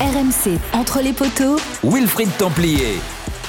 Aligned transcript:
RMC, 0.00 0.58
entre 0.72 1.02
les 1.02 1.12
poteaux, 1.12 1.58
Wilfried 1.84 2.34
Templier. 2.38 2.98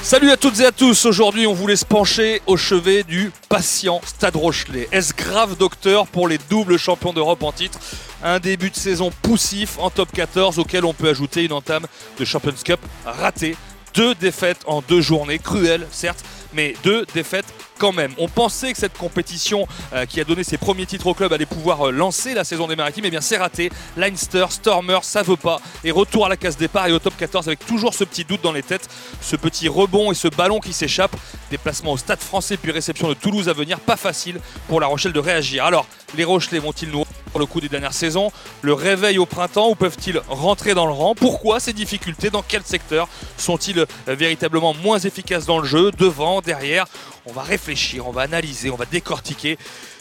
Salut 0.02 0.30
à 0.30 0.36
toutes 0.36 0.60
et 0.60 0.66
à 0.66 0.70
tous. 0.70 1.06
Aujourd'hui, 1.06 1.46
on 1.46 1.54
voulait 1.54 1.76
se 1.76 1.86
pencher 1.86 2.42
au 2.46 2.58
chevet 2.58 3.04
du 3.04 3.32
patient 3.48 4.02
Stade 4.04 4.36
Rochelet. 4.36 4.86
Est-ce 4.92 5.14
grave 5.14 5.56
docteur 5.56 6.06
pour 6.06 6.28
les 6.28 6.36
doubles 6.50 6.76
champions 6.76 7.14
d'Europe 7.14 7.42
en 7.42 7.52
titre? 7.52 7.78
Un 8.22 8.38
début 8.38 8.68
de 8.68 8.76
saison 8.76 9.10
poussif 9.22 9.78
en 9.78 9.88
top 9.88 10.12
14 10.12 10.58
auquel 10.58 10.84
on 10.84 10.92
peut 10.92 11.08
ajouter 11.08 11.42
une 11.42 11.54
entame 11.54 11.86
de 12.18 12.24
Champions 12.26 12.52
Cup 12.62 12.80
ratée. 13.06 13.56
Deux 13.94 14.14
défaites 14.14 14.60
en 14.66 14.82
deux 14.82 15.00
journées, 15.00 15.38
cruelles 15.38 15.86
certes, 15.90 16.22
mais 16.54 16.74
deux 16.84 17.06
défaites 17.14 17.52
quand 17.78 17.92
même. 17.92 18.12
On 18.18 18.28
pensait 18.28 18.72
que 18.72 18.78
cette 18.78 18.96
compétition 18.96 19.66
euh, 19.92 20.06
qui 20.06 20.20
a 20.20 20.24
donné 20.24 20.44
ses 20.44 20.58
premiers 20.58 20.86
titres 20.86 21.06
au 21.06 21.14
club 21.14 21.32
allait 21.32 21.46
pouvoir 21.46 21.88
euh, 21.88 21.90
lancer 21.90 22.34
la 22.34 22.44
saison 22.44 22.68
des 22.68 22.76
Maritimes, 22.76 23.04
et 23.06 23.10
bien 23.10 23.20
c'est 23.20 23.36
raté. 23.36 23.70
Leinster, 23.96 24.46
Stormer, 24.50 24.98
ça 25.02 25.22
veut 25.22 25.36
pas. 25.36 25.60
Et 25.84 25.90
retour 25.90 26.26
à 26.26 26.28
la 26.28 26.36
case 26.36 26.56
départ 26.56 26.86
et 26.86 26.92
au 26.92 26.98
top 26.98 27.14
14 27.16 27.48
avec 27.48 27.66
toujours 27.66 27.94
ce 27.94 28.04
petit 28.04 28.24
doute 28.24 28.42
dans 28.42 28.52
les 28.52 28.62
têtes, 28.62 28.88
ce 29.20 29.36
petit 29.36 29.68
rebond 29.68 30.12
et 30.12 30.14
ce 30.14 30.28
ballon 30.28 30.60
qui 30.60 30.72
s'échappe. 30.72 31.16
Déplacement 31.50 31.92
au 31.92 31.96
stade 31.96 32.20
français 32.20 32.56
puis 32.56 32.70
réception 32.70 33.08
de 33.08 33.14
Toulouse 33.14 33.48
à 33.48 33.52
venir, 33.52 33.80
pas 33.80 33.96
facile 33.96 34.40
pour 34.68 34.80
la 34.80 34.86
Rochelle 34.86 35.12
de 35.12 35.20
réagir. 35.20 35.64
Alors, 35.64 35.86
les 36.16 36.24
Rochelais 36.24 36.58
vont-ils 36.58 36.90
nous 36.90 37.04
pour 37.32 37.40
le 37.40 37.46
coup 37.46 37.60
des 37.60 37.68
dernières 37.68 37.92
saisons 37.94 38.30
Le 38.60 38.72
réveil 38.74 39.18
au 39.18 39.26
printemps 39.26 39.68
ou 39.70 39.74
peuvent-ils 39.74 40.20
rentrer 40.28 40.74
dans 40.74 40.86
le 40.86 40.92
rang? 40.92 41.14
Pourquoi 41.14 41.58
ces 41.58 41.72
difficultés? 41.72 42.30
Dans 42.30 42.42
quel 42.46 42.62
secteur 42.62 43.08
Sont-ils 43.36 43.84
véritablement 44.06 44.74
moins 44.74 44.98
efficaces 44.98 45.46
dans 45.46 45.58
le 45.58 45.66
jeu? 45.66 45.90
Devant, 45.98 46.40
derrière 46.40 46.86
On 47.26 47.32
va 47.32 47.42
réfléchir, 47.42 48.06
on 48.06 48.12
va 48.12 48.22
analyser, 48.22 48.70
on 48.70 48.76
va 48.76 48.84
décortiquer. 48.84 49.58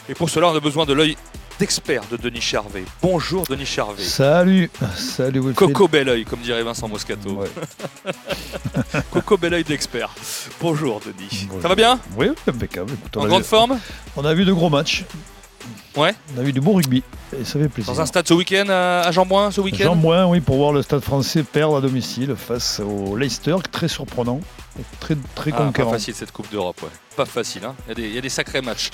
Et 0.09 0.13
pour 0.13 0.30
cela, 0.30 0.49
on 0.49 0.55
a 0.55 0.59
besoin 0.59 0.85
de 0.85 0.94
l'œil 0.94 1.16
d'expert 1.59 2.02
de 2.09 2.17
Denis 2.17 2.41
Charvet. 2.41 2.84
Bonjour 3.04 3.45
Denis 3.45 3.68
Charvet. 3.68 4.02
Salut, 4.04 4.71
salut 4.98 5.40
Wilfried. 5.41 5.55
Coco 5.73 5.88
bel 5.88 6.09
oeil, 6.09 6.26
comme 6.26 6.40
dirait 6.40 6.63
Vincent 6.63 6.88
Moscato. 6.88 7.29
Ouais. 7.34 7.49
Coco 9.12 9.38
bel 9.38 9.54
oeil 9.54 9.63
d'expert. 9.63 10.10
Bonjour 10.60 10.99
Denis. 11.01 11.45
Bonjour. 11.48 11.62
Ça 11.62 11.68
va 11.68 11.76
bien? 11.76 11.99
Oui, 12.18 12.29
impeccable. 12.48 12.93
Écoute, 12.93 13.16
En 13.18 13.26
grande 13.27 13.43
vu, 13.43 13.48
forme? 13.48 13.79
on 14.18 14.26
a 14.26 14.34
vu 14.34 14.43
de 14.43 14.51
gros 14.54 14.70
matchs. 14.71 15.05
Ouais. 15.95 16.13
On 16.35 16.40
a 16.40 16.43
vu 16.43 16.54
du 16.54 16.62
bon 16.62 16.73
rugby. 16.73 17.04
Et 17.40 17.43
ça 17.45 17.59
fait 17.59 17.70
plaisir. 17.70 17.93
Dans 17.93 18.01
un 18.01 18.05
stade 18.05 18.27
ce 18.27 18.34
week-end 18.34 18.65
à 18.70 19.12
Jean-Bouin 19.12 19.51
ce 19.51 19.62
week-end 19.62 19.84
Jean 19.85 19.95
Moin, 19.95 20.26
oui, 20.26 20.40
pour 20.41 20.57
voir 20.57 20.71
le 20.73 20.81
stade 20.81 21.01
français 21.01 21.43
perdre 21.43 21.77
à 21.77 21.81
domicile 21.81 22.35
face 22.35 22.79
au 22.79 23.15
Leicester, 23.15 23.55
très 23.71 23.87
surprenant, 23.87 24.39
et 24.79 24.84
très, 24.99 25.15
très 25.35 25.51
Ah, 25.55 25.71
pas 25.73 25.85
facile 25.89 26.13
cette 26.15 26.32
Coupe 26.32 26.51
d'Europe, 26.51 26.82
ouais. 26.84 26.89
Pas 27.15 27.26
facile, 27.26 27.63
hein. 27.65 27.76
il, 27.85 27.89
y 27.89 27.91
a 27.91 27.95
des, 27.95 28.07
il 28.09 28.15
y 28.15 28.17
a 28.17 28.21
des 28.21 28.29
sacrés 28.29 28.62
matchs. 28.62 28.89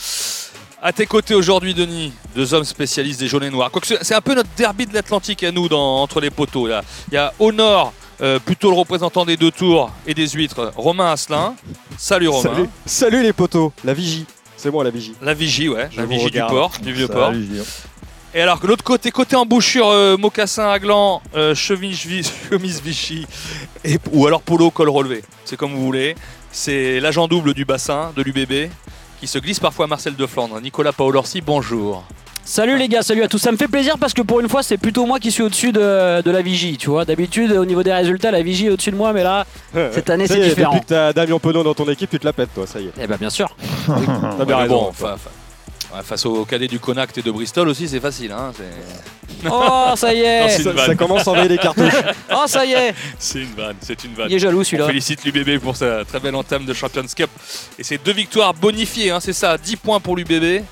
À 0.82 0.94
tes 0.94 1.08
côtés 1.08 1.34
aujourd'hui, 1.34 1.74
Denis, 1.74 2.14
deux 2.36 2.54
hommes 2.54 2.64
spécialistes 2.64 3.20
des 3.20 3.28
jaunes 3.28 3.44
et 3.44 3.50
noirs. 3.50 3.72
Quoique 3.72 3.88
c'est- 3.88 4.04
c'est 4.04 4.14
un 4.14 4.22
peu 4.22 4.36
notre 4.36 4.50
derby 4.58 4.86
de 4.86 4.94
l'Atlantique 4.94 5.44
à 5.44 5.52
nous, 5.52 5.68
dans, 5.68 6.02
entre 6.04 6.20
les 6.22 6.30
poteaux. 6.30 6.68
Là. 6.68 6.84
Il 7.12 7.16
y 7.16 7.18
a 7.18 7.34
au 7.40 7.52
nord, 7.52 7.94
euh, 8.22 8.38
plutôt 8.38 8.70
le 8.70 8.78
représentant 8.78 9.26
des 9.26 9.38
deux 9.38 9.50
tours 9.52 9.92
et 10.06 10.14
des 10.14 10.28
huîtres, 10.30 10.72
Romain 10.76 11.12
Asselin. 11.14 11.56
Salut 11.98 12.28
Romain. 12.28 12.54
Salut. 12.54 12.70
Salut 12.86 13.24
les 13.24 13.34
poteaux, 13.34 13.74
la 13.84 13.96
vigie. 13.96 14.26
C'est 14.58 14.72
moi 14.72 14.84
la 14.84 14.90
vigie. 14.90 15.14
La 15.22 15.34
vigie, 15.34 15.70
ouais, 15.70 15.88
Je 15.92 15.98
la 16.02 16.06
vigie 16.06 16.32
du 16.32 16.40
port, 16.40 16.72
du 16.82 16.92
vieux 16.92 17.08
port. 17.08 17.34
Gilles. 17.34 17.64
Et 18.34 18.42
alors 18.42 18.60
que 18.60 18.68
l'autre 18.68 18.84
côté, 18.84 19.10
côté 19.12 19.36
embouchure, 19.36 19.88
euh, 19.90 20.18
mocassin 20.18 20.68
à 20.70 20.80
gland, 20.80 21.22
euh, 21.36 21.56
chemise, 21.56 22.06
vi- 22.06 22.30
chemise 22.50 22.82
Vichy, 22.82 23.26
et, 23.86 23.98
ou 24.12 24.28
alors 24.28 24.42
polo 24.42 24.70
col 24.70 24.90
relevé. 24.90 25.24
C'est 25.46 25.56
comme 25.58 25.74
vous 25.74 25.84
voulez. 25.86 26.16
C'est 26.52 27.00
l'agent 27.00 27.28
double 27.28 27.54
du 27.54 27.66
bassin, 27.66 28.12
de 28.16 28.22
l'UBB, 28.24 28.70
qui 29.20 29.28
se 29.28 29.38
glisse 29.40 29.60
parfois 29.60 29.86
à 29.86 29.88
Marcel 29.88 30.16
de 30.16 30.26
Flandre. 30.26 30.60
Nicolas 30.60 30.92
Paolorsi, 30.94 31.42
bonjour. 31.42 32.04
Salut 32.50 32.78
les 32.78 32.88
gars, 32.88 33.02
salut 33.02 33.24
à 33.24 33.28
tous. 33.28 33.40
Ça 33.40 33.52
me 33.52 33.58
fait 33.58 33.68
plaisir 33.68 33.98
parce 33.98 34.14
que 34.14 34.22
pour 34.22 34.40
une 34.40 34.48
fois, 34.48 34.64
c'est 34.64 34.78
plutôt 34.78 35.06
moi 35.06 35.20
qui 35.20 35.34
suis 35.34 35.44
au-dessus 35.44 35.74
de, 35.74 36.22
de 36.22 36.32
la 36.32 36.42
vigie. 36.42 36.78
Tu 36.78 36.90
vois, 36.90 37.04
d'habitude, 37.04 37.52
au 37.52 37.66
niveau 37.66 37.84
des 37.84 37.92
résultats, 37.92 38.32
la 38.32 38.42
vigie 38.42 38.68
est 38.68 38.70
au-dessus 38.70 38.92
de 38.92 38.96
moi, 38.96 39.12
mais 39.12 39.22
là, 39.22 39.46
cette 39.92 40.10
année, 40.10 40.28
c'est 40.28 40.40
différent. 40.40 40.72
Depuis 40.72 40.86
que 40.86 40.90
t'as 40.90 41.12
Damien 41.12 41.40
Penaud 41.40 41.64
dans 41.64 41.74
ton 41.74 41.90
équipe, 41.90 42.10
tu 42.10 42.18
te 42.20 42.26
la 42.26 42.32
pètes, 42.32 42.54
toi, 42.56 42.66
ça 42.66 42.80
y 42.80 42.86
est. 42.86 42.92
Eh 43.02 43.06
ben, 43.06 43.18
bien 43.18 43.30
sûr. 43.30 43.54
T'as 43.86 44.46
bien 44.46 44.56
mais 44.56 44.64
raison. 44.64 44.76
bon, 44.84 44.92
fa- 44.94 45.18
fa- 45.18 45.98
ouais, 45.98 46.04
face 46.04 46.26
aux 46.26 46.46
cadets 46.46 46.70
du 46.70 46.80
Connacht 46.80 47.18
et 47.18 47.22
de 47.22 47.32
Bristol 47.32 47.68
aussi, 47.68 47.86
c'est 47.90 48.00
facile. 48.00 48.32
Hein, 48.32 48.54
Oh, 49.52 49.90
ça 49.98 50.14
y 50.14 50.20
Non, 50.20 50.24
est. 50.48 50.50
ça, 50.64 50.96
commence 50.96 51.28
à 51.28 51.32
envoyer 51.32 51.50
les 51.50 51.58
cartouches. 51.58 51.94
Oh, 52.32 52.44
ça 52.48 52.66
y 52.66 52.72
est. 52.72 52.94
c'est 53.20 53.40
une 53.40 53.54
vanne, 53.58 53.76
c'est 53.82 54.02
une 54.06 54.14
vanne. 54.14 54.28
Il 54.30 54.36
est 54.36 54.40
jaloux 54.40 54.64
celui-là. 54.64 54.88
félicite 54.88 55.24
l'UBB 55.26 55.60
pour 55.62 55.76
sa 55.76 56.06
très 56.06 56.20
belle 56.22 56.34
entame 56.36 56.64
de 56.66 56.74
Champions 56.74 57.04
Cup. 57.14 57.30
Et 57.78 57.84
c'est 57.84 58.04
deux 58.04 58.14
victoires 58.14 58.54
bonifiées, 58.54 59.12
hein, 59.12 59.20
c'est 59.20 59.34
ça, 59.34 59.58
10 59.58 59.76
points 59.76 60.00
pour 60.00 60.16
l'UBB. 60.16 60.64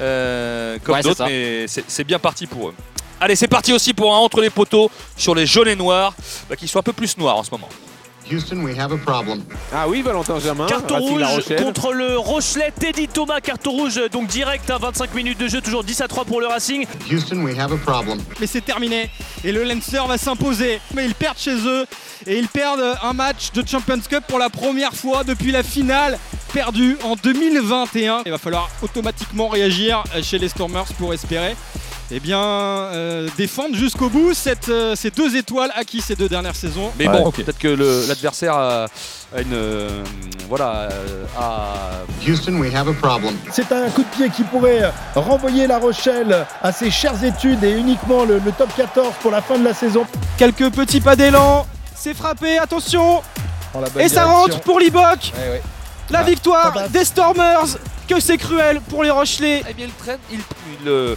Euh, 0.00 0.78
comme 0.82 0.94
Ouais, 0.94 1.02
d'autres, 1.02 1.24
mais 1.26 1.66
c'est 1.66 2.04
bien 2.04 2.18
parti 2.18 2.46
pour 2.46 2.68
eux. 2.68 2.74
Allez, 3.20 3.36
c'est 3.36 3.48
parti 3.48 3.72
aussi 3.72 3.94
pour 3.94 4.14
un 4.14 4.18
entre 4.18 4.40
les 4.40 4.50
poteaux 4.50 4.90
sur 5.16 5.34
les 5.34 5.46
jaunes 5.46 5.68
et 5.68 5.76
noirs, 5.76 6.14
bah, 6.50 6.56
qui 6.56 6.68
sont 6.68 6.78
un 6.78 6.82
peu 6.82 6.92
plus 6.92 7.16
noirs 7.16 7.36
en 7.36 7.44
ce 7.44 7.50
moment. 7.50 7.68
Houston, 8.30 8.60
we 8.64 8.76
have 8.76 8.92
a 8.92 8.96
problem. 8.96 9.44
Ah 9.72 9.88
oui, 9.88 10.02
Valentin 10.02 10.40
Germain, 10.40 10.66
Carton 10.66 10.98
rouge 10.98 11.22
contre 11.56 11.92
le 11.92 12.18
Rochelet, 12.18 12.72
Teddy 12.72 13.06
Thomas, 13.06 13.40
carton 13.40 13.70
rouge 13.70 14.00
donc 14.10 14.26
direct 14.26 14.68
à 14.68 14.78
25 14.78 15.14
minutes 15.14 15.38
de 15.38 15.46
jeu, 15.46 15.60
toujours 15.60 15.84
10 15.84 16.00
à 16.00 16.08
3 16.08 16.24
pour 16.24 16.40
le 16.40 16.48
Racing. 16.48 16.86
Houston, 17.10 17.36
we 17.42 17.56
have 17.56 17.72
a 17.72 17.76
problem. 17.76 18.18
mais 18.40 18.48
c'est 18.48 18.62
terminé. 18.64 19.10
Et 19.44 19.52
le 19.52 19.62
Leinster 19.62 20.00
va 20.08 20.18
s'imposer. 20.18 20.80
Mais 20.94 21.06
ils 21.06 21.14
perdent 21.14 21.38
chez 21.38 21.56
eux. 21.66 21.86
Et 22.26 22.38
ils 22.38 22.48
perdent 22.48 22.96
un 23.02 23.12
match 23.12 23.52
de 23.52 23.66
Champions 23.66 24.00
Cup 24.00 24.24
pour 24.26 24.38
la 24.40 24.50
première 24.50 24.92
fois 24.92 25.22
depuis 25.22 25.52
la 25.52 25.62
finale 25.62 26.18
perdue 26.60 26.96
en 27.04 27.16
2021. 27.16 28.22
Il 28.24 28.32
va 28.32 28.38
falloir 28.38 28.70
automatiquement 28.82 29.48
réagir 29.48 30.02
chez 30.22 30.38
les 30.38 30.48
Stormers 30.48 30.86
pour 30.98 31.12
espérer 31.12 31.54
eh 32.10 32.18
bien, 32.18 32.40
euh, 32.40 33.28
défendre 33.36 33.74
jusqu'au 33.76 34.08
bout 34.08 34.32
cette, 34.32 34.70
euh, 34.70 34.94
ces 34.94 35.10
deux 35.10 35.36
étoiles 35.36 35.70
acquis 35.74 36.00
ces 36.00 36.14
deux 36.14 36.30
dernières 36.30 36.54
saisons. 36.56 36.92
Mais 36.98 37.08
Ouais, 37.08 37.22
bon, 37.24 37.30
peut-être 37.30 37.58
que 37.58 37.68
l'adversaire 38.08 38.54
a, 38.54 38.84
a 39.36 39.40
une. 39.42 39.52
euh, 39.52 40.02
voilà. 40.48 40.88
a- 41.38 41.74
Houston, 42.26 42.54
we 42.58 42.72
have 42.74 42.88
a 42.88 42.94
problem. 42.94 43.34
C'est 43.52 43.70
un 43.72 43.90
coup 43.90 44.02
de 44.02 44.16
pied 44.16 44.30
qui 44.30 44.44
pourrait 44.44 44.90
renvoyer 45.14 45.66
La 45.66 45.78
Rochelle 45.78 46.46
à 46.62 46.72
ses 46.72 46.90
chères 46.90 47.22
études 47.22 47.62
et 47.64 47.72
uniquement 47.72 48.24
le, 48.24 48.38
le 48.38 48.52
top 48.52 48.70
14 48.74 49.12
pour 49.20 49.30
la 49.30 49.42
fin 49.42 49.58
de 49.58 49.64
la 49.64 49.74
saison. 49.74 50.06
Quelques 50.38 50.70
petits 50.70 51.02
pas 51.02 51.16
d'élan. 51.16 51.66
C'est 51.94 52.14
frappé, 52.14 52.56
attention 52.56 53.20
Et 53.98 54.08
ça 54.08 54.24
rentre 54.24 54.60
pour 54.60 54.80
Ouais, 55.36 55.50
ouais. 55.50 55.62
La 56.10 56.20
Ah, 56.20 56.22
victoire 56.22 56.88
des 56.90 57.04
Stormers 57.04 57.78
Que 58.08 58.20
c'est 58.20 58.36
cruel 58.38 58.80
pour 58.88 59.02
les 59.02 59.10
Rochelais 59.10 59.62
Eh 59.68 59.74
bien, 59.74 59.86
il 59.86 59.92
traîne. 59.92 60.18
Il. 60.30 60.38
il, 60.82 60.88
euh, 60.88 61.14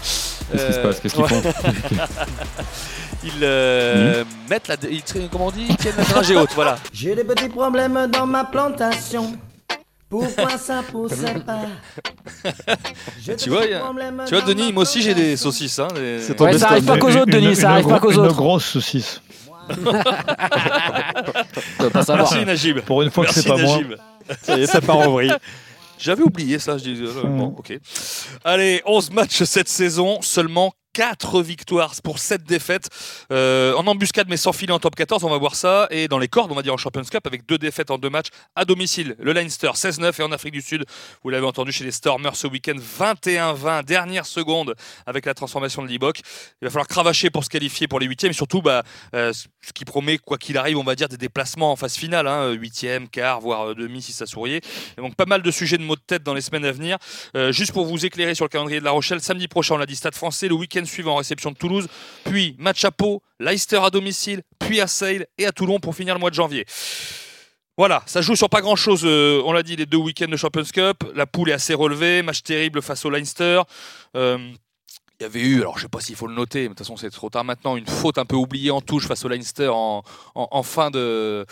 Qu'est-ce 0.52 0.66
qui 0.68 0.74
se 0.74 0.80
euh, 0.80 0.84
passe? 0.84 1.00
Qu'est-ce 1.00 1.14
qu'ils 1.14 1.24
ouais. 1.24 1.30
font? 1.30 1.44
Ils 3.24 3.44
euh, 3.44 4.24
mettent 4.50 4.70
la. 4.70 4.76
Ils, 4.90 5.04
comment 5.30 5.48
on 5.48 5.52
dit? 5.52 5.66
Ils 5.70 5.76
tiennent 5.76 5.96
la 5.98 6.06
dragée 6.06 6.38
haute, 6.38 6.52
voilà. 6.56 6.78
J'ai 6.94 7.14
des 7.16 7.26
petits 7.26 7.50
problèmes 7.50 8.08
dans 8.08 8.26
ma 8.26 8.46
plantation. 8.46 9.34
Pourquoi 10.10 10.58
ça 10.58 10.82
pousse 10.90 11.12
pas? 11.46 11.60
J'ai 13.22 13.36
Tu 13.36 13.50
des 13.50 13.56
vois, 13.56 13.64
a- 13.64 13.80
problèmes 13.82 14.24
Tu 14.26 14.34
vois, 14.36 14.44
Denis, 14.46 14.72
moi 14.72 14.84
aussi 14.84 15.02
j'ai 15.02 15.14
des 15.14 15.36
saucisses. 15.36 15.78
Hein, 15.80 15.90
ton 16.38 16.46
Ouais, 16.46 16.58
ça 16.58 16.70
arrive 16.70 16.86
pas 16.86 16.98
qu'aux 16.98 17.12
autres, 17.12 17.26
Denis, 17.30 17.58
ça 17.58 17.72
arrive 17.72 17.88
pas 17.88 18.00
qu'aux 18.00 18.12
Une 18.12 18.20
autres. 18.20 18.36
grosse 18.36 18.66
saucisse. 18.66 19.22
Merci 22.08 22.46
Najib. 22.46 22.80
Pour 22.80 23.02
une 23.02 23.12
fois 23.12 23.26
que 23.26 23.30
Merci 23.30 23.42
c'est 23.42 23.50
pas 23.50 23.58
moi. 23.58 23.78
Ça 24.42 24.58
y 24.58 24.62
est, 24.64 24.68
ça 24.68 24.82
part 24.82 24.98
en 24.98 25.12
vrille. 25.12 25.34
J'avais 25.98 26.24
oublié 26.24 26.60
ça, 26.60 26.78
je 26.78 26.84
dis. 26.86 27.02
euh, 27.04 27.24
bon, 27.24 27.56
ok. 27.58 27.78
Allez, 28.44 28.82
11 28.86 29.12
matchs 29.12 29.44
cette 29.44 29.68
saison, 29.68 30.22
seulement 30.22 30.74
4 31.00 31.42
victoires 31.42 31.94
pour 32.04 32.20
7 32.20 32.44
défaites. 32.44 32.90
Euh, 33.32 33.74
en 33.76 33.88
embuscade, 33.88 34.28
mais 34.28 34.36
sans 34.36 34.52
filer 34.52 34.74
en 34.74 34.80
top 34.80 34.96
14, 34.96 35.24
on 35.24 35.30
va 35.30 35.38
voir 35.38 35.56
ça. 35.56 35.88
Et 35.92 36.10
dans 36.10 36.20
les 36.20 36.28
cordes, 36.28 36.52
on 36.52 36.56
va 36.56 36.62
dire 36.62 36.74
en 36.74 36.78
Champions 36.78 37.06
Cup, 37.06 37.26
avec 37.26 37.46
deux 37.46 37.58
défaites 37.58 37.90
en 37.90 37.98
deux 37.98 38.10
matchs 38.10 38.28
à 38.58 38.66
domicile. 38.66 39.16
Le 39.18 39.32
Leinster 39.32 39.70
16-9 39.70 40.20
et 40.20 40.24
en 40.24 40.34
Afrique 40.34 40.52
du 40.52 40.62
Sud, 40.62 40.84
vous 41.24 41.30
l'avez 41.30 41.46
entendu 41.46 41.72
chez 41.72 41.86
les 41.86 41.92
Stormers 41.92 42.36
ce 42.36 42.48
week-end, 42.48 42.76
21-20, 43.00 43.86
dernière 43.86 44.26
seconde 44.26 44.76
avec 45.06 45.26
la 45.26 45.34
transformation 45.34 45.84
de 45.84 45.88
Libok. 45.88 46.20
Il 46.62 46.66
va 46.66 46.70
falloir 46.70 46.88
cravacher 46.90 47.30
pour 47.30 47.46
se 47.46 47.50
qualifier 47.50 47.88
pour 47.88 48.02
les 48.02 48.06
huitièmes 48.06 48.32
et 48.32 48.34
surtout, 48.34 48.62
bah, 48.62 48.84
euh, 49.16 49.32
ce 49.32 49.72
qui 49.74 49.86
promet, 49.86 50.18
quoi 50.18 50.38
qu'il 50.38 50.58
arrive, 50.58 50.78
on 50.80 50.84
va 50.84 50.96
dire 50.96 51.08
des 51.08 51.16
déplacements 51.16 51.72
en 51.72 51.78
phase 51.78 51.96
finale, 51.96 52.28
hein, 52.28 52.58
quart, 53.10 53.40
voire 53.40 53.70
euh, 53.70 53.74
demi 53.74 54.02
si 54.02 54.12
ça 54.12 54.26
souriait. 54.26 54.60
Donc 54.98 55.16
pas 55.16 55.26
mal 55.26 55.44
de 55.44 55.50
sujets 55.50 55.78
de 55.78 55.84
mots 55.84 55.96
de 55.96 56.02
tête 56.06 56.24
dans 56.24 56.34
les 56.34 56.42
semaines 56.42 56.66
à 56.66 56.74
venir. 56.74 56.98
Juste 57.52 57.72
pour 57.72 57.86
vous 57.86 58.06
éclairer 58.06 58.36
sur 58.36 58.44
le 58.44 58.50
calendrier 58.50 58.82
de 58.82 58.86
La 58.86 58.92
Rochelle, 58.92 59.22
samedi 59.22 59.48
prochain, 59.48 59.76
on 59.76 59.78
l'a 59.78 59.86
dit, 59.86 59.96
Stade 59.96 60.14
français, 60.14 60.50
le 60.50 60.56
week-end 60.56 60.84
suivant, 60.90 61.16
réception 61.16 61.52
de 61.52 61.58
Toulouse, 61.58 61.88
puis 62.26 62.56
match 62.60 62.84
à 62.84 62.92
Pau, 62.92 63.22
Leicester 63.40 63.80
à 63.84 63.90
domicile, 63.90 64.42
puis 64.60 64.82
à 64.82 64.88
Sale 64.88 65.26
et 65.38 65.46
à 65.46 65.52
Toulon 65.52 65.80
pour 65.80 65.96
finir 65.96 66.14
le 66.14 66.20
mois 66.20 66.30
de 66.30 66.36
janvier. 66.36 66.66
Voilà, 67.80 68.04
ça 68.08 68.22
joue 68.22 68.36
sur 68.36 68.50
pas 68.50 68.60
grand 68.60 68.76
chose. 68.76 69.06
on 69.06 69.54
l'a 69.54 69.64
dit, 69.64 69.78
les 69.78 69.86
deux 69.86 69.96
week-ends 69.98 70.28
de 70.28 70.36
Champions 70.36 70.66
Cup. 70.66 70.98
La 71.16 71.26
poule 71.26 71.50
est 71.50 71.54
assez 71.54 71.74
relevée. 71.74 72.22
Match 72.24 72.44
terrible 72.44 72.82
face 72.82 73.06
au 73.06 73.10
Leinster. 73.10 73.62
Euh, 74.18 74.38
il 75.20 75.24
y 75.24 75.26
avait 75.26 75.42
eu, 75.42 75.60
alors 75.60 75.78
je 75.78 75.84
sais 75.84 75.90
pas 75.90 76.00
s'il 76.00 76.16
faut 76.16 76.28
le 76.28 76.34
noter, 76.34 76.62
mais 76.62 76.68
de 76.70 76.70
toute 76.70 76.80
façon 76.80 76.96
c'est 76.96 77.10
trop 77.10 77.30
tard 77.30 77.44
maintenant, 77.44 77.76
une 77.76 77.88
faute 77.88 78.18
un 78.18 78.24
peu 78.24 78.38
oubliée 78.38 78.72
en 78.72 78.80
touche 78.80 79.06
face 79.06 79.26
au 79.26 79.28
Leinster 79.28 79.68
en, 79.68 80.02
fin, 80.64 80.92
de, 80.92 81.46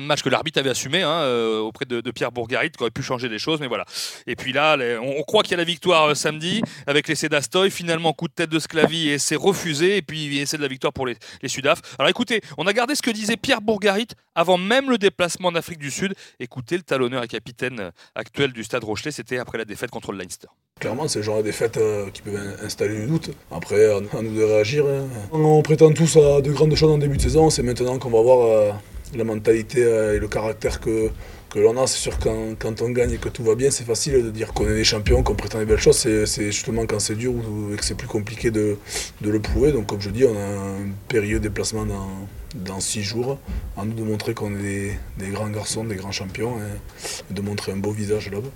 match 0.00 0.22
que 0.22 0.30
l'arbitre 0.30 0.58
avait 0.58 0.70
assumé 0.70 1.02
hein, 1.02 1.10
euh, 1.10 1.58
auprès 1.58 1.84
de, 1.84 2.10
Pierre 2.12 2.32
Bourgarit, 2.32 2.70
qui 2.70 2.82
aurait 2.82 2.90
pu 2.90 3.02
changer 3.02 3.28
des 3.28 3.38
choses, 3.38 3.60
mais 3.60 3.66
voilà. 3.66 3.84
Et 4.26 4.36
puis 4.36 4.54
là, 4.54 4.78
les- 4.78 4.96
on, 4.96 5.22
croit 5.22 5.42
qu'il 5.42 5.52
y 5.52 5.54
a 5.54 5.58
la 5.58 5.64
victoire 5.64 6.10
euh, 6.10 6.14
samedi 6.14 6.62
avec 6.86 7.08
l'essai 7.08 7.28
d'Astoy, 7.28 7.70
finalement 7.70 8.14
coup 8.14 8.26
de 8.26 8.32
tête 8.32 8.50
de 8.50 8.58
Sclavy 8.58 9.10
et 9.10 9.18
c'est 9.18 9.36
refusé, 9.36 9.98
et 9.98 10.02
puis 10.02 10.38
essai 10.38 10.56
de 10.56 10.62
la 10.62 10.68
victoire 10.68 10.94
pour 10.94 11.06
les, 11.06 11.16
les 11.42 11.48
Sudaf. 11.48 11.82
Alors 11.98 12.08
écoutez, 12.08 12.40
on 12.56 12.66
a 12.66 12.72
gardé 12.72 12.94
ce 12.94 13.02
que 13.02 13.10
disait 13.10 13.36
Pierre 13.36 13.60
Bourgarit 13.60 14.08
avant 14.34 14.56
même 14.56 14.88
le 14.88 14.96
déplacement 14.96 15.48
en 15.48 15.54
Afrique 15.54 15.78
du 15.78 15.90
Sud. 15.90 16.14
Écoutez, 16.38 16.78
le 16.78 16.82
talonneur 16.82 17.22
et 17.22 17.28
capitaine 17.28 17.80
euh, 17.80 17.90
actuel 18.14 18.54
du 18.54 18.64
Stade 18.64 18.84
Rochelet, 18.84 19.10
c'était 19.10 19.36
après 19.36 19.58
la 19.58 19.66
défaite 19.66 19.90
contre 19.90 20.12
le 20.12 20.18
Leinster. 20.18 20.48
Clairement, 20.80 21.06
c'est 21.08 21.18
le 21.18 21.24
genre 21.24 21.38
de 21.38 21.42
défaite 21.42 21.76
euh, 21.76 22.06
qui 22.10 22.22
peut 22.22 22.30
in- 22.34 22.64
installer 22.64 22.96
du 23.00 23.06
doute. 23.06 23.30
Après, 23.50 23.84
à 23.92 24.00
nous 24.22 24.34
de 24.34 24.42
réagir. 24.42 24.86
hein. 24.86 25.06
On 25.30 25.60
prétend 25.62 25.92
tous 25.92 26.16
à 26.16 26.40
de 26.40 26.50
grandes 26.50 26.74
choses 26.74 26.90
en 26.90 26.96
début 26.98 27.18
de 27.18 27.22
saison. 27.22 27.50
C'est 27.50 27.62
maintenant 27.62 27.98
qu'on 27.98 28.08
va 28.08 28.22
voir 28.22 28.46
euh, 28.46 28.70
la 29.14 29.24
mentalité 29.24 29.84
euh, 29.84 30.16
et 30.16 30.18
le 30.18 30.26
caractère 30.26 30.80
que, 30.80 31.10
que 31.50 31.58
l'on 31.58 31.76
a. 31.76 31.86
C'est 31.86 31.98
sûr 31.98 32.18
quand, 32.18 32.54
quand 32.58 32.80
on 32.80 32.88
gagne 32.90 33.12
et 33.12 33.18
que 33.18 33.28
tout 33.28 33.44
va 33.44 33.56
bien, 33.56 33.70
c'est 33.70 33.84
facile 33.84 34.24
de 34.24 34.30
dire 34.30 34.54
qu'on 34.54 34.66
est 34.68 34.74
des 34.74 34.84
champions, 34.84 35.22
qu'on 35.22 35.34
prétend 35.34 35.58
des 35.58 35.66
belles 35.66 35.78
choses. 35.78 35.98
C'est 35.98 36.46
justement 36.50 36.86
quand 36.86 36.98
c'est 36.98 37.14
dur 37.14 37.32
ou- 37.34 37.74
et 37.74 37.76
que 37.76 37.84
c'est 37.84 37.94
plus 37.94 38.08
compliqué 38.08 38.50
de, 38.50 38.78
de 39.20 39.30
le 39.30 39.38
prouver. 39.38 39.72
Donc, 39.72 39.86
comme 39.86 40.00
je 40.00 40.08
dis, 40.08 40.24
on 40.24 40.34
a 40.34 40.42
un 40.42 40.90
périlleux 41.08 41.40
déplacement 41.40 41.84
dans, 41.84 42.80
six 42.80 43.02
jours. 43.02 43.38
À 43.76 43.84
nous 43.84 43.92
de 43.92 44.02
montrer 44.02 44.32
qu'on 44.32 44.54
est 44.56 44.62
des, 44.62 44.92
des 45.18 45.28
grands 45.28 45.50
garçons, 45.50 45.84
des 45.84 45.96
grands 45.96 46.10
champions 46.10 46.54
et, 46.56 47.30
et 47.30 47.34
de 47.34 47.42
montrer 47.42 47.72
un 47.72 47.76
beau 47.76 47.90
visage 47.90 48.30
là-bas. 48.30 48.48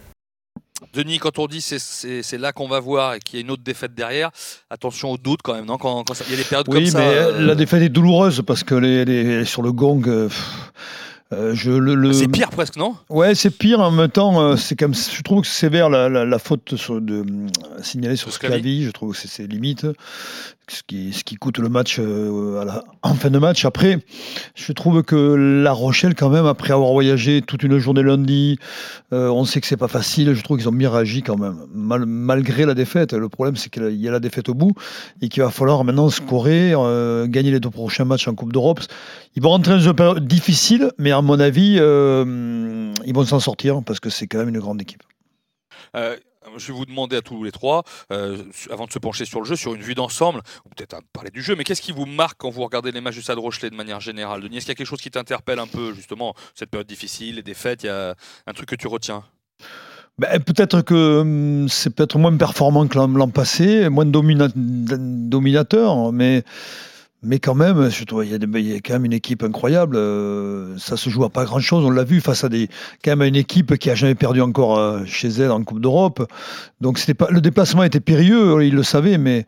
Denis, 0.95 1.19
quand 1.19 1.39
on 1.39 1.47
dit 1.47 1.61
c'est- 1.61 2.39
là 2.39 2.53
qu'on 2.53 2.69
va 2.69 2.81
voir 2.81 3.15
et 3.15 3.19
qu'il 3.21 3.39
y 3.39 3.43
a 3.43 3.45
une 3.45 3.51
autre 3.51 3.63
défaite 3.63 3.95
derrière, 3.95 4.31
attention 4.71 5.11
au 5.11 5.19
doute 5.19 5.41
quand 5.43 5.55
même, 5.55 5.67
non 5.67 5.77
quand, 5.77 6.05
quand 6.05 6.15
ça- 6.15 6.25
il 6.29 6.33
y 6.33 6.35
a 6.35 6.39
des 6.39 6.45
périodes 6.45 6.67
Oui, 6.69 6.85
comme 6.85 6.87
ça. 6.87 6.99
mais 7.01 7.07
euh, 7.15 7.41
la 7.41 7.55
défaite 7.55 7.83
est 7.83 7.89
douloureuse 7.89 8.43
parce 8.47 8.63
que 8.65 8.75
les, 8.75 9.05
les- 9.05 9.45
sur 9.45 9.63
le 9.63 9.73
gong, 9.73 10.03
euh, 10.07 10.29
pff, 10.29 10.73
euh, 11.33 11.55
je 11.55 11.71
le. 11.71 11.95
le- 11.95 12.13
C'est 12.13 12.29
pire 12.29 12.51
presque, 12.51 12.77
non? 12.77 12.95
Ouais, 13.09 13.35
c'est 13.35 13.51
pire. 13.51 13.81
En 13.81 13.91
même 13.91 14.09
temps, 14.11 14.41
euh, 14.41 14.57
c'est 14.57 14.77
comme 14.77 14.95
je 14.95 15.23
trouve 15.23 15.41
que 15.43 15.47
c'est 15.47 15.61
sévère 15.61 15.89
la, 15.89 16.09
la, 16.09 16.25
la 16.25 16.39
faute 16.39 16.77
sur, 16.77 17.01
de, 17.01 17.15
euh, 17.21 17.25
signalée 17.83 18.17
sur 18.17 18.33
Sclavi. 18.33 18.85
Je 18.85 18.91
trouve 18.91 19.13
que 19.13 19.27
c'est 19.29 19.47
limite. 19.47 19.87
Ce 20.67 20.81
qui, 20.87 21.13
ce 21.13 21.25
qui 21.25 21.35
coûte 21.35 21.59
le 21.59 21.69
match 21.69 21.99
euh, 21.99 22.63
à 22.63 22.65
la- 22.65 22.85
en 23.03 23.13
fin 23.15 23.29
de 23.29 23.39
match. 23.39 23.67
Après, 23.67 23.99
je 24.55 24.73
trouve 24.73 25.03
que 25.03 25.61
La 25.63 25.73
Rochelle, 25.73 26.15
quand 26.15 26.31
même, 26.31 26.47
après 26.47 26.73
avoir 26.73 26.91
voyagé 26.93 27.43
toute 27.43 27.63
une 27.65 27.77
journée 27.77 28.03
lundi, 28.03 28.59
on 29.13 29.45
sait 29.45 29.61
que 29.61 29.67
c'est 29.67 29.77
pas 29.77 29.89
facile. 29.89 30.33
Je 30.35 30.43
trouve 30.43 30.57
qu'ils 30.57 30.69
ont 30.69 30.73
bien 30.73 30.91
réagi 30.91 31.23
quand 31.23 31.37
même, 31.37 31.57
mal- 31.75 32.07
malgré 32.07 32.65
la 32.65 32.73
défaite. 32.73 33.13
Le 33.13 33.29
problème, 33.29 33.57
c'est 33.57 33.69
qu'il 33.69 33.91
y 33.97 34.09
a 34.09 34.11
la 34.11 34.21
défaite 34.21 34.49
au 34.49 34.55
bout 34.55 34.73
et 35.21 35.29
qu'il 35.29 35.43
va 35.43 35.51
falloir 35.51 35.85
maintenant 35.85 36.09
scorer, 36.09 36.71
gagner 37.29 37.51
les 37.51 37.61
deux 37.61 37.69
prochains 37.71 38.07
matchs 38.07 38.27
en 38.29 38.35
Coupe 38.35 38.53
d'Europe. 38.55 38.81
Ils 39.37 39.43
vont 39.43 39.51
rentrer 39.51 39.75
dans 39.75 39.81
une 39.81 39.93
période 39.95 40.27
difficile, 40.27 40.93
mais 40.97 41.13
à 41.19 41.23
mon 41.23 41.41
avis, 41.41 41.77
euh, 41.79 42.93
ils 43.05 43.15
vont 43.15 43.25
s'en 43.25 43.41
sortir 43.41 43.83
parce 43.85 44.01
que 44.01 44.11
c'est 44.11 44.27
quand 44.27 44.39
même 44.39 44.49
une 44.49 44.61
grande 44.61 44.81
équipe. 44.81 45.03
Euh, 45.97 46.17
je 46.57 46.67
vais 46.69 46.73
vous 46.73 46.85
demander 46.85 47.17
à 47.17 47.23
tous 47.23 47.43
les 47.43 47.53
trois, 47.53 47.85
euh, 48.13 48.39
avant 48.71 48.87
de 48.87 48.93
se 48.93 48.99
pencher 48.99 49.25
sur 49.25 49.41
le 49.41 49.47
jeu, 49.47 49.57
sur 49.57 49.75
une 49.75 49.83
vue 49.83 49.95
d'ensemble, 49.95 50.41
ou 50.67 50.69
peut-être 50.69 50.95
à 50.95 51.01
parler 51.13 51.31
du 51.31 51.43
jeu, 51.43 51.57
mais 51.57 51.65
qu'est-ce 51.65 51.81
qui 51.83 51.93
vous 51.93 52.07
marque 52.07 52.37
quand 52.39 52.51
vous 52.51 52.63
regardez 52.63 52.93
les 52.93 53.01
matchs 53.01 53.15
du 53.15 53.23
Stade 53.23 53.39
Rochelet 53.39 53.71
de 53.71 53.77
manière 53.77 54.01
générale 54.01 54.43
Denis, 54.43 54.59
est-ce 54.59 54.67
qu'il 54.67 54.73
y 54.73 54.77
a 54.77 54.77
quelque 54.77 54.87
chose 54.87 55.01
qui 55.01 55.11
t'interpelle 55.11 55.59
un 55.59 55.67
peu, 55.67 55.95
justement, 55.95 56.35
cette 56.55 56.71
période 56.71 56.87
difficile, 56.87 57.37
les 57.37 57.43
défaites, 57.43 57.83
il 57.85 57.87
y 57.87 57.91
a 57.91 58.15
un 58.47 58.53
truc 58.53 58.69
que 58.69 58.77
tu 58.77 58.87
retiens? 58.87 59.25
Ben, 60.19 60.39
peut-être 60.41 60.83
que 60.83 61.21
hum, 61.21 61.69
c'est 61.69 61.91
peut-être 61.91 62.19
moins 62.19 62.37
performant 62.37 62.87
que 62.87 62.97
l'an 62.97 63.31
passé, 63.31 63.89
moins 63.89 64.05
domina- 64.05 64.53
dominateur, 64.55 66.13
mais, 66.13 66.45
mais 67.25 67.39
quand 67.39 67.55
même, 67.55 67.91
il 68.23 68.61
y, 68.61 68.75
a 68.75 68.77
quand 68.77 68.93
même 68.93 69.07
une 69.07 69.13
équipe 69.13 69.43
incroyable. 69.43 69.97
euh, 69.97 70.77
ça 70.79 70.97
se 70.97 71.09
joue 71.11 71.25
à 71.25 71.31
pas 71.31 71.45
grand-chose. 71.45 71.85
On 71.85 71.91
l'a 71.91 72.05
vu 72.05 72.21
face 72.21 72.45
à 72.45 72.49
des, 72.49 72.69
quand 73.03 73.13
même 73.13 73.23
à 73.23 73.27
une 73.27 73.37
équipe 73.37 73.77
qui 73.79 73.91
a 73.91 73.95
jamais 73.95 74.15
perdu 74.15 74.41
encore 74.41 74.79
euh, 74.79 75.05
chez 75.07 75.29
elle 75.29 75.51
en 75.51 75.63
Coupe 75.65 75.81
d'Europe. 75.81 76.31
Donc 76.81 76.99
c'était 76.99 77.15
pas, 77.15 77.29
le 77.31 77.41
déplacement 77.41 77.83
était 77.83 78.01
périlleux, 78.01 78.65
ils 78.65 78.75
le 78.75 78.83
savaient, 78.83 79.19
mais 79.19 79.47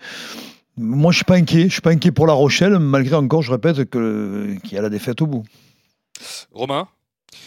moi 0.76 1.12
je 1.12 1.16
suis 1.16 1.24
pas 1.24 1.36
inquiet. 1.36 1.64
Je 1.64 1.72
suis 1.72 1.82
pas 1.82 1.90
inquiet 1.90 2.12
pour 2.12 2.26
La 2.26 2.32
Rochelle, 2.32 2.78
malgré 2.78 3.16
encore, 3.16 3.42
je 3.42 3.52
répète, 3.52 3.90
qu'il 3.90 4.72
y 4.72 4.78
a 4.78 4.82
la 4.82 4.90
défaite 4.90 5.20
au 5.22 5.26
bout. 5.26 5.44
Romain? 6.52 6.88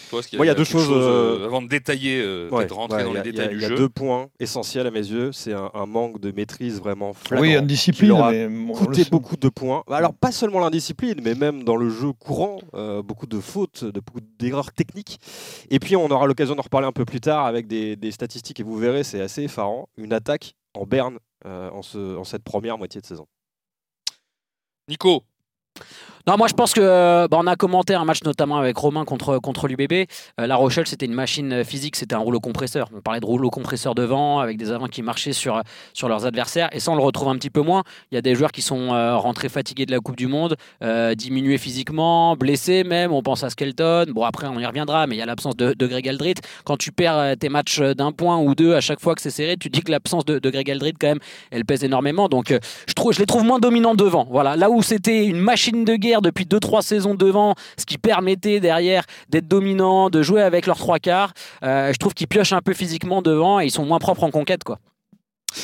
Toi, 0.09 0.21
Moi, 0.33 0.45
il 0.45 0.47
y 0.47 0.51
a 0.51 0.55
deux 0.55 0.63
choses, 0.63 0.85
chose, 0.87 1.05
euh, 1.07 1.45
avant 1.45 1.61
de 1.61 1.67
détailler, 1.67 2.19
euh, 2.19 2.49
Ouais, 2.49 2.59
peut-être 2.61 2.75
rentrer 2.75 2.97
ouais, 2.97 3.03
dans 3.03 3.11
il 3.11 3.17
y 3.17 3.19
a- 3.19 3.23
les 3.23 3.29
il 3.29 3.35
y 3.35 3.39
a- 3.39 3.43
détails 3.43 3.55
Il 3.55 3.57
du 3.57 3.61
y 3.61 3.65
a 3.65 3.69
jeu 3.69 3.75
deux 3.75 3.89
points 3.89 4.29
essentiels 4.39 4.87
à 4.87 4.91
mes 4.91 5.05
yeux. 5.07 5.31
C'est 5.31 5.53
un, 5.53 5.69
un 5.75 5.85
manque 5.85 6.19
de 6.19 6.31
maîtrise 6.31 6.79
vraiment 6.79 7.13
flagrant. 7.13 7.43
Oui, 7.43 7.49
qui 7.51 7.55
indiscipline, 7.57 8.07
leur 8.09 8.23
a 8.23 8.31
mais 8.31 8.45
on 8.47 8.49
le 8.69 8.73
coûté 8.73 9.03
beaucoup 9.11 9.37
de 9.37 9.49
points. 9.49 9.83
Alors, 9.87 10.13
pas 10.15 10.31
seulement 10.31 10.59
l'indiscipline, 10.61 11.21
mais 11.23 11.35
même 11.35 11.63
dans 11.63 11.75
le 11.75 11.91
jeu 11.91 12.11
courant, 12.13 12.59
euh, 12.73 13.03
beaucoup 13.03 13.27
de 13.27 13.39
fautes, 13.39 13.83
de 13.83 13.99
beaucoup 13.99 14.21
d'erreurs 14.39 14.71
techniques. 14.71 15.19
Et 15.69 15.77
puis, 15.79 15.95
on 15.95 16.07
aura 16.09 16.25
l'occasion 16.25 16.55
d'en 16.55 16.63
reparler 16.63 16.87
un 16.87 16.91
peu 16.91 17.05
plus 17.05 17.21
tard 17.21 17.45
avec 17.45 17.67
des, 17.67 17.95
des 17.95 18.09
statistiques 18.11 18.59
et 18.59 18.63
vous 18.63 18.77
verrez, 18.77 19.03
c'est 19.03 19.21
assez 19.21 19.43
effarant. 19.43 19.89
Une 19.95 20.13
attaque 20.13 20.55
en 20.73 20.85
berne 20.87 21.19
euh, 21.45 21.69
en, 21.69 21.83
ce- 21.83 22.17
en 22.17 22.23
cette 22.23 22.43
première 22.43 22.79
moitié 22.79 22.99
de 22.99 23.05
saison. 23.05 23.27
Nico 24.87 25.23
Non, 26.29 26.37
moi 26.37 26.47
je 26.47 26.53
pense 26.53 26.73
que 26.73 26.79
euh, 26.79 27.27
bah, 27.27 27.37
on 27.39 27.47
a 27.47 27.55
commenté 27.55 27.95
un 27.95 28.05
match 28.05 28.23
notamment 28.23 28.57
avec 28.57 28.77
Romain 28.77 29.03
contre, 29.03 29.39
contre 29.39 29.67
l'UBB. 29.67 30.05
Euh, 30.39 30.45
la 30.45 30.57
Rochelle, 30.57 30.85
c'était 30.85 31.07
une 31.07 31.15
machine 31.15 31.51
euh, 31.51 31.63
physique, 31.63 31.95
c'était 31.95 32.13
un 32.13 32.19
rouleau 32.19 32.39
compresseur. 32.39 32.87
On 32.95 33.01
parlait 33.01 33.19
de 33.19 33.25
rouleau 33.25 33.49
compresseur 33.49 33.95
devant, 33.95 34.37
avec 34.37 34.55
des 34.55 34.71
avants 34.71 34.85
qui 34.85 35.01
marchaient 35.01 35.33
sur, 35.33 35.63
sur 35.91 36.07
leurs 36.07 36.27
adversaires. 36.27 36.69
Et 36.71 36.79
ça, 36.79 36.91
on 36.91 36.95
le 36.95 37.01
retrouve 37.01 37.29
un 37.29 37.35
petit 37.35 37.49
peu 37.49 37.61
moins. 37.61 37.81
Il 38.11 38.15
y 38.15 38.17
a 38.19 38.21
des 38.21 38.35
joueurs 38.35 38.51
qui 38.51 38.61
sont 38.61 38.89
rentrés 38.89 39.49
fatigués 39.49 39.87
de 39.87 39.91
la 39.91 39.99
Coupe 40.01 40.17
du 40.17 40.27
Monde, 40.27 40.55
diminués 41.15 41.57
physiquement, 41.57 42.35
blessés 42.35 42.83
même. 42.83 43.11
On 43.11 43.23
pense 43.23 43.43
à 43.43 43.49
Skelton. 43.49 44.05
Bon, 44.13 44.23
après, 44.23 44.45
on 44.45 44.59
y 44.59 44.65
reviendra, 44.67 45.07
mais 45.07 45.15
il 45.15 45.17
y 45.17 45.23
a 45.23 45.25
l'absence 45.25 45.57
de, 45.57 45.73
de 45.73 45.87
Greg 45.87 46.07
Aldrit. 46.07 46.35
Quand 46.63 46.77
tu 46.77 46.91
perds 46.91 47.37
tes 47.39 47.49
matchs 47.49 47.79
d'un 47.79 48.11
point 48.11 48.37
ou 48.37 48.53
deux 48.53 48.75
à 48.75 48.81
chaque 48.81 48.99
fois 48.99 49.15
que 49.15 49.21
c'est 49.21 49.31
serré, 49.31 49.57
tu 49.57 49.69
dis 49.69 49.81
que 49.81 49.89
l'absence 49.89 50.25
de, 50.25 50.37
de 50.37 50.49
Greg 50.51 50.69
Aldrit, 50.69 50.93
quand 50.93 51.07
même, 51.07 51.19
elle 51.49 51.65
pèse 51.65 51.83
énormément. 51.83 52.29
Donc, 52.29 52.53
je, 52.87 52.93
trouve, 52.93 53.13
je 53.13 53.19
les 53.19 53.25
trouve 53.25 53.43
moins 53.43 53.59
dominants 53.59 53.95
devant. 53.95 54.27
Voilà, 54.29 54.55
là 54.55 54.69
où 54.69 54.83
c'était 54.83 55.25
une 55.25 55.39
machine 55.39 55.85
de 55.85 55.95
guerre 55.95 56.18
depuis 56.21 56.45
2-3 56.45 56.81
saisons 56.81 57.15
devant, 57.15 57.55
ce 57.77 57.85
qui 57.85 57.97
permettait 57.97 58.59
derrière 58.59 59.03
d'être 59.29 59.47
dominant, 59.47 60.09
de 60.09 60.21
jouer 60.21 60.41
avec 60.41 60.65
leurs 60.65 60.77
trois 60.77 60.99
quarts, 60.99 61.33
euh, 61.63 61.91
je 61.93 61.97
trouve 61.97 62.13
qu'ils 62.13 62.27
piochent 62.27 62.53
un 62.53 62.61
peu 62.61 62.73
physiquement 62.73 63.21
devant 63.21 63.59
et 63.59 63.65
ils 63.65 63.71
sont 63.71 63.85
moins 63.85 63.99
propres 63.99 64.23
en 64.23 64.31
conquête. 64.31 64.63
quoi. 64.63 64.79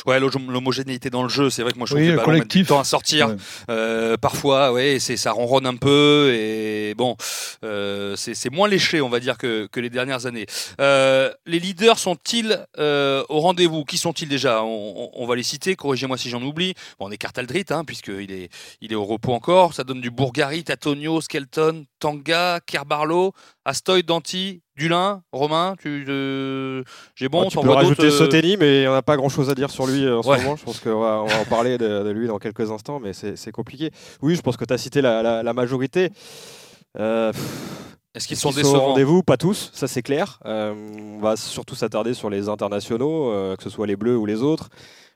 Ouais, 0.05 0.19
l'hom- 0.19 0.49
l'homogénéité 0.51 1.09
dans 1.09 1.23
le 1.23 1.29
jeu, 1.29 1.49
c'est 1.49 1.61
vrai 1.63 1.71
que 1.71 1.77
moi 1.77 1.85
je 1.87 1.93
trouve 1.93 2.01
Oui, 2.01 2.07
que 2.07 2.11
le 2.11 2.17
met 2.17 2.21
du 2.21 2.25
collectif. 2.25 2.67
temps 2.67 2.79
à 2.79 2.83
sortir. 2.83 3.29
Ouais. 3.29 3.35
Euh, 3.69 4.17
parfois, 4.17 4.71
ouais, 4.73 4.97
c'est 4.99 5.17
ça 5.17 5.31
ronronne 5.31 5.65
un 5.65 5.75
peu 5.75 6.31
et 6.33 6.93
bon, 6.95 7.15
euh, 7.63 8.15
c'est 8.15 8.49
moins 8.51 8.67
léché, 8.67 9.01
on 9.01 9.09
va 9.09 9.19
dire, 9.19 9.37
que, 9.37 9.67
que 9.71 9.79
les 9.79 9.89
dernières 9.89 10.25
années. 10.25 10.45
Euh, 10.81 11.31
les 11.45 11.59
leaders 11.59 11.99
sont-ils 11.99 12.65
au 12.77 13.39
rendez-vous? 13.39 13.85
Qui 13.85 13.97
sont-ils 13.97 14.27
déjà? 14.29 14.63
On, 14.63 14.93
on- 14.97 15.11
on 15.13 15.27
va 15.27 15.35
les 15.35 15.43
citer. 15.43 15.75
Corrigez-moi 15.75 16.17
si 16.17 16.29
j'en 16.29 16.41
oublie. 16.41 16.73
Bon, 16.99 17.07
on 17.07 17.11
écarte 17.11 17.37
Aldrit, 17.37 17.65
hein, 17.69 17.83
puisqu'il 17.85 18.31
est 18.31 18.49
il 18.81 18.91
est 18.91 18.95
au 18.95 19.05
repos 19.05 19.33
encore. 19.33 19.73
Ça 19.73 19.83
donne 19.83 20.01
du 20.01 20.11
Bourgarit, 20.11 20.63
Tatonio, 20.63 21.21
Skelton, 21.21 21.85
Tanga, 21.99 22.59
Kerbarlo, 22.65 23.33
Astoy, 23.65 24.03
Danti, 24.03 24.61
Dulin, 24.75 25.21
Romain. 25.31 25.75
Tu, 25.79 26.05
euh, 26.09 26.83
j'ai 27.15 27.29
bon. 27.29 27.43
Ah, 27.45 27.49
tu 27.49 27.57
peux 27.59 27.69
rajouter 27.69 28.07
euh, 28.07 28.11
Soteni, 28.11 28.57
mais 28.57 28.79
il 28.79 28.81
n'y 28.81 28.87
en 28.87 28.93
a 28.93 29.01
pas 29.01 29.15
grand 29.17 29.29
chose 29.29 29.49
à 29.49 29.55
dire 29.55 29.69
sur 29.69 29.87
lui 29.87 30.05
euh, 30.05 30.19
en 30.19 30.27
Ouais. 30.27 30.37
ce 30.37 30.43
moment. 30.43 30.55
Je 30.55 30.63
pense 30.65 30.79
qu'on 30.79 30.99
va, 30.99 31.21
on 31.23 31.27
va 31.27 31.39
en 31.39 31.45
parler 31.45 31.77
de, 31.77 32.03
de 32.03 32.09
lui 32.09 32.27
dans 32.27 32.39
quelques 32.39 32.71
instants, 32.71 32.99
mais 32.99 33.13
c'est 33.13 33.51
compliqué. 33.51 33.91
Oui, 34.21 34.35
je 34.35 34.41
pense 34.41 34.57
que 34.57 34.65
tu 34.65 34.73
as 34.73 34.77
cité 34.77 35.01
la, 35.01 35.21
la- 35.23 35.43
la 35.43 35.53
majorité. 35.53 36.09
Euh, 36.99 37.31
Est-ce 38.13 38.27
qu'ils 38.27 38.37
sont 38.37 38.51
décevants 38.51 38.87
rendez-vous? 38.87 39.23
Pas 39.23 39.37
tous, 39.37 39.71
ça 39.73 39.87
c'est 39.87 40.01
clair. 40.01 40.39
Euh, 40.45 40.73
on 41.17 41.19
va 41.21 41.35
surtout 41.35 41.75
s'attarder 41.75 42.13
sur 42.13 42.29
les 42.29 42.49
internationaux, 42.49 43.31
que 43.57 43.63
ce 43.63 43.69
soit 43.69 43.87
les 43.87 43.95
Bleus 43.95 44.17
ou 44.17 44.25
les 44.25 44.41
autres. 44.41 44.69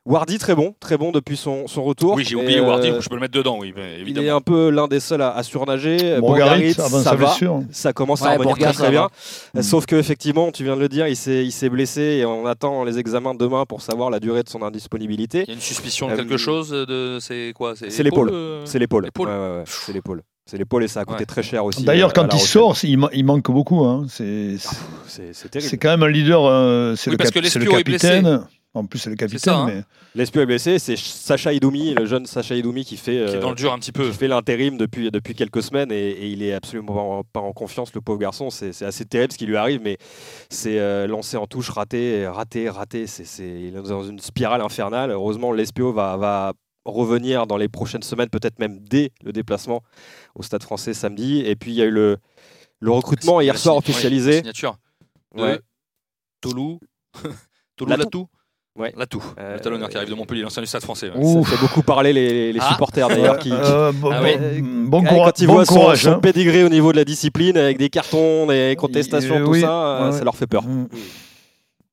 Wardy, 0.06 0.40
très 0.40 0.56
bon, 0.56 0.74
très 0.80 0.98
bon 0.98 1.12
depuis 1.12 1.38
son, 1.38 1.68
son 1.68 1.84
retour. 1.84 2.16
Oui, 2.16 2.24
j'ai 2.28 2.36
oublié 2.36 2.60
Wardy, 2.62 2.90
euh, 2.90 3.02
je 3.02 3.10
peux 3.10 3.16
le 3.16 3.22
mettre 3.22 3.34
dedans, 3.34 3.58
oui, 3.60 3.74
mais 3.76 4.00
il 4.08 4.18
est 4.18 4.30
un 4.30 4.42
peu 4.42 4.70
l'un 4.72 4.88
des 4.88 5.00
seuls 5.00 5.22
à, 5.22 5.36
à 5.36 5.44
surnager. 5.44 6.18
Bourgarit, 6.20 6.74
avant 6.80 6.98
ça 6.98 7.04
sa 7.04 7.10
va. 7.12 7.26
blessure. 7.26 7.62
Ça 7.72 7.94
commence 7.94 8.24
à 8.24 8.30
Ouais, 8.30 8.38
revenir 8.38 8.58
très, 8.58 8.74
très 8.74 8.90
bien. 8.90 9.10
Sauf 9.62 9.86
que 9.86 9.96
effectivement, 9.98 10.52
tu 10.52 10.64
viens 10.64 10.76
de 10.76 10.82
le 10.82 10.90
dire, 10.90 11.08
il 11.08 11.16
s'est, 11.16 11.70
blessé 11.70 12.02
et 12.02 12.26
on 12.26 12.46
attend 12.48 12.84
les 12.86 12.98
examens 12.98 13.36
demain 13.36 13.66
pour 13.68 13.82
savoir 13.82 14.10
la 14.10 14.20
durée 14.20 14.42
de 14.42 14.50
son 14.50 14.64
indisponibilité. 14.64 15.44
Il 15.44 15.50
y 15.50 15.52
a 15.52 15.54
une 15.56 15.60
suspicion 15.62 16.08
de 16.08 16.14
Euh, 16.14 16.16
quelque 16.16 16.38
chose 16.38 16.70
de 16.72 17.18
c'est 17.20 17.52
quoi? 17.56 17.74
C'est 17.76 18.02
l'épaule. 18.04 18.30
euh? 18.34 18.62
C'est 18.66 18.80
l'épaule. 18.80 19.10
C'est 19.66 19.94
l'épaule. 19.94 20.24
C'est 20.50 20.58
l'épaule 20.58 20.84
et 20.84 20.88
ça 20.88 21.02
a 21.02 21.06
coûté 21.06 21.20
Ouais. 21.20 21.26
très 21.28 21.44
cher 21.44 21.64
aussi. 21.64 21.84
D'ailleurs, 21.84 22.10
euh, 22.10 22.14
quand 22.16 22.34
il 22.34 22.40
sort, 22.40 22.76
il, 22.82 22.98
il 23.14 23.24
manque 23.26 23.52
beaucoup. 23.52 23.84
hein. 23.86 24.06
C'est 24.10 24.56
c'est 25.08 25.78
quand 25.78 25.90
même 25.90 26.02
un 26.04 26.08
leader. 26.10 26.44
euh, 26.46 26.96
c'est 26.96 27.12
Oui, 27.12 27.14
le, 27.14 27.18
parce 27.18 27.30
cap- 27.30 27.36
le 27.36 27.42
Lespio 27.42 27.78
est 27.78 27.84
blessé. 27.84 28.22
En 28.76 28.86
plus, 28.86 29.00
c'est 29.00 29.10
le 29.10 29.16
capitaine. 29.16 29.54
hein. 29.54 29.66
mais... 29.68 29.84
L'Espio 30.14 30.42
est 30.42 30.46
blessé, 30.46 30.78
c'est 30.78 30.96
Sacha 30.96 31.52
Idoumi, 31.54 31.96
le 31.96 32.06
jeune 32.06 32.28
Sacha 32.28 32.54
Idoumi 32.56 32.86
qui 32.86 32.98
fait, 32.98 33.14
qui 33.14 33.18
est 33.34 33.38
euh, 33.38 33.40
dans 33.40 33.50
le 33.50 33.56
dur 33.56 33.74
un 33.74 33.80
petit 33.80 33.92
peu. 33.92 34.08
qui 34.12 34.16
fait 34.16 34.28
l'intérim 34.28 34.78
depuis, 34.78 35.10
depuis 35.10 35.34
quelques 35.34 35.64
semaines 35.64 35.92
et, 35.92 36.10
et 36.12 36.28
il 36.30 36.44
est 36.44 36.54
absolument 36.54 36.94
pas 36.94 37.00
en, 37.02 37.24
pas 37.24 37.40
en 37.40 37.52
confiance, 37.52 37.92
le 37.96 38.02
pauvre 38.02 38.20
garçon. 38.20 38.52
C'est, 38.52 38.72
c'est 38.72 38.86
assez 38.86 39.06
terrible 39.06 39.34
ce 39.34 39.40
qui 39.40 39.48
lui 39.48 39.58
arrive, 39.58 39.82
mais 39.84 39.98
c'est 40.52 40.80
euh, 40.80 41.08
lancé 41.08 41.36
en 41.36 41.48
touche, 41.48 41.70
raté, 41.70 42.28
raté, 42.28 42.70
raté. 42.70 43.08
C'est, 43.08 43.26
c'est- 43.26 43.44
il 43.62 43.76
est 43.76 43.82
dans 43.82 44.04
une 44.04 44.20
spirale 44.20 44.62
infernale. 44.62 45.10
Heureusement, 45.10 45.52
l'Espio 45.52 45.92
va, 45.92 46.16
va 46.18 46.54
revenir 46.86 47.48
dans 47.48 47.58
les 47.58 47.70
prochaines 47.70 48.04
semaines, 48.04 48.30
peut-être 48.30 48.60
même 48.60 48.80
dès 48.80 49.12
le 49.24 49.32
déplacement 49.32 49.82
au 50.36 50.44
Stade 50.44 50.62
français 50.64 50.94
samedi. 50.94 51.40
Et 51.42 51.56
puis 51.56 51.72
il 51.72 51.76
y 51.78 51.82
a 51.82 51.86
eu 51.86 51.92
le, 51.92 52.18
le 52.82 52.92
recrutement 52.92 53.42
hier 53.42 53.58
soir 53.58 53.78
officialisé. 53.78 54.32
la 54.32 54.38
signature 54.38 54.78
de 55.36 55.42
Ouais. 55.42 55.60
Tolou. 56.42 56.80
Tolou 57.76 57.90
Latou. 57.98 58.28
Ouais. 58.80 58.94
Latou, 58.98 59.22
Euh, 59.40 59.56
le 59.56 59.60
talonneur 59.60 59.90
qui 59.90 59.98
arrive 59.98 60.10
de 60.10 60.16
Montpellier, 60.16 60.42
l'ancien 60.42 60.62
du 60.62 60.68
Stade 60.68 60.82
français. 60.84 61.10
ouais. 61.10 61.18
Ouh. 61.18 61.44
Ça 61.46 61.52
fait 61.52 61.62
beaucoup 61.62 61.82
parler 61.84 62.14
les, 62.14 62.54
les 62.54 62.60
Ah. 62.62 62.70
supporters 62.72 63.08
d'ailleurs 63.10 63.38
qui, 63.38 63.52
Euh, 63.52 63.92
bon, 63.94 64.10
Ah 64.12 64.22
bon- 64.22 64.26
oui. 64.26 64.62
bon 64.62 65.02
Ouais, 65.04 65.10
courage, 65.10 65.26
quand 65.34 65.40
ils 65.42 65.48
bon 65.48 65.54
voient 65.54 65.66
son, 65.66 65.74
courage, 65.76 66.04
son 66.04 66.12
hein. 66.14 66.20
pedigree 66.20 66.64
au 66.64 66.70
niveau 66.70 66.92
de 66.94 66.98
la 66.98 67.04
discipline 67.06 67.58
avec 67.58 67.78
des 67.78 67.90
cartons, 67.90 68.48
des 68.48 68.76
contestations, 68.80 69.36
Euh, 69.36 69.44
tout 69.44 69.52
oui, 69.52 69.62
ça, 69.62 69.72
euh, 69.72 70.12
ouais, 70.12 70.18
ça 70.18 70.24
leur 70.24 70.36
fait 70.36 70.48
peur. 70.48 70.64
Mm. 70.64 70.88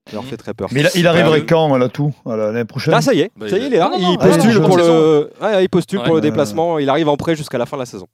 Ça 0.09 0.13
leur 0.15 0.25
fait 0.25 0.37
très 0.37 0.55
peur. 0.55 0.69
Mais 0.71 0.83
il, 0.95 1.01
il 1.01 1.07
arriverait 1.09 1.41
Euh, 1.41 1.47
quand 1.49 1.77
là 1.77 1.89
tout 1.89 2.15
à 2.25 2.37
la- 2.37 2.53
l'année 2.53 2.65
prochaine 2.65 2.95
Ah 2.95 3.03
ça 3.03 3.13
y 3.13 3.21
est, 3.23 3.33
Bah, 3.37 3.49
ça 3.49 3.57
y 3.57 3.59
il 3.59 3.65
est, 3.65 3.67
il 3.67 3.75
est 3.75 3.79
là. 3.79 3.91
Non, 3.93 3.99
non, 3.99 4.13
il 4.13 4.19
postule 4.19 4.61
pour 4.63 4.77
le, 4.77 5.31
ouais, 5.43 5.65
il 5.65 5.69
postule 5.69 5.99
pour 5.99 6.11
Ouais. 6.11 6.15
le 6.15 6.21
déplacement. 6.21 6.79
Il 6.79 6.89
arrive 6.89 7.09
en 7.09 7.17
prêt 7.17 7.35
jusqu'à 7.35 7.59
la 7.59 7.67
fin 7.67 7.77
de 7.77 7.83
la 7.83 7.87
saison. 7.87 8.07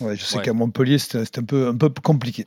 Ouais, 0.00 0.14
je 0.14 0.24
sais 0.24 0.36
Ouais. 0.36 0.44
qu'à 0.44 0.52
Montpellier 0.52 0.98
c'était 0.98 1.24
c'était 1.24 1.40
un 1.40 1.44
peu, 1.44 1.68
un 1.68 1.74
peu 1.76 1.88
compliqué. 2.02 2.46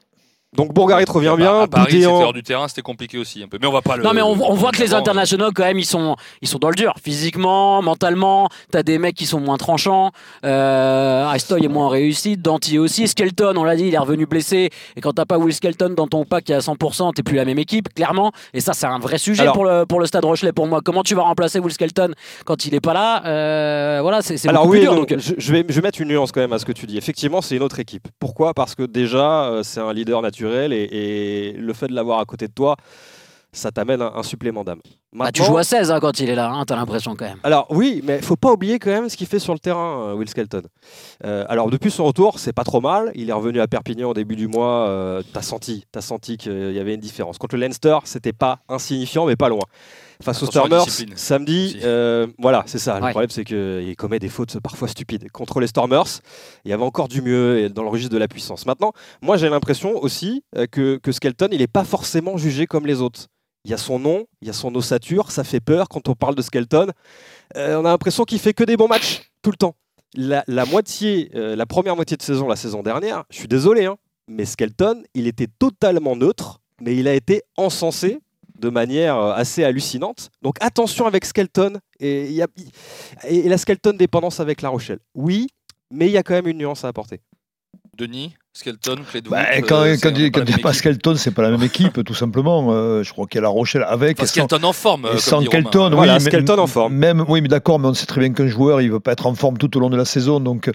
Donc 0.57 0.73
Bourgarit 0.73 1.05
revient 1.07 1.27
À- 1.29 1.35
bien. 1.35 1.59
À 1.61 1.67
Paris, 1.67 2.05
hors 2.05 2.33
du 2.33 2.41
terrain, 2.43 2.67
c'était 2.67 2.81
compliqué 2.81 3.17
aussi 3.19 3.43
un 3.43 3.47
peu. 3.47 3.57
Mais 3.61 3.67
on 3.67 3.71
va 3.71 3.81
pas 3.81 3.97
le. 3.97 4.03
Non 4.03 4.13
mais 4.13 4.21
on, 4.21 4.31
on 4.31 4.53
voit 4.55 4.71
que 4.71 4.79
les 4.79 4.93
avant, 4.93 5.01
internationaux 5.01 5.51
quand 5.53 5.63
même 5.63 5.77
ils 5.79 5.85
sont 5.85 6.15
ils 6.41 6.47
sont 6.47 6.57
dans 6.57 6.69
le 6.69 6.75
dur 6.75 6.93
physiquement 7.03 7.81
mentalement 7.81 8.49
t'as 8.71 8.81
des 8.83 8.97
mecs 8.97 9.15
qui 9.15 9.25
sont 9.25 9.39
moins 9.39 9.57
tranchants 9.57 10.11
euh, 10.45 11.27
Astoy 11.27 11.63
est 11.65 11.67
moins 11.67 11.89
réussi 11.89 12.37
Danty 12.37 12.79
aussi 12.79 13.07
Skelton 13.07 13.53
on 13.57 13.63
l'a 13.63 13.75
dit 13.75 13.85
il 13.85 13.93
est 13.93 13.97
revenu 13.99 14.25
blessé 14.25 14.69
et 14.95 15.01
quand 15.01 15.13
t'as 15.13 15.25
pas 15.25 15.37
Will 15.37 15.53
Skelton 15.53 15.93
dans 15.95 16.07
ton 16.07 16.25
pack 16.25 16.45
qui 16.45 16.51
est 16.51 16.55
à 16.55 16.59
100% 16.59 17.13
t'es 17.13 17.23
plus 17.23 17.35
la 17.35 17.45
même 17.45 17.59
équipe 17.59 17.93
clairement 17.93 18.31
et 18.53 18.59
ça 18.61 18.73
c'est 18.73 18.87
un 18.87 18.99
vrai 18.99 19.17
sujet 19.17 19.43
Alors- 19.43 19.53
pour 19.53 19.65
le 19.65 19.85
pour 19.85 19.99
le 19.99 20.05
Stade 20.05 20.25
Rochelet 20.25 20.51
pour 20.51 20.67
moi 20.67 20.81
comment 20.83 21.03
tu 21.03 21.13
vas 21.15 21.23
remplacer 21.23 21.59
Will 21.59 21.73
Skelton 21.73 22.13
quand 22.45 22.65
il 22.65 22.73
est 22.73 22.79
pas 22.81 22.93
là? 22.93 23.23
Euh, 23.25 23.99
voilà 24.01 24.21
c'est 24.21 24.37
c'est 24.37 24.49
Alors 24.49 24.63
beaucoup 24.63 24.73
oui, 24.73 24.79
plus 24.79 24.85
dur 24.87 24.93
non, 24.95 24.99
donc 25.01 25.15
je, 25.17 25.33
je 25.37 25.51
vais, 25.51 25.63
je 25.67 25.73
vais 25.75 25.81
mettre 25.81 26.01
une 26.01 26.07
nuance 26.09 26.31
quand 26.31 26.41
même 26.41 26.53
à 26.53 26.59
ce 26.59 26.65
que 26.65 26.71
tu 26.71 26.85
dis. 26.85 26.97
Effectivement, 26.97 27.41
c'est 27.41 27.55
une 27.55 27.63
autre 27.63 27.79
équipe. 27.79 28.07
Pourquoi? 28.19 28.53
Parce 28.53 28.75
que 28.75 28.83
déjà, 28.83 29.43
euh, 29.45 29.63
c'est 29.63 29.79
un 29.79 29.93
leader 29.93 30.21
naturel 30.21 30.38
et, 30.41 31.53
le 31.57 31.73
fait 31.73 31.87
de 31.87 31.93
l'avoir 31.93 32.19
à 32.19 32.25
côté 32.25 32.47
de 32.47 32.53
toi, 32.53 32.75
ça 33.51 33.71
t'amène 33.71 34.01
un, 34.01 34.13
un 34.15 34.23
supplément 34.23 34.63
d'âme. 34.63 34.81
Bah, 35.11 35.31
tu 35.31 35.43
joues 35.43 35.57
à 35.57 35.63
16 35.63 35.89
hein, 35.89 35.99
quand 35.99 36.19
il 36.19 36.29
est 36.29 36.35
là 36.35 36.51
hein, 36.51 36.63
t'as 36.67 36.75
l'impression 36.75 37.15
quand 37.15 37.25
même 37.25 37.39
Alors 37.43 37.65
oui, 37.71 38.01
mais 38.03 38.21
faut 38.21 38.35
pas 38.35 38.51
oublier 38.51 38.77
quand 38.77 38.91
même 38.91 39.09
ce 39.09 39.17
qu'il 39.17 39.25
fait 39.25 39.39
sur 39.39 39.53
le 39.53 39.59
terrain, 39.59 40.09
euh, 40.09 40.13
Will 40.13 40.29
Skelton. 40.29 40.61
Euh, 41.25 41.45
alors 41.49 41.69
depuis 41.71 41.89
son 41.89 42.05
retour, 42.05 42.37
c'est 42.37 42.53
pas 42.53 42.63
trop 42.63 42.79
mal. 42.79 43.11
Il 43.15 43.29
est 43.29 43.33
revenu 43.33 43.59
à 43.59 43.67
Perpignan 43.67 44.09
au 44.11 44.13
début 44.13 44.35
du 44.35 44.47
mois. 44.47 44.87
euh, 44.87 45.23
t'as 45.33 45.41
senti, 45.41 45.85
t'as 45.91 46.01
senti 46.01 46.37
qu'il 46.37 46.71
y 46.73 46.79
avait 46.79 46.93
une 46.93 46.99
différence. 47.01 47.39
Contre 47.39 47.55
le 47.55 47.61
Leinster, 47.61 47.97
c'était 48.03 48.33
pas 48.33 48.59
insignifiant, 48.69 49.25
mais 49.25 49.35
pas 49.35 49.49
loin. 49.49 49.63
Face 50.21 50.43
aux 50.43 50.45
Attention 50.49 50.85
Stormers, 50.85 51.17
samedi, 51.17 51.79
euh, 51.83 52.27
voilà, 52.37 52.63
c'est 52.67 52.77
ça. 52.77 52.99
Le 52.99 53.05
Ouais. 53.05 53.11
problème, 53.11 53.29
c'est 53.31 53.45
qu'il 53.45 53.95
commet 53.97 54.19
des 54.19 54.27
fautes 54.29 54.59
parfois 54.59 54.87
stupides. 54.89 55.31
Contre 55.31 55.59
les 55.59 55.67
Stormers, 55.67 56.19
il 56.65 56.71
y 56.71 56.73
avait 56.73 56.83
encore 56.83 57.07
du 57.07 57.21
mieux 57.23 57.59
et 57.59 57.69
dans 57.69 57.83
le 57.83 57.89
registre 57.89 58.13
de 58.13 58.17
la 58.19 58.27
puissance. 58.27 58.65
Maintenant, 58.65 58.91
moi, 59.23 59.37
j'ai 59.37 59.49
l'impression 59.49 59.97
aussi 59.97 60.43
que, 60.71 60.97
que 60.97 61.11
Skelton, 61.11 61.47
il 61.51 61.59
n'est 61.59 61.67
pas 61.67 61.83
forcément 61.85 62.37
jugé 62.37 62.67
comme 62.67 62.85
les 62.85 63.01
autres. 63.01 63.27
Il 63.65 63.71
y 63.71 63.73
a 63.73 63.77
son 63.77 63.99
nom, 63.99 64.25
il 64.41 64.47
y 64.47 64.49
a 64.51 64.53
son 64.53 64.73
ossature, 64.75 65.31
ça 65.31 65.43
fait 65.43 65.59
peur 65.59 65.89
quand 65.89 66.07
on 66.07 66.15
parle 66.15 66.35
de 66.35 66.41
Skelton. 66.41 66.87
Euh, 67.57 67.75
on 67.75 67.85
a 67.85 67.89
l'impression 67.89 68.23
qu'il 68.23 68.39
fait 68.39 68.53
que 68.53 68.63
des 68.63 68.77
bons 68.77 68.87
matchs 68.87 69.31
tout 69.41 69.51
le 69.51 69.57
temps. 69.57 69.75
La, 70.15 70.43
moitié, 70.65 71.29
euh, 71.35 71.55
la 71.55 71.65
première 71.65 71.95
moitié 71.95 72.17
de 72.17 72.21
saison, 72.21 72.47
la 72.47 72.55
saison 72.55 72.81
dernière, 72.81 73.25
je 73.29 73.37
suis 73.37 73.47
désolé, 73.47 73.85
hein, 73.85 73.97
mais 74.27 74.45
Skelton, 74.45 75.03
il 75.13 75.27
était 75.27 75.47
totalement 75.47 76.15
neutre, 76.15 76.61
mais 76.81 76.95
il 76.95 77.07
a 77.07 77.13
été 77.13 77.43
encensé 77.57 78.19
de 78.57 78.69
manière 78.69 79.17
euh, 79.17 79.33
assez 79.33 79.63
hallucinante. 79.63 80.31
Donc 80.41 80.55
attention 80.61 81.05
avec 81.05 81.25
Skelton 81.25 81.79
et, 81.99 82.39
et 83.27 83.49
la 83.49 83.57
Skelton 83.57 83.93
dépendance 83.93 84.39
avec 84.39 84.61
La 84.61 84.69
Rochelle. 84.69 84.99
Oui, 85.13 85.47
mais 85.91 86.07
il 86.07 86.11
y 86.11 86.17
a 86.17 86.23
quand 86.23 86.33
même 86.33 86.47
une 86.47 86.57
nuance 86.57 86.85
à 86.85 86.87
apporter. 86.87 87.21
Denis, 87.97 88.35
Skelton, 88.59 88.95
clé 89.09 89.21
de 89.21 89.29
Bah, 89.29 89.37
quand 89.67 89.83
euh, 89.83 89.95
quand, 90.01 90.09
il 90.17 90.25
est 90.25 90.31
quand 90.31 90.41
pas 90.41 90.45
il 90.45 90.49
y 90.49 90.51
la 90.51 90.57
a 90.57 90.61
pas. 90.61 90.73
Skelton, 90.73 91.15
c'est 91.15 91.31
pas 91.31 91.43
la 91.43 91.51
même 91.51 91.63
équipe, 91.63 92.03
tout 92.03 92.13
simplement. 92.13 92.67
Euh, 92.71 93.03
je 93.03 93.11
crois 93.13 93.25
qu'il 93.25 93.37
y 93.37 93.39
a 93.39 93.43
La 93.43 93.47
Rochelle 93.47 93.85
avec. 93.87 94.17
Enfin, 94.17 94.23
et 94.23 94.27
sans- 94.27 94.33
Skelton 94.47 94.63
en 94.67 94.73
forme. 94.73 95.05
euh, 95.05 95.13
et 95.15 95.17
sans. 95.19 95.41
Skelton, 95.41 95.89
Voilà, 95.91 96.17
oui, 96.17 96.19
mais- 96.25 96.29
Skelton 96.29 96.59
en 96.59 96.67
forme. 96.67 96.93
Même, 96.93 97.23
oui, 97.29 97.41
mais 97.41 97.47
d'accord, 97.47 97.79
mais 97.79 97.87
on 97.87 97.93
sait 97.93 98.05
très 98.05 98.19
bien 98.19 98.33
qu'un 98.33 98.47
joueur, 98.47 98.81
il 98.81 98.87
ne 98.87 98.93
veut 98.93 98.99
pas 98.99 99.13
être 99.13 99.27
en 99.27 99.33
forme 99.35 99.57
tout 99.57 99.75
au 99.77 99.79
long 99.79 99.89
de 99.89 99.95
la 99.95 100.03
saison. 100.03 100.41
Donc, 100.41 100.69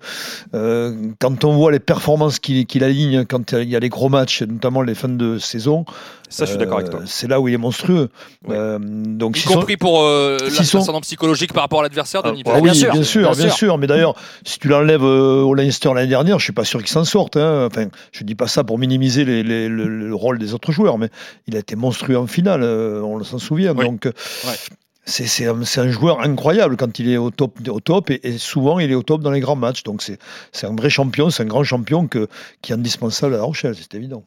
euh, 0.54 0.94
quand 1.20 1.44
on 1.44 1.52
voit 1.52 1.72
les 1.72 1.78
performances 1.80 2.38
qu'il 2.38 2.82
aligne, 2.84 3.24
quand 3.26 3.52
il 3.52 3.68
y 3.68 3.76
a 3.76 3.80
les 3.80 3.88
gros 3.90 4.08
matchs, 4.08 4.42
notamment 4.42 4.80
les 4.82 4.94
fins 4.94 5.08
de 5.08 5.38
saison, 5.38 5.84
Ça, 6.30 6.46
je 6.46 6.50
suis 6.50 6.58
d'accord 6.58 6.78
avec 6.78 6.90
toi. 6.90 7.00
euh, 7.00 7.04
c'est 7.06 7.28
là 7.28 7.38
où 7.40 7.48
il 7.48 7.54
est 7.54 7.58
monstrueux. 7.58 8.08
Ouais. 8.46 8.56
Euh, 8.58 8.78
donc, 8.80 9.36
Y 9.36 9.40
sont- 9.42 9.54
compris 9.54 9.76
pour 9.76 10.02
euh, 10.02 10.38
s'ils 10.48 10.64
sont- 10.64 10.78
l'ascendant 10.78 11.00
psychologique 11.02 11.52
par 11.52 11.62
rapport 11.64 11.80
à 11.80 11.82
l'adversaire, 11.82 12.22
Ah, 12.24 12.30
Denis. 12.30 12.42
ah 12.46 12.50
peut-être. 12.50 12.62
oui, 12.62 12.70
bien 12.70 12.74
sûr, 12.80 12.92
bien 12.92 13.02
sûr, 13.02 13.30
bien 13.32 13.48
sûr. 13.48 13.52
sûr. 13.52 13.78
Mais 13.78 13.86
d'ailleurs, 13.86 14.14
si 14.44 14.58
tu 14.58 14.68
l'enlèves 14.68 15.04
euh, 15.04 15.42
au 15.42 15.54
Leinster 15.54 15.90
l'année 15.94 16.08
dernière, 16.08 16.38
je 16.38 16.44
suis 16.44 16.52
pas 16.52 16.64
sûr 16.64 16.80
qu'il 16.80 16.88
s'en 16.88 17.04
sorte. 17.04 17.36
hein. 17.36 17.68
Enfin, 17.74 17.88
je 18.12 18.24
dis 18.24 18.34
pas 18.34 18.46
ça 18.46 18.62
pour 18.64 18.78
minimiser 18.78 19.24
les- 19.24 19.42
les- 19.42 19.68
le, 19.68 19.88
le 19.88 20.14
rôle 20.14 20.38
des 20.38 20.54
autres 20.54 20.70
joueurs, 20.72 20.98
mais 20.98 21.08
il 21.46 21.56
a 21.56 21.58
été 21.58 21.74
monstrueux 21.76 22.16
en 22.18 22.26
finale. 22.26 22.62
euh, 22.62 23.00
on 23.02 23.22
s'en 23.24 23.38
souvient. 23.38 23.74
Oui. 23.74 23.84
Donc, 23.84 24.06
euh, 24.06 24.12
c'est 25.06 25.46
un, 25.46 25.88
joueur 25.90 26.20
incroyable 26.22 26.76
quand 26.76 26.98
il 26.98 27.10
est 27.10 27.16
au 27.16 27.30
top, 27.30 27.58
au 27.68 27.80
top 27.80 28.10
et, 28.10 28.20
et 28.22 28.38
souvent 28.38 28.78
il 28.78 28.90
est 28.90 28.94
au 28.94 29.02
top 29.02 29.20
dans 29.22 29.30
les 29.30 29.40
grands 29.40 29.56
matchs. 29.56 29.82
Donc 29.82 30.02
c'est 30.02 30.18
c'est 30.52 30.66
un 30.66 30.74
vrai 30.74 30.88
champion, 30.88 31.28
c'est 31.30 31.42
un 31.42 31.46
grand 31.46 31.64
champion 31.64 32.06
que, 32.06 32.26
qui 32.62 32.72
est 32.72 32.74
indispensable 32.74 33.34
à 33.34 33.38
La 33.38 33.42
Rochelle, 33.44 33.74
c'est 33.78 33.94
évident. 33.94 34.24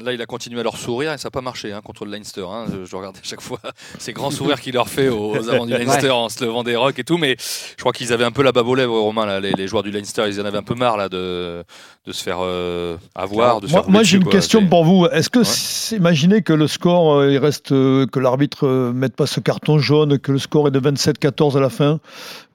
Là, 0.00 0.12
il 0.12 0.20
a 0.20 0.26
continué 0.26 0.58
à 0.58 0.64
leur 0.64 0.76
sourire 0.76 1.12
et 1.12 1.18
ça 1.18 1.28
n'a 1.28 1.30
pas 1.30 1.40
marché 1.40 1.72
hein, 1.72 1.80
contre 1.84 2.04
le 2.04 2.10
Leinster. 2.10 2.44
hein. 2.50 2.64
Je, 2.68 2.84
je 2.84 2.96
regardais 2.96 3.20
à 3.20 3.22
chaque 3.22 3.40
fois 3.40 3.60
ces 4.00 4.12
grands 4.12 4.32
sourires 4.32 4.60
qu'il 4.60 4.74
leur 4.74 4.88
fait 4.88 5.08
aux, 5.08 5.36
aux 5.36 5.48
avants 5.48 5.66
du 5.66 5.72
Leinster 5.72 6.10
en 6.10 6.28
se 6.28 6.44
levant 6.44 6.64
des 6.64 6.74
rocs 6.74 6.98
et 6.98 7.04
tout. 7.04 7.16
Mais 7.16 7.36
je 7.38 7.76
crois 7.80 7.92
qu'ils 7.92 8.12
avaient 8.12 8.24
un 8.24 8.32
peu 8.32 8.42
la 8.42 8.50
bave 8.50 8.66
aux 8.68 8.74
lèvres, 8.74 8.98
Romain. 8.98 9.24
Là, 9.24 9.38
les, 9.38 9.52
les 9.52 9.68
joueurs 9.68 9.84
du 9.84 9.92
Leinster, 9.92 10.24
ils 10.26 10.40
en 10.40 10.44
avaient 10.44 10.58
un 10.58 10.64
peu 10.64 10.74
marre 10.74 10.96
là, 10.96 11.08
de, 11.08 11.62
de 12.06 12.12
se 12.12 12.24
faire 12.24 12.38
euh, 12.40 12.96
avoir. 13.14 13.60
De 13.60 13.68
se 13.68 13.76
Moi, 13.88 14.02
j'ai 14.02 14.16
une 14.16 14.24
quoi. 14.24 14.32
question 14.32 14.66
pour 14.66 14.84
vous. 14.84 15.06
Est-ce 15.06 15.30
que, 15.30 15.38
Ouais. 15.38 15.44
c'est- 15.44 15.94
imaginez 15.96 16.42
que 16.42 16.52
le 16.52 16.66
score, 16.66 17.14
euh, 17.20 17.30
il 17.30 17.38
reste, 17.38 17.70
euh, 17.70 18.04
que 18.06 18.18
l'arbitre 18.18 18.66
ne 18.66 18.90
mette 18.92 19.14
pas 19.14 19.26
ce 19.26 19.38
carton 19.38 19.78
jaune, 19.78 20.18
que 20.18 20.32
le 20.32 20.40
score 20.40 20.66
est 20.68 20.70
de 20.72 20.80
27-14 20.80 21.56
à 21.56 21.60
la 21.60 21.70
fin, 21.70 22.00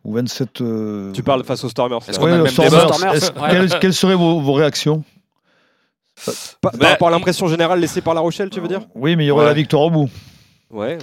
ou 0.03 0.13
27. 0.13 0.59
euh, 0.59 1.13
Tu 1.13 1.23
parles 1.23 1.45
face 1.45 1.63
aux 1.63 1.69
Stormers. 1.69 1.99
Est-ce 2.05 2.19
ouais, 2.19 2.49
Stormers. 2.49 2.93
Stormers, 2.93 3.13
ouais. 3.13 3.49
quelles, 3.49 3.79
quelles 3.79 3.93
seraient 3.93 4.15
vos, 4.15 4.41
vos 4.41 4.53
réactions? 4.53 5.03
Par, 6.25 6.33
par 6.61 6.71
Bah- 6.79 6.89
rapport 6.89 7.07
à 7.07 7.11
l'impression 7.11 7.47
générale 7.47 7.79
laissée 7.79 8.01
par 8.01 8.13
La 8.13 8.21
Rochelle, 8.21 8.49
tu 8.49 8.59
veux 8.59 8.67
dire? 8.67 8.81
Oui, 8.95 9.15
mais 9.15 9.25
il 9.25 9.27
y 9.27 9.31
aurait 9.31 9.41
Ouais. 9.43 9.47
la 9.49 9.53
victoire 9.53 9.83
au 9.83 9.89
bout. 9.89 10.09
Ouais. 10.71 10.95
Mm. 10.95 10.99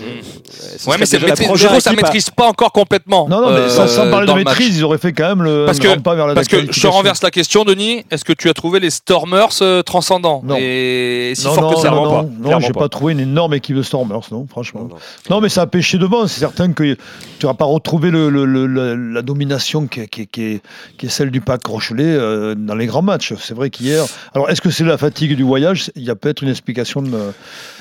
Ce 0.78 0.88
Ouais, 0.90 0.96
mais 0.98 1.06
c'est 1.06 1.20
maîtrise- 1.20 1.48
je 1.54 1.66
trouve 1.66 1.76
que 1.76 1.82
ça 1.82 1.90
à- 1.90 1.92
maîtrise 1.92 2.28
pas 2.30 2.48
encore 2.48 2.72
complètement. 2.72 3.28
Non, 3.28 3.40
non, 3.40 3.52
mais 3.52 3.68
sans, 3.68 3.86
sans 3.86 4.06
euh, 4.06 4.10
parler 4.10 4.26
de 4.26 4.32
maîtrise, 4.32 4.76
ils 4.76 4.82
auraient 4.82 4.98
fait 4.98 5.12
quand 5.12 5.28
même 5.28 5.44
le 5.44 5.64
Parce 5.64 5.78
que- 5.78 5.96
pas 6.00 6.16
vers 6.16 6.26
la 6.26 6.34
Parce 6.34 6.48
que 6.48 6.72
je 6.72 6.86
renverse 6.88 7.22
la 7.22 7.30
question, 7.30 7.62
Denis. 7.64 8.04
Est-ce 8.10 8.24
que 8.24 8.32
tu 8.32 8.48
as 8.48 8.54
trouvé 8.54 8.80
les 8.80 8.90
Stormers 8.90 9.50
euh, 9.62 9.82
transcendants? 9.82 10.42
Non. 10.44 10.56
et 10.58 11.34
si 11.36 11.46
non, 11.46 11.54
fort 11.54 11.62
non, 11.70 11.74
que 11.76 11.80
ça 11.82 11.90
non, 11.90 12.10
pas, 12.10 12.22
non, 12.50 12.58
j'ai 12.60 12.72
pas. 12.72 12.80
pas 12.80 12.88
trouvé 12.88 13.12
une 13.12 13.20
énorme 13.20 13.54
équipe 13.54 13.76
de 13.76 13.82
Stormers, 13.82 14.22
non, 14.32 14.44
franchement. 14.50 14.80
Non, 14.80 14.88
non. 14.88 14.96
Non, 15.36 15.40
mais 15.40 15.48
ça 15.48 15.62
a 15.62 15.66
pêché 15.68 15.98
devant. 15.98 16.26
C'est 16.26 16.40
certain 16.40 16.72
que 16.72 16.82
tu 16.94 16.98
n'auras 17.44 17.54
pas 17.54 17.64
retrouvé 17.64 18.10
le, 18.10 18.28
le- 18.28 18.46
le- 18.46 18.66
la, 18.66 18.96
la 18.96 19.22
domination 19.22 19.86
qui, 19.86 20.00
est- 20.00 20.08
qui 20.08 20.22
est- 20.22 20.26
qui 20.26 20.42
est, 20.42 20.62
qui 20.98 21.06
est 21.06 21.10
celle 21.10 21.30
du 21.30 21.40
pack 21.42 21.64
Rochelet 21.64 22.02
euh, 22.06 22.56
dans 22.56 22.74
les 22.74 22.86
grands 22.86 23.02
matchs. 23.02 23.34
C'est 23.40 23.54
vrai 23.54 23.70
qu'hier. 23.70 24.04
Alors, 24.34 24.50
est-ce 24.50 24.60
que 24.60 24.70
c'est 24.70 24.82
la 24.84 24.98
fatigue 24.98 25.36
du 25.36 25.44
voyage? 25.44 25.92
Il 25.94 26.02
y 26.02 26.10
a 26.10 26.16
peut-être 26.16 26.42
une 26.42 26.48
explication 26.48 27.02
de. 27.02 27.10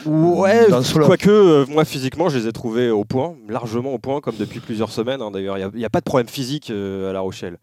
Ouais, 0.05 0.67
quoique 1.05 1.29
euh, 1.29 1.65
moi 1.79 1.86
physiquement 1.86 2.27
je 2.27 2.38
les 2.38 2.48
ai 2.48 2.51
trouvés 2.51 2.89
au 2.89 3.05
point, 3.05 3.36
largement 3.48 3.93
au 3.93 4.00
point, 4.00 4.19
comme 4.19 4.36
depuis 4.36 4.59
plusieurs 4.59 4.91
semaines 4.91 5.21
hein, 5.21 5.31
d'ailleurs. 5.31 5.57
Il 5.57 5.77
n'y 5.77 5.86
a, 5.86 5.89
pas 5.89 6.00
de 6.00 6.03
problème 6.03 6.27
physique 6.27 6.71
euh, 6.71 7.09
à 7.09 7.13
La 7.13 7.21
Rochelle. 7.21 7.57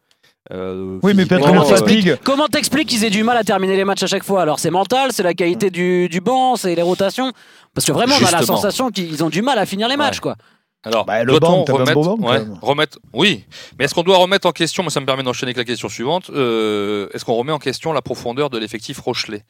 Euh, 0.52 0.99
Oui, 1.02 1.12
mais 1.14 1.25
une 1.25 1.28
Comment 1.28 1.70
euh, 1.70 1.76
fatigue. 1.76 2.16
Comment 2.25 2.46
t'expliques 2.46 2.88
qu'ils 2.88 3.04
aient 3.04 3.11
du 3.11 3.25
mal 3.25 3.37
à 3.37 3.44
terminer 3.44 3.76
les 3.76 3.85
matchs 3.85 4.04
à 4.04 4.06
chaque 4.06 4.25
fois? 4.25 4.40
Alors 4.40 4.58
c'est 4.58 4.70
mental, 4.70 5.12
c'est 5.12 5.23
la 5.23 5.35
qualité 5.35 5.68
du, 5.68 6.08
du 6.08 6.23
banc, 6.23 6.56
c'est 6.56 6.75
les 6.75 6.80
rotations 6.80 7.30
Parce 7.75 7.87
que 7.87 7.92
vraiment 7.92 8.14
on 8.18 8.25
a 8.25 8.30
la 8.30 8.42
sensation 8.42 8.90
qu'ils 8.90 9.23
ont 9.23 9.28
du 9.28 9.42
mal 9.42 9.58
à 9.58 9.66
finir 9.66 9.87
les 9.87 9.99
matchs 9.99 10.20
quoi. 10.20 10.37
Alors, 10.87 11.05
Bah, 11.05 11.25
le 11.25 11.33
doit-on 11.33 11.64
remettre, 11.64 11.99
ouais, 12.21 12.87
oui, 13.12 13.45
mais 13.76 13.85
est-ce 13.87 13.95
qu'on 13.95 14.05
doit 14.05 14.19
remettre 14.19 14.47
en 14.47 14.52
question, 14.52 14.85
moi 14.85 14.90
ça 14.90 15.00
me 15.00 15.07
permet 15.07 15.25
d'enchaîner 15.25 15.50
avec 15.50 15.57
la 15.57 15.64
question 15.64 15.88
suivante, 15.88 16.31
euh, 16.31 17.09
est-ce 17.12 17.25
qu'on 17.25 17.35
remet 17.35 17.50
en 17.50 17.59
question 17.59 17.93
la 17.93 18.02
profondeur 18.02 18.50
de 18.50 18.59
l'effectif 18.59 19.00
Rochelet? 19.00 19.43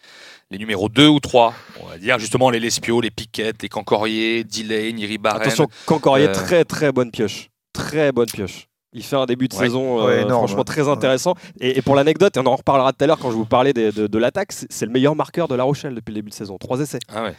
Les 0.50 0.56
numéros 0.56 0.88
2 0.88 1.06
ou 1.08 1.20
3, 1.20 1.52
on 1.82 1.86
va 1.88 1.98
dire 1.98 2.18
justement 2.18 2.48
les 2.48 2.58
Lespio, 2.58 3.02
les 3.02 3.10
Piquettes, 3.10 3.62
les 3.62 3.68
Cancorier, 3.68 4.44
Dilane, 4.44 4.98
Iribarren. 4.98 5.42
Attention, 5.42 5.68
Cancorier, 5.84 6.28
Euh, 6.28 6.32
très 6.32 6.64
très 6.64 6.90
bonne 6.90 7.10
pioche. 7.10 7.50
Très 7.74 8.12
bonne 8.12 8.30
pioche. 8.32 8.65
Il 8.96 9.04
fait 9.04 9.16
un 9.16 9.26
début 9.26 9.46
de 9.46 9.54
Ouais. 9.54 9.64
saison 9.66 9.98
Ouais, 10.06 10.12
euh, 10.14 10.22
énorme, 10.22 10.46
franchement 10.46 10.64
très 10.64 10.88
intéressant. 10.88 11.34
Et, 11.60 11.76
et 11.78 11.82
pour 11.82 11.94
l'anecdote, 11.94 12.34
et 12.36 12.40
on 12.40 12.46
en 12.46 12.56
reparlera 12.56 12.92
tout 12.94 13.04
à 13.04 13.06
l'heure 13.06 13.18
quand 13.18 13.30
je 13.30 13.36
vous 13.36 13.44
parlais 13.44 13.74
de, 13.74 13.90
de 13.90 14.18
l'attaque, 14.18 14.52
c'est 14.52 14.86
le 14.86 14.90
meilleur 14.92 15.14
marqueur 15.14 15.48
de 15.48 15.54
La 15.54 15.64
Rochelle 15.64 15.94
depuis 15.94 16.12
le 16.12 16.16
début 16.16 16.30
de 16.30 16.34
saison. 16.34 16.56
Trois 16.58 16.80
essais. 16.80 16.98
Ah 17.14 17.22
ouais. 17.24 17.34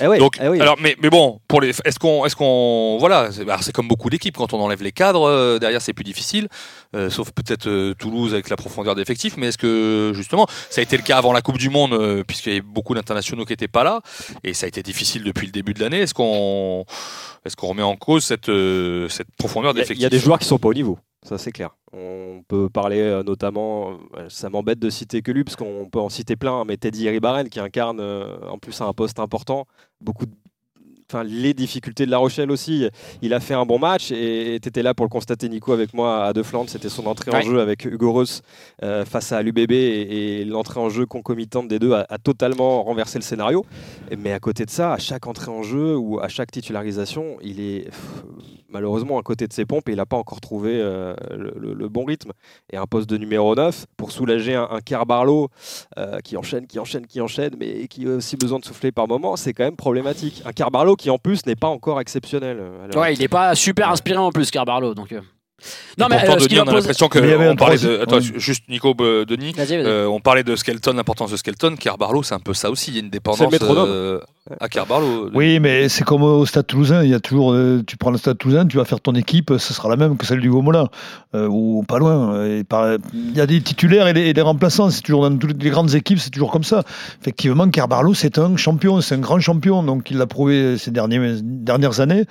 Eh 0.00 0.06
ouais, 0.06 0.18
Donc, 0.18 0.36
eh 0.40 0.46
oui. 0.48 0.60
alors, 0.60 0.76
mais, 0.80 0.94
mais 1.02 1.10
bon, 1.10 1.40
pour 1.48 1.60
les, 1.60 1.70
est-ce 1.70 1.98
qu'on, 1.98 2.24
est-ce 2.24 2.36
qu'on, 2.36 2.96
voilà, 3.00 3.32
c'est, 3.32 3.44
c'est 3.60 3.72
comme 3.72 3.88
beaucoup 3.88 4.08
d'équipes 4.08 4.36
quand 4.36 4.52
on 4.54 4.60
enlève 4.60 4.82
les 4.84 4.92
cadres 4.92 5.28
euh, 5.28 5.58
derrière, 5.58 5.82
c'est 5.82 5.92
plus 5.92 6.04
difficile, 6.04 6.48
euh, 6.94 7.10
sauf 7.10 7.32
peut-être 7.32 7.66
euh, 7.66 7.94
Toulouse 7.94 8.34
avec 8.34 8.48
la 8.48 8.56
profondeur 8.56 8.94
d'effectifs. 8.94 9.36
Mais 9.36 9.48
est-ce 9.48 9.58
que 9.58 10.12
justement, 10.14 10.46
ça 10.70 10.80
a 10.80 10.84
été 10.84 10.96
le 10.96 11.02
cas 11.02 11.18
avant 11.18 11.32
la 11.32 11.42
Coupe 11.42 11.58
du 11.58 11.70
Monde, 11.70 11.92
euh, 11.92 12.22
puisqu'il 12.24 12.50
y 12.50 12.52
avait 12.52 12.60
beaucoup 12.60 12.94
d'internationaux 12.94 13.44
qui 13.44 13.52
n'étaient 13.52 13.68
pas 13.68 13.84
là, 13.84 14.00
et 14.44 14.54
ça 14.54 14.66
a 14.66 14.68
été 14.68 14.82
difficile 14.82 15.24
depuis 15.24 15.46
le 15.46 15.52
début 15.52 15.74
de 15.74 15.80
l'année. 15.80 16.00
Est-ce 16.00 16.14
qu'on, 16.14 16.84
est-ce 17.44 17.56
qu'on 17.56 17.68
remet 17.68 17.82
en 17.82 17.96
cause 17.96 18.24
cette, 18.24 18.50
cette 19.10 19.28
profondeur 19.36 19.74
d'effectifs 19.74 19.98
il 19.98 20.02
y, 20.02 20.06
a 20.06 20.10
des 20.10 20.18
joueurs 20.18 20.38
qui 20.38 20.46
sont 20.46 20.58
pas 20.58 20.68
au 20.68 20.74
niveau. 20.74 20.98
Ça, 21.24 21.38
c'est 21.38 21.52
clair. 21.52 21.70
On 21.92 22.42
peut 22.46 22.68
parler 22.68 23.22
notamment, 23.24 23.98
ça 24.28 24.50
m'embête 24.50 24.78
de 24.78 24.90
citer 24.90 25.22
que 25.22 25.32
lui, 25.32 25.44
parce 25.44 25.56
qu'on 25.56 25.88
peut 25.90 26.00
en 26.00 26.08
citer 26.08 26.36
plein, 26.36 26.60
hein, 26.60 26.64
mais 26.66 26.76
Teddy 26.76 27.08
Ribaren 27.08 27.48
qui 27.48 27.60
incarne 27.60 28.00
en 28.00 28.58
plus 28.58 28.80
un 28.80 28.92
poste 28.92 29.18
important, 29.20 29.66
beaucoup 30.00 30.26
de 30.26 30.32
Enfin, 31.10 31.22
les 31.22 31.54
difficultés 31.54 32.06
de 32.06 32.10
La 32.10 32.18
Rochelle 32.18 32.50
aussi. 32.50 32.88
Il 33.22 33.34
a 33.34 33.40
fait 33.40 33.54
un 33.54 33.66
bon 33.66 33.78
match 33.78 34.10
et 34.10 34.58
tu 34.62 34.68
étais 34.68 34.82
là 34.82 34.94
pour 34.94 35.04
le 35.04 35.10
constater, 35.10 35.48
Nico, 35.48 35.72
avec 35.72 35.92
moi 35.94 36.24
à 36.24 36.32
De 36.32 36.42
Flandre. 36.42 36.70
C'était 36.70 36.88
son 36.88 37.06
entrée 37.06 37.30
en 37.30 37.40
jeu 37.40 37.60
avec 37.60 37.84
Hugo 37.84 38.12
Reus 38.12 38.42
euh, 38.82 39.04
face 39.04 39.32
à 39.32 39.42
l'UBB 39.42 39.72
et, 39.72 40.40
et 40.40 40.44
l'entrée 40.44 40.80
en 40.80 40.88
jeu 40.88 41.06
concomitante 41.06 41.68
des 41.68 41.78
deux 41.78 41.92
a, 41.92 42.06
a 42.08 42.18
totalement 42.18 42.82
renversé 42.82 43.18
le 43.18 43.24
scénario. 43.24 43.64
Mais 44.16 44.32
à 44.32 44.40
côté 44.40 44.64
de 44.64 44.70
ça, 44.70 44.94
à 44.94 44.98
chaque 44.98 45.26
entrée 45.26 45.50
en 45.50 45.62
jeu 45.62 45.96
ou 45.96 46.20
à 46.20 46.28
chaque 46.28 46.50
titularisation, 46.50 47.36
il 47.42 47.60
est 47.60 47.88
malheureusement 48.74 49.18
à 49.18 49.22
côté 49.22 49.46
de 49.46 49.52
ses 49.52 49.64
pompes 49.64 49.88
et 49.88 49.92
il 49.92 49.96
n'a 49.96 50.06
pas 50.06 50.16
encore 50.16 50.40
trouvé 50.40 50.78
euh, 50.80 51.14
le, 51.30 51.88
bon 51.88 52.04
rythme. 52.04 52.32
Et 52.72 52.76
un 52.76 52.86
poste 52.86 53.08
de 53.08 53.16
numéro 53.16 53.54
9 53.54 53.86
pour 53.96 54.10
soulager 54.10 54.54
un, 54.54 54.68
un 54.70 54.80
euh, 55.98 56.18
qui 56.20 56.36
enchaîne, 56.36 56.66
qui 56.66 56.78
enchaîne, 56.78 57.06
qui 57.06 57.20
enchaîne, 57.20 57.54
mais 57.58 57.88
qui 57.88 58.06
a 58.06 58.16
aussi 58.16 58.36
besoin 58.36 58.58
de 58.58 58.64
souffler 58.64 58.92
par 58.92 59.08
moment, 59.08 59.36
c'est 59.36 59.52
quand 59.52 59.64
même 59.64 59.76
problématique. 59.76 60.42
Un 60.44 60.52
Kerr 60.52 60.70
Barlow 60.70 60.96
qui 60.96 61.10
en 61.10 61.18
plus 61.18 61.46
n'est 61.46 61.56
pas 61.56 61.68
encore 61.68 62.00
exceptionnel. 62.00 62.58
euh, 62.60 63.00
Ouais, 63.00 63.14
il 63.14 63.20
n'est 63.20 63.28
pas 63.28 63.54
super 63.54 63.90
inspiré 63.90 64.18
en 64.18 64.30
plus, 64.30 64.50
Carbarlo. 64.50 64.94
Donc, 64.94 65.12
euh. 65.12 65.20
Non, 65.96 66.06
Pourtant, 66.08 66.32
euh, 66.32 66.36
qui 66.38 66.48
Denis, 66.48 66.60
on 66.60 66.62
a 66.68 66.74
l'impression 66.74 67.08
que 67.08 67.18
Mais 67.20 67.28
il 67.28 67.30
y 67.30 67.34
avait 67.34 67.46
on 67.48 67.52
un 67.52 67.56
parlait 67.56 67.78
de. 67.78 68.00
Attends, 68.02 68.18
juste 68.20 68.64
Nico, 68.68 68.94
euh, 69.00 69.24
Denis. 69.24 69.54
Euh, 69.70 70.06
on 70.06 70.18
parlait 70.20 70.42
de 70.42 70.56
Skelton, 70.56 70.94
l'importance 70.94 71.30
de 71.30 71.36
Skelton. 71.36 71.76
Kerbarlo, 71.78 72.22
c'est 72.24 72.34
un 72.34 72.40
peu 72.40 72.52
ça 72.52 72.70
aussi. 72.70 72.90
Il 72.90 72.94
y 72.94 72.96
a 72.98 73.00
une 73.02 73.10
dépendance 73.10 73.38
C'est 73.38 73.44
le 73.44 73.50
métronome. 73.50 73.88
euh, 73.88 74.18
à 74.60 74.68
Kerbarlo. 74.68 75.30
Oui, 75.34 75.60
mais 75.60 75.88
c'est 75.88 76.02
comme 76.02 76.22
au 76.24 76.44
Stade 76.46 76.66
Toulousain. 76.66 77.04
Il 77.04 77.10
y 77.10 77.14
a 77.14 77.20
toujours, 77.20 77.52
euh, 77.52 77.82
tu 77.86 77.96
prends 77.96 78.10
le 78.10 78.18
Stade 78.18 78.38
Toulousain, 78.38 78.66
tu 78.66 78.76
vas 78.76 78.84
faire 78.84 79.00
ton 79.00 79.14
équipe, 79.14 79.52
ce 79.56 79.72
sera 79.72 79.88
la 79.88 79.94
même 79.96 80.16
que 80.16 80.26
celle 80.26 80.40
du 80.40 80.50
Gomola, 80.50 80.88
euh, 81.36 81.46
ou 81.48 81.84
pas 81.86 81.98
loin. 82.00 82.44
Et 82.44 82.64
par- 82.64 82.94
il 83.14 83.36
y 83.36 83.40
a 83.40 83.46
des 83.46 83.60
titulaires 83.60 84.08
et 84.08 84.12
des, 84.14 84.22
et 84.22 84.32
des 84.34 84.40
remplaçants. 84.42 84.90
C'est 84.90 85.02
toujours 85.02 85.30
dans 85.30 85.36
toutes 85.36 85.62
les 85.62 85.70
grandes 85.70 85.94
équipes, 85.94 86.18
c'est 86.18 86.30
toujours 86.30 86.50
comme 86.50 86.64
ça. 86.64 86.82
Effectivement, 87.20 87.68
Carbarlo, 87.70 88.14
c'est 88.14 88.38
un 88.38 88.56
champion, 88.56 89.00
c'est 89.00 89.14
un 89.14 89.18
grand 89.18 89.38
champion. 89.38 89.84
Donc, 89.84 90.10
il 90.10 90.18
l'a 90.18 90.26
prouvé 90.26 90.76
ces 90.76 90.90
derniers- 90.90 91.38
dernières 91.40 92.00
années. 92.00 92.24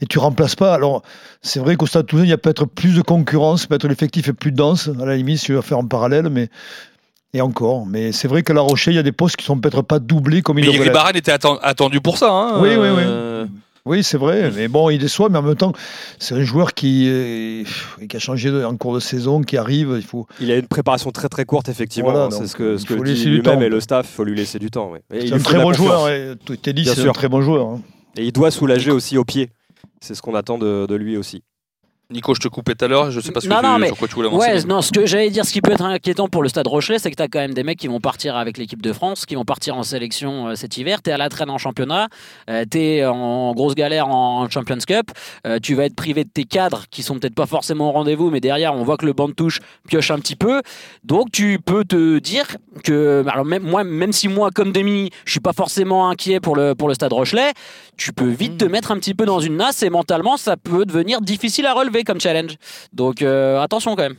Et 0.00 0.06
tu 0.06 0.18
remplaces 0.18 0.56
pas. 0.56 0.72
Alors, 0.72 1.02
c'est 1.42 1.60
vrai 1.60 1.76
qu'au 1.76 1.86
Stade 1.86 2.06
Toulousain, 2.06 2.26
il 2.26 2.30
y 2.30 2.34
a 2.34 2.38
peut-être 2.38 2.66
plus 2.66 2.94
de 2.94 3.02
concurrence, 3.02 3.66
peut-être 3.66 3.86
l'effectif 3.88 4.28
est 4.28 4.32
plus 4.32 4.52
dense. 4.52 4.88
À 5.00 5.04
la 5.04 5.16
limite, 5.16 5.38
si 5.38 5.46
tu 5.46 5.52
veux 5.54 5.60
faire 5.60 5.78
en 5.78 5.86
parallèle, 5.86 6.28
mais 6.30 6.48
et 7.34 7.40
encore. 7.40 7.86
Mais 7.86 8.12
c'est 8.12 8.28
vrai 8.28 8.42
que 8.42 8.52
La 8.52 8.60
Rochelle, 8.60 8.94
il 8.94 8.96
y 8.96 9.00
a 9.00 9.02
des 9.02 9.12
postes 9.12 9.36
qui 9.36 9.44
sont 9.44 9.58
peut-être 9.58 9.82
pas 9.82 9.98
doublés 9.98 10.42
comme 10.42 10.58
il 10.58 10.66
Mais 10.66 10.72
devraient 10.72 10.84
l'être. 10.86 10.96
Ribaren 10.98 11.16
était 11.16 11.32
atten- 11.32 11.58
attendu 11.62 12.00
pour 12.00 12.18
ça. 12.18 12.30
hein, 12.30 12.60
Oui, 12.60 12.70
oui, 12.70 12.88
oui. 12.94 13.02
euh, 13.04 13.46
Oui, 13.84 14.04
c'est 14.04 14.18
vrai, 14.18 14.52
mais 14.54 14.68
bon, 14.68 14.90
il 14.90 14.98
déçoit, 15.00 15.28
mais 15.28 15.38
en 15.38 15.42
même 15.42 15.56
temps, 15.56 15.72
c'est 16.20 16.36
un 16.36 16.44
joueur 16.44 16.72
qui, 16.74 17.06
euh, 17.08 17.64
qui 18.08 18.16
a 18.16 18.20
changé 18.20 18.50
de- 18.52 18.62
en 18.64 18.76
cours 18.76 18.94
de 18.94 19.00
saison, 19.00 19.40
qui 19.40 19.56
arrive, 19.56 19.94
il 19.96 20.04
faut... 20.04 20.28
Il 20.40 20.52
a 20.52 20.56
une 20.56 20.68
préparation 20.68 21.10
très 21.10 21.28
très 21.28 21.44
courte, 21.44 21.68
effectivement. 21.68 22.10
Voilà, 22.12 22.26
hein, 22.26 22.30
c'est 22.30 22.46
ce 22.46 22.54
que, 22.54 22.74
il 22.74 22.78
ce 22.78 22.94
dit 23.14 23.24
lui-même 23.30 23.60
et 23.62 23.68
le 23.68 23.80
staff, 23.80 24.06
il 24.08 24.14
faut 24.14 24.22
lui 24.22 24.36
laisser 24.36 24.60
du 24.60 24.70
temps. 24.70 24.92
ouais. 24.92 25.00
Il 25.12 25.26
C'est 25.28 25.34
un 25.34 25.38
faut 25.38 25.44
très 25.44 25.58
bon 25.60 25.72
joueur, 25.72 26.06
Teddy, 26.62 26.82
Bien 26.82 26.94
c'est 26.94 27.00
un 27.00 27.02
sûr. 27.04 27.12
très 27.12 27.28
bon 27.28 27.40
joueur. 27.42 27.66
hein. 27.70 27.80
Et 28.16 28.24
il 28.26 28.32
doit 28.32 28.50
soulager 28.52 28.90
aussi 28.92 29.16
au 29.18 29.24
pied. 29.24 29.48
C'est 30.02 30.16
ce 30.16 30.22
qu'on 30.22 30.34
attend 30.34 30.58
de, 30.58 30.94
lui 30.96 31.16
aussi. 31.16 31.44
Nico, 32.12 32.34
je 32.34 32.40
te 32.40 32.48
coupais 32.48 32.74
tout 32.74 32.84
à 32.84 32.88
l'heure. 32.88 33.10
Je 33.10 33.20
sais 33.20 33.32
pas 33.32 33.40
ce 33.40 33.48
que 33.48 33.52
Non, 33.52 33.60
tu- 33.60 33.66
non, 33.66 33.78
mais- 33.78 33.86
sur 33.88 33.96
quoi 33.96 34.08
tu 34.08 34.14
voulais 34.14 34.28
avancer. 34.28 34.48
Ouais, 34.52 34.62
non, 34.64 34.82
ce 34.82 34.92
que 34.92 35.06
j'allais 35.06 35.30
dire, 35.30 35.44
ce 35.44 35.52
qui 35.52 35.60
peut 35.60 35.72
être 35.72 35.82
inquiétant 35.84 36.28
pour 36.28 36.42
le 36.42 36.48
Stade 36.48 36.66
Rochelet, 36.66 36.98
c'est 36.98 37.10
que 37.10 37.16
tu 37.16 37.22
as 37.22 37.28
quand 37.28 37.38
même 37.40 37.54
des 37.54 37.62
mecs 37.62 37.78
qui 37.78 37.88
vont 37.88 38.00
partir 38.00 38.36
avec 38.36 38.58
l'équipe 38.58 38.82
de 38.82 38.92
France, 38.92 39.26
qui 39.26 39.34
vont 39.34 39.44
partir 39.44 39.76
en 39.76 39.82
sélection 39.82 40.48
euh, 40.48 40.54
cet 40.54 40.76
hiver. 40.76 41.02
Tu 41.02 41.10
es 41.10 41.12
à 41.12 41.16
la 41.16 41.28
traîne 41.28 41.50
en 41.50 41.58
championnat, 41.58 42.08
tu 42.70 42.78
es 42.78 43.04
en 43.06 43.52
grosse 43.54 43.74
galère 43.74 44.08
en 44.08 44.48
Champions 44.50 44.78
Cup, 44.86 45.10
euh, 45.46 45.58
tu 45.62 45.74
vas 45.74 45.84
être 45.84 45.96
privé 45.96 46.24
de 46.24 46.30
tes 46.30 46.44
cadres 46.44 46.84
qui 46.90 47.02
sont 47.02 47.18
peut-être 47.18 47.34
pas 47.34 47.46
forcément 47.46 47.88
au 47.88 47.92
rendez-vous, 47.92 48.30
mais 48.30 48.40
derrière, 48.40 48.74
on 48.74 48.82
voit 48.84 48.96
que 48.96 49.06
le 49.06 49.12
banc 49.12 49.28
de 49.28 49.34
touche 49.34 49.60
pioche 49.88 50.10
un 50.10 50.18
petit 50.18 50.36
peu. 50.36 50.60
Donc, 51.04 51.30
tu 51.32 51.58
peux 51.64 51.84
te 51.84 52.18
dire 52.18 52.46
que, 52.84 53.24
alors 53.28 53.44
même, 53.44 53.62
moi, 53.62 53.84
même 53.84 54.12
si 54.12 54.28
moi, 54.28 54.50
comme 54.54 54.72
demi, 54.72 55.10
je 55.24 55.30
suis 55.32 55.40
pas 55.40 55.52
forcément 55.52 56.08
inquiet 56.08 56.40
pour 56.40 56.56
le, 56.56 56.74
pour 56.74 56.88
le 56.88 56.94
Stade 56.94 57.12
Rochelet, 57.12 57.52
tu 57.96 58.12
peux 58.12 58.28
vite 58.28 58.58
te 58.58 58.64
mettre 58.64 58.90
un 58.90 58.96
petit 58.98 59.14
peu 59.14 59.24
dans 59.24 59.40
une 59.40 59.56
nasse 59.56 59.82
et 59.82 59.90
mentalement, 59.90 60.36
ça 60.36 60.56
peut 60.56 60.84
devenir 60.84 61.20
difficile 61.20 61.66
à 61.66 61.72
relever 61.74 62.01
comme 62.04 62.20
challenge. 62.20 62.56
Donc, 62.92 63.22
euh, 63.22 63.60
attention 63.60 63.94
quand 63.96 64.02
même. 64.02 64.16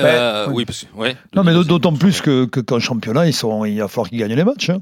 Euh, 0.00 0.46
Ouais. 0.46 0.52
Oui, 0.54 0.64
parce 0.64 0.84
que. 0.84 0.96
Ouais. 0.96 1.16
Non, 1.34 1.44
mais 1.44 1.52
d'autant 1.64 1.92
plus 1.94 2.20
que, 2.20 2.46
que 2.46 2.60
qu'en 2.60 2.78
championnat, 2.80 3.26
ils 3.26 3.32
sont, 3.32 3.64
il 3.64 3.78
va 3.80 3.88
falloir 3.88 4.08
qu'ils 4.08 4.18
gagnent 4.18 4.34
les 4.34 4.44
matchs. 4.44 4.70
hein. 4.70 4.80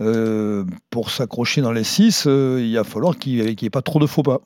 Euh, 0.00 0.64
pour 0.90 1.10
s'accrocher 1.10 1.60
dans 1.60 1.72
les 1.72 1.84
6, 1.84 2.24
il 2.26 2.74
va 2.74 2.84
falloir 2.84 3.16
qu'il 3.18 3.42
n'y 3.44 3.64
ait 3.64 3.70
pas 3.70 3.82
trop 3.82 3.98
de 3.98 4.06
faux 4.06 4.22
pas. 4.22 4.38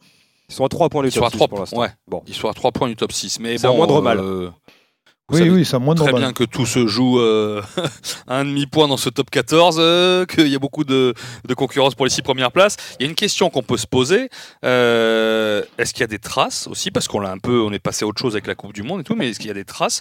Ils 0.48 0.54
sont 0.54 0.64
à 0.64 0.68
3 0.68 0.88
points 0.88 1.02
du 1.02 1.08
Ils 1.08 1.12
sont 1.12 1.20
top 1.20 1.26
à 1.26 1.30
6 1.30 1.36
trois 1.36 1.48
pour 1.48 1.56
points. 1.56 1.62
l'instant. 1.64 1.80
Ouais. 1.80 1.88
Bon. 2.08 2.22
Ils 2.26 2.34
sont 2.34 2.48
à 2.48 2.54
3 2.54 2.72
points 2.72 2.88
du 2.88 2.96
top 2.96 3.12
6. 3.12 3.38
Mais 3.40 3.58
C'est 3.58 3.66
bon, 3.66 3.74
un 3.74 3.76
moindre 3.76 4.02
mal. 4.02 4.20
Euh, 5.30 5.34
vous 5.34 5.38
Oui, 5.38 5.38
savez 5.38 5.50
oui, 5.50 5.68
un 5.72 5.78
moins 5.78 5.94
Très 5.94 6.06
normal. 6.06 6.22
bien 6.22 6.32
que 6.32 6.44
tout 6.44 6.66
se 6.66 6.86
joue 6.86 7.18
euh, 7.20 7.62
à 8.26 8.38
un 8.40 8.44
demi-point 8.44 8.88
dans 8.88 8.96
ce 8.96 9.08
top 9.08 9.30
14, 9.30 9.76
euh, 9.78 10.26
qu'il 10.26 10.48
y 10.48 10.54
a 10.54 10.58
beaucoup 10.58 10.84
de, 10.84 11.14
de 11.46 11.54
concurrence 11.54 11.94
pour 11.94 12.04
les 12.06 12.10
six 12.10 12.22
premières 12.22 12.52
places. 12.52 12.76
Il 12.98 13.04
y 13.04 13.06
a 13.06 13.08
une 13.08 13.14
question 13.16 13.48
qu'on 13.50 13.62
peut 13.62 13.76
se 13.78 13.86
poser. 13.86 14.28
euh, 14.64 15.62
est-ce 15.78 15.92
qu'il 15.94 16.00
y 16.00 16.04
a 16.04 16.08
des 16.08 16.18
traces 16.18 16.66
aussi? 16.66 16.90
Parce 16.90 17.08
qu'on 17.08 17.20
l'a 17.20 17.30
un 17.30 17.38
peu, 17.38 17.60
on 17.62 17.72
est 17.72 17.78
passé 17.78 18.04
à 18.04 18.08
autre 18.08 18.20
chose 18.20 18.34
avec 18.34 18.46
la 18.46 18.54
Coupe 18.54 18.72
du 18.74 18.82
Monde 18.82 19.00
et 19.00 19.04
tout, 19.04 19.14
mais 19.14 19.30
est-ce 19.30 19.38
qu'il 19.38 19.48
y 19.48 19.52
a 19.52 19.54
des 19.54 19.64
traces 19.64 20.00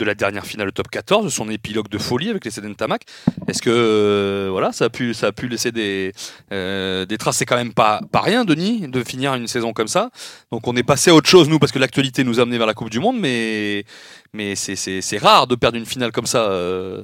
de 0.00 0.04
la 0.06 0.14
dernière 0.14 0.46
finale 0.46 0.66
de 0.68 0.72
top 0.72 0.88
14, 0.88 1.26
de 1.26 1.28
son 1.30 1.48
épilogue 1.50 1.88
de 1.88 1.98
folie 1.98 2.30
avec 2.30 2.44
les 2.46 2.50
Cédènes 2.50 2.74
Tamac 2.74 3.02
Est-ce 3.48 3.60
que 3.60 3.68
euh, 3.70 4.48
voilà, 4.50 4.72
ça 4.72 4.86
a 4.86 4.88
pu, 4.88 5.12
ça 5.12 5.26
a 5.28 5.32
pu 5.32 5.46
laisser 5.46 5.72
des, 5.72 6.12
euh, 6.52 7.04
des 7.04 7.18
traces? 7.18 7.36
C'est 7.36 7.44
quand 7.46 7.56
même 7.56 7.74
pas, 7.74 8.00
pas 8.10 8.22
rien, 8.22 8.44
Denis, 8.46 8.88
de 8.88 9.04
finir 9.04 9.34
une 9.34 9.46
saison 9.46 9.72
comme 9.74 9.88
ça. 9.88 10.10
Donc 10.50 10.66
on 10.66 10.74
est 10.74 10.82
passé 10.82 11.10
à 11.10 11.14
autre 11.14 11.28
chose, 11.28 11.48
nous, 11.50 11.58
parce 11.58 11.70
que 11.70 11.78
l'actualité 11.78 12.24
nous 12.24 12.40
a 12.40 12.42
amené 12.44 12.56
vers 12.56 12.66
la 12.66 12.72
Coupe 12.74 12.88
du 12.88 12.98
Monde, 12.98 13.18
mais, 13.20 13.84
mais 14.32 14.54
c'est- 14.56 15.18
rare 15.18 15.46
de 15.46 15.54
perdre 15.54 15.76
une 15.76 15.84
finale 15.84 16.12
comme 16.12 16.24
ça 16.26 16.44
euh, 16.50 17.02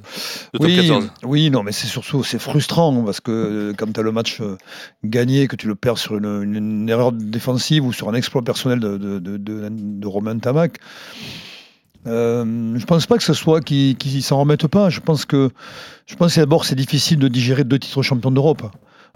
de 0.53 0.57
top 0.57 0.67
Oui, 0.67 0.75
14. 0.77 1.11
oui, 1.23 1.49
non, 1.51 1.61
mais 1.61 1.71
c'est 1.71 1.85
surtout 1.87 2.23
c'est 2.23 2.39
frustrant 2.39 3.03
parce 3.03 3.21
que 3.21 3.73
quand 3.77 3.93
tu 3.93 3.99
as 3.99 4.03
le 4.03 4.11
match 4.11 4.41
gagné, 5.03 5.47
que 5.47 5.55
tu 5.55 5.67
le 5.67 5.75
perds 5.75 5.99
sur 5.99 6.17
une, 6.17 6.25
une- 6.25 6.55
une 6.55 6.89
erreur 6.89 7.11
défensive 7.11 7.85
ou 7.85 7.93
sur 7.93 8.09
un 8.09 8.15
exploit 8.15 8.41
personnel 8.41 8.79
de, 8.79 8.97
de, 8.97 9.19
de, 9.19 9.37
de- 9.37 9.67
de 9.69 10.07
Romain 10.07 10.39
Tamac, 10.39 10.77
euh, 12.07 12.77
je 12.77 12.85
pense 12.85 13.05
pas 13.05 13.17
que 13.17 13.23
ce 13.23 13.33
soit 13.33 13.61
qu'ils 13.61 13.95
qui 13.97 14.21
s'en 14.21 14.39
remettent 14.39 14.67
pas. 14.67 14.89
Je 14.89 14.99
pense 14.99 15.25
que 15.25 15.49
je 16.05 16.15
pense 16.15 16.35
que 16.35 16.39
d'abord 16.39 16.65
c'est 16.65 16.75
difficile 16.75 17.19
de 17.19 17.27
digérer 17.27 17.63
deux 17.63 17.79
titres 17.79 18.01
champions 18.01 18.31
d'Europe. 18.31 18.63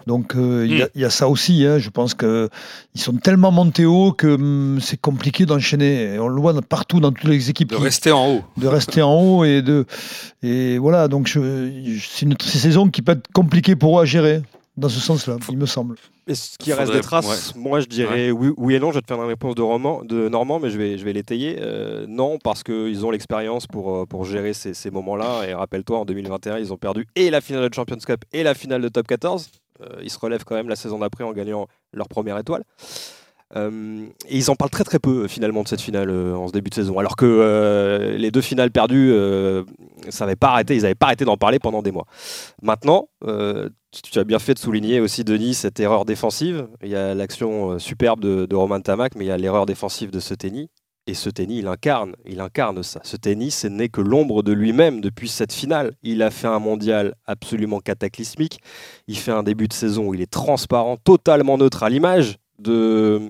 Donc 0.08 0.34
euh, 0.34 0.66
il 0.68 0.76
y 0.78 0.82
a- 0.82 0.88
il 0.96 1.00
y, 1.00 1.04
a 1.04 1.10
ça 1.10 1.28
aussi. 1.28 1.64
hein. 1.64 1.78
Je 1.78 1.88
pense 1.88 2.14
que 2.14 2.48
ils 2.96 3.00
sont 3.00 3.12
tellement 3.14 3.52
montés 3.52 3.86
haut 3.86 4.10
que 4.12 4.26
hum, 4.34 4.78
c'est 4.80 5.00
compliqué 5.00 5.46
d'enchaîner. 5.46 6.18
On 6.18 6.26
le 6.26 6.40
voit 6.40 6.60
partout 6.60 6.98
dans 6.98 7.12
toutes 7.12 7.30
les 7.30 7.50
équipes. 7.50 7.70
De 7.70 7.76
qui- 7.76 7.82
rester 7.82 8.10
en 8.10 8.26
haut. 8.28 8.42
de 8.56 8.66
rester 8.66 9.00
en 9.00 9.14
haut 9.14 9.44
et 9.44 9.62
de 9.62 9.86
et 10.42 10.78
voilà 10.78 11.06
donc 11.06 11.28
c'est 11.28 12.22
une 12.26 12.34
saison 12.40 12.88
qui 12.88 13.00
peut 13.02 13.12
être 13.12 13.28
compliquée 13.32 13.76
pour 13.76 13.98
eux 14.00 14.02
à 14.02 14.04
gérer 14.04 14.42
dans 14.76 14.88
ce 14.88 15.00
sens-là 15.00 15.36
il 15.50 15.58
me 15.58 15.66
semble 15.66 15.96
Est-ce 16.26 16.56
qu'il 16.58 16.72
reste 16.72 16.86
Faudrait- 16.86 17.00
des 17.00 17.02
traces 17.06 17.52
ouais. 17.54 17.60
Moi, 17.60 17.80
je 17.80 17.86
dirais 17.86 18.30
oui, 18.30 18.50
oui 18.56 18.74
et 18.74 18.80
non. 18.80 18.90
Je 18.90 18.96
vais 18.96 19.02
te 19.02 19.06
faire 19.06 19.20
une 19.22 19.28
réponse 19.28 19.54
de, 19.54 19.62
roman, 19.62 20.02
de 20.04 20.28
Normand, 20.28 20.60
mais 20.60 20.70
je 20.70 20.78
vais, 20.78 20.96
je 20.98 21.04
vais 21.04 21.12
l'étayer. 21.12 21.58
Euh, 21.60 22.06
non, 22.08 22.38
parce 22.42 22.62
qu'ils 22.62 23.04
ont 23.04 23.10
l'expérience 23.10 23.66
pour, 23.66 23.94
euh, 23.94 24.06
pour 24.06 24.24
gérer 24.24 24.52
ces, 24.54 24.72
ces 24.74 24.90
moments-là. 24.90 25.44
Et 25.48 25.54
rappelle-toi, 25.54 25.98
en 25.98 26.04
2021, 26.04 26.58
ils 26.58 26.72
ont 26.72 26.78
perdu 26.78 27.06
et 27.16 27.28
la 27.30 27.40
finale 27.40 27.68
de 27.68 27.74
Champions 27.74 27.96
Cup 27.98 28.24
et 28.32 28.42
la 28.42 28.54
finale 28.54 28.80
de 28.82 28.88
Top 28.88 29.06
14. 29.06 29.50
Euh, 29.82 29.86
ils 30.02 30.10
se 30.10 30.18
relèvent 30.18 30.44
quand 30.44 30.54
même 30.54 30.68
la 30.68 30.76
saison 30.76 30.98
d'après 31.00 31.24
en 31.24 31.32
gagnant 31.32 31.66
leur 31.92 32.08
première 32.08 32.38
étoile. 32.38 32.62
Euh, 33.54 34.06
et 34.28 34.38
ils 34.38 34.50
en 34.50 34.54
parlent 34.56 34.70
très 34.70 34.84
très 34.84 34.98
peu 34.98 35.28
finalement 35.28 35.62
de 35.62 35.68
cette 35.68 35.82
finale 35.82 36.08
euh, 36.08 36.34
en 36.34 36.48
ce 36.48 36.52
début 36.52 36.70
de 36.70 36.74
saison. 36.74 36.98
Alors 36.98 37.16
que 37.16 37.26
euh, 37.26 38.16
les 38.16 38.30
deux 38.30 38.40
finales 38.40 38.70
perdues, 38.70 39.10
euh, 39.12 39.64
ça 40.08 40.24
n'avait 40.24 40.36
pas 40.36 40.48
arrêté, 40.52 40.74
ils 40.74 40.82
n'avaient 40.82 40.94
pas 40.94 41.06
arrêté 41.06 41.26
d'en 41.26 41.36
parler 41.36 41.58
pendant 41.58 41.82
des 41.82 41.90
mois. 41.92 42.06
Maintenant, 42.62 43.08
euh, 43.26 43.68
tu- 43.92 44.18
as 44.18 44.24
bien 44.24 44.38
fait 44.38 44.54
de 44.54 44.58
souligner 44.58 45.00
aussi, 45.00 45.24
Denis, 45.24 45.54
cette 45.54 45.78
erreur 45.80 46.04
défensive. 46.04 46.66
Il 46.82 46.88
y 46.90 46.96
a 46.96 47.14
l'action 47.14 47.72
euh, 47.72 47.78
superbe 47.78 48.20
de, 48.20 48.46
de 48.46 48.56
Roman 48.56 48.80
Tamac, 48.80 49.14
mais 49.16 49.24
il 49.24 49.28
y 49.28 49.32
a 49.32 49.36
l'erreur 49.36 49.66
défensive 49.66 50.10
de 50.10 50.20
ce 50.20 50.34
tennis. 50.34 50.68
Et 51.08 51.14
ce 51.14 51.28
tennis, 51.30 51.58
il 51.58 51.66
incarne, 51.66 52.14
il 52.26 52.38
incarne 52.40 52.82
ça. 52.84 53.00
Ce 53.02 53.16
tennis, 53.16 53.58
ce 53.58 53.66
n'est 53.66 53.88
que 53.88 54.00
l'ombre 54.00 54.44
de 54.44 54.52
lui-même 54.52 55.00
depuis 55.00 55.28
cette 55.28 55.52
finale. 55.52 55.94
Il 56.04 56.22
a 56.22 56.30
fait 56.30 56.46
un 56.46 56.60
mondial 56.60 57.14
absolument 57.26 57.80
cataclysmique. 57.80 58.60
Il 59.08 59.18
fait 59.18 59.32
un 59.32 59.42
début 59.42 59.66
de 59.66 59.72
saison 59.72 60.06
où 60.06 60.14
il 60.14 60.20
est 60.20 60.30
transparent, 60.30 60.96
totalement 60.96 61.58
neutre 61.58 61.82
à 61.82 61.90
l'image 61.90 62.36
de 62.60 63.20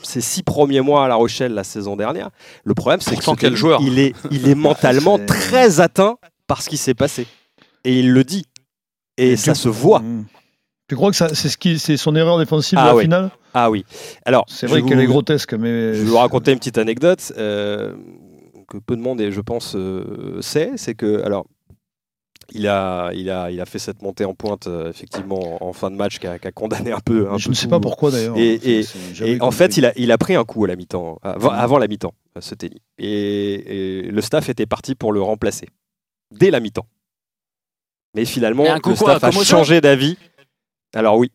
ses 0.00 0.20
six 0.20 0.44
premiers 0.44 0.80
mois 0.80 1.04
à 1.06 1.08
La 1.08 1.16
Rochelle 1.16 1.54
la 1.54 1.64
saison 1.64 1.96
dernière. 1.96 2.30
Le 2.62 2.74
problème, 2.74 3.00
c'est 3.00 3.16
que 3.16 3.24
ce 3.24 3.30
quel 3.32 3.36
tennis, 3.50 3.58
joueur. 3.58 3.80
il 3.82 3.98
est, 3.98 4.14
il 4.30 4.48
est 4.48 4.54
mentalement 4.68 5.18
très 5.18 5.80
atteint 5.80 6.18
par 6.46 6.62
ce 6.62 6.68
qui 6.68 6.76
s'est 6.76 6.94
passé. 6.94 7.26
Et 7.82 7.98
il 7.98 8.12
le 8.12 8.22
dit. 8.22 8.44
Et, 9.18 9.32
Et 9.32 9.36
ça 9.36 9.54
se 9.54 9.68
voit. 9.68 10.00
Mm. 10.00 10.24
tu 10.88 10.96
crois 10.96 11.10
que 11.10 11.16
c'est 11.16 11.34
ce 11.34 11.56
qui 11.58 11.78
c'est 11.78 11.96
son 11.96 12.16
erreur 12.16 12.38
défensive 12.38 12.78
Ah 12.80 12.84
de 12.84 12.88
la 12.88 12.94
oui. 12.96 13.02
finale? 13.04 13.30
Ah 13.54 13.70
oui. 13.70 13.84
Alors, 14.24 14.44
c'est 14.48 14.66
vrai 14.66 14.82
qu'elle 14.82 15.00
est 15.00 15.06
grotesque 15.06 15.52
mais 15.54 15.94
Je 15.94 16.02
vais 16.02 16.08
vous 16.08 16.16
raconter 16.18 16.52
une 16.52 16.58
petite 16.58 16.78
anecdote 16.78 17.32
euh, 17.36 17.94
que 18.68 18.78
peu 18.78 18.96
de 18.96 19.00
monde, 19.02 19.20
et 19.20 19.32
je 19.32 19.40
pense, 19.40 19.74
euh, 19.76 20.40
sait. 20.42 20.72
C'est 20.76 20.94
que, 20.94 21.22
alors, 21.24 21.46
il 22.52 22.66
a, 22.68 23.10
il, 23.14 23.30
a, 23.30 23.50
il 23.50 23.60
a 23.60 23.66
fait 23.66 23.78
cette 23.78 24.00
montée 24.02 24.24
en 24.24 24.34
pointe, 24.34 24.66
euh, 24.68 24.90
effectivement, 24.90 25.62
en, 25.62 25.68
en 25.68 25.72
fin 25.72 25.90
de 25.90 25.96
match, 25.96 26.18
qui 26.18 26.26
a, 26.26 26.38
condamné 26.52 26.92
un 26.92 27.00
peu. 27.00 27.28
Un 27.30 27.38
je 27.38 27.44
peu 27.46 27.50
ne 27.50 27.54
sais 27.54 27.64
tout. 27.64 27.70
pas 27.70 27.80
pourquoi 27.80 28.10
d'ailleurs 28.10 28.36
Et, 28.38 28.84
en 29.40 29.50
fait, 29.50 29.76
il 29.76 29.86
a, 29.86 29.92
il 29.96 30.12
a 30.12 30.18
pris 30.18 30.34
un 30.34 30.44
coup 30.44 30.64
à 30.64 30.68
la 30.68 30.76
mi-temps, 30.76 31.18
avant, 31.22 31.50
avant 31.50 31.78
la 31.78 31.88
mi-temps. 31.88 32.12
ce 32.40 32.54
tennis. 32.54 32.78
Et, 32.98 33.98
et 33.98 34.02
le 34.02 34.20
staff 34.20 34.48
était 34.50 34.66
parti 34.66 34.94
pour 34.94 35.12
le 35.12 35.20
remplacer 35.22 35.66
dès 36.30 36.50
la 36.50 36.60
mi-temps. 36.60 36.86
Mais 38.18 38.24
finalement, 38.24 38.64
Et 38.64 38.80
coup 38.80 38.90
le 38.90 38.96
staff 38.96 39.22
a 39.22 39.30
changé 39.30 39.80
d'avis. 39.80 40.16
Alors 40.92 41.18
oui, 41.18 41.30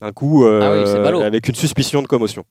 un 0.00 0.10
coup 0.12 0.44
euh, 0.44 0.60
Ah 0.60 1.12
oui, 1.14 1.22
avec 1.22 1.46
une 1.48 1.54
suspicion 1.54 2.02
de 2.02 2.08
commotion. 2.08 2.44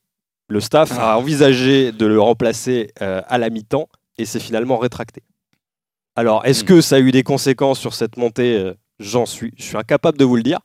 Le 0.47 0.61
staff 0.61 0.97
a 0.97 1.17
envisagé 1.17 1.91
de 1.91 2.05
le 2.05 2.21
remplacer 2.21 2.91
euh, 3.01 3.21
à 3.27 3.37
la 3.37 3.49
mi-temps 3.49 3.89
et 4.17 4.23
s'est 4.25 4.39
finalement 4.39 4.77
rétracté. 4.77 5.21
Alors, 6.15 6.45
est-ce 6.45 6.63
Hmm. 6.63 6.67
que 6.67 6.81
ça 6.81 6.95
a 6.95 6.99
eu 6.99 7.11
des 7.11 7.23
conséquences 7.23 7.79
sur 7.79 7.93
cette 7.93 8.15
montée? 8.17 8.57
Euh, 8.57 8.73
J'en 8.99 9.25
suis, 9.25 9.51
je 9.57 9.63
suis 9.63 9.77
incapable 9.77 10.17
de 10.17 10.23
vous 10.23 10.35
le 10.35 10.43
dire. 10.43 10.59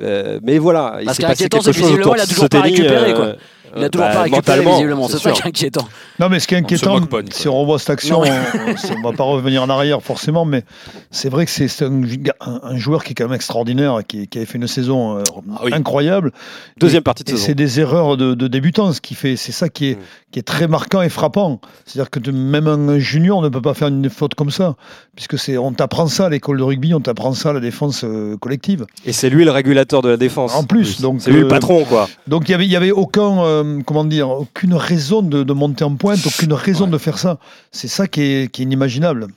Euh, 0.00 0.38
mais 0.42 0.58
voilà, 0.58 0.98
il 1.02 1.10
s'est 1.10 1.22
passé 1.22 1.44
c'est 1.44 1.48
quelque 1.48 1.64
que 1.64 1.72
chose 1.72 1.76
visiblement, 1.76 2.00
autour 2.12 2.16
il 2.16 2.20
a 2.20 2.26
toujours 2.26 2.48
pas 2.48 2.60
récupéré, 2.60 3.12
quoi. 3.14 3.24
euh, 3.24 3.34
Il 3.76 3.84
a 3.84 3.88
toujours 3.88 4.06
bah, 4.06 4.12
pas 4.14 4.22
récupéré 4.22 4.58
mentalement, 4.58 4.72
visiblement, 4.76 5.08
c'est 5.08 5.18
ça 5.18 5.32
qui 5.32 5.42
est 5.42 5.46
inquiétant. 5.46 5.88
Non, 6.20 6.28
mais 6.28 6.38
ce 6.38 6.46
qui 6.46 6.54
est 6.54 6.58
inquiétant, 6.58 7.00
moque 7.00 7.08
pas, 7.08 7.18
si 7.30 7.48
on 7.48 7.58
revoit 7.60 7.78
cette 7.80 7.90
action, 7.90 8.20
on, 8.20 8.24
on 8.98 9.02
va 9.10 9.16
pas 9.16 9.24
revenir 9.24 9.62
en 9.62 9.68
arrière 9.68 10.00
forcément, 10.02 10.44
mais 10.44 10.64
c'est 11.10 11.28
vrai 11.28 11.44
que 11.44 11.50
c'est 11.50 11.68
un, 11.82 12.76
joueur 12.76 13.02
qui 13.04 13.12
est 13.12 13.14
quand 13.14 13.24
même 13.24 13.34
extraordinaire, 13.34 13.98
qui, 14.06 14.28
qui 14.28 14.38
avait 14.38 14.46
fait 14.46 14.58
une 14.58 14.66
saison 14.68 15.18
euh, 15.18 15.22
Ah 15.56 15.62
oui. 15.64 15.72
incroyable. 15.74 16.32
Deuxième 16.78 17.02
partie 17.02 17.24
de 17.24 17.30
Et 17.30 17.32
saison. 17.32 17.46
c'est 17.46 17.54
des 17.54 17.80
erreurs 17.80 18.16
de, 18.16 18.34
de 18.34 18.46
débutant, 18.48 18.92
ce 18.92 19.00
qui 19.00 19.14
fait, 19.14 19.34
c'est 19.36 19.52
ça 19.52 19.68
qui 19.68 19.86
est, 19.90 19.94
Mm. 19.96 20.29
Qui 20.30 20.38
est 20.38 20.42
très 20.42 20.68
marquant 20.68 21.02
et 21.02 21.08
frappant. 21.08 21.60
C'est-à-dire 21.84 22.10
que 22.10 22.30
même 22.30 22.66
un 22.66 22.98
junior 22.98 23.42
ne 23.42 23.48
peut 23.48 23.62
pas 23.62 23.74
faire 23.74 23.88
une 23.88 24.08
faute 24.10 24.34
comme 24.34 24.50
ça, 24.50 24.76
puisque 25.16 25.38
c'est, 25.38 25.58
on 25.58 25.72
t'apprend 25.72 26.06
ça 26.06 26.26
à 26.26 26.28
l'école 26.28 26.58
de 26.58 26.62
rugby, 26.62 26.94
on 26.94 27.00
t'apprend 27.00 27.32
ça 27.34 27.50
à 27.50 27.52
la 27.52 27.60
défense 27.60 28.04
euh, 28.04 28.36
collective. 28.36 28.86
Et 29.04 29.12
c'est 29.12 29.30
lui 29.30 29.44
le 29.44 29.50
régulateur 29.50 30.02
de 30.02 30.08
la 30.08 30.16
défense. 30.16 30.54
En 30.54 30.64
plus, 30.64 31.00
donc, 31.00 31.20
c'est 31.20 31.30
lui 31.30 31.40
euh, 31.40 31.42
le 31.42 31.48
patron, 31.48 31.84
quoi. 31.84 32.08
Donc 32.26 32.48
il 32.48 32.52
y 32.52 32.54
avait, 32.54 32.66
il 32.66 32.70
y 32.70 32.76
avait 32.76 32.92
aucun, 32.92 33.42
euh, 33.42 33.80
comment 33.84 34.04
dire, 34.04 34.30
aucune 34.30 34.74
raison 34.74 35.22
de, 35.22 35.42
de 35.42 35.52
monter 35.52 35.84
en 35.84 35.96
pointe, 35.96 36.24
aucune 36.26 36.52
raison 36.52 36.86
de 36.86 36.98
faire 36.98 37.18
ça. 37.18 37.38
C'est 37.72 37.88
ça 37.88 38.06
qui 38.06 38.22
est, 38.22 38.52
qui 38.52 38.62
est 38.62 38.64
inimaginable. 38.64 39.28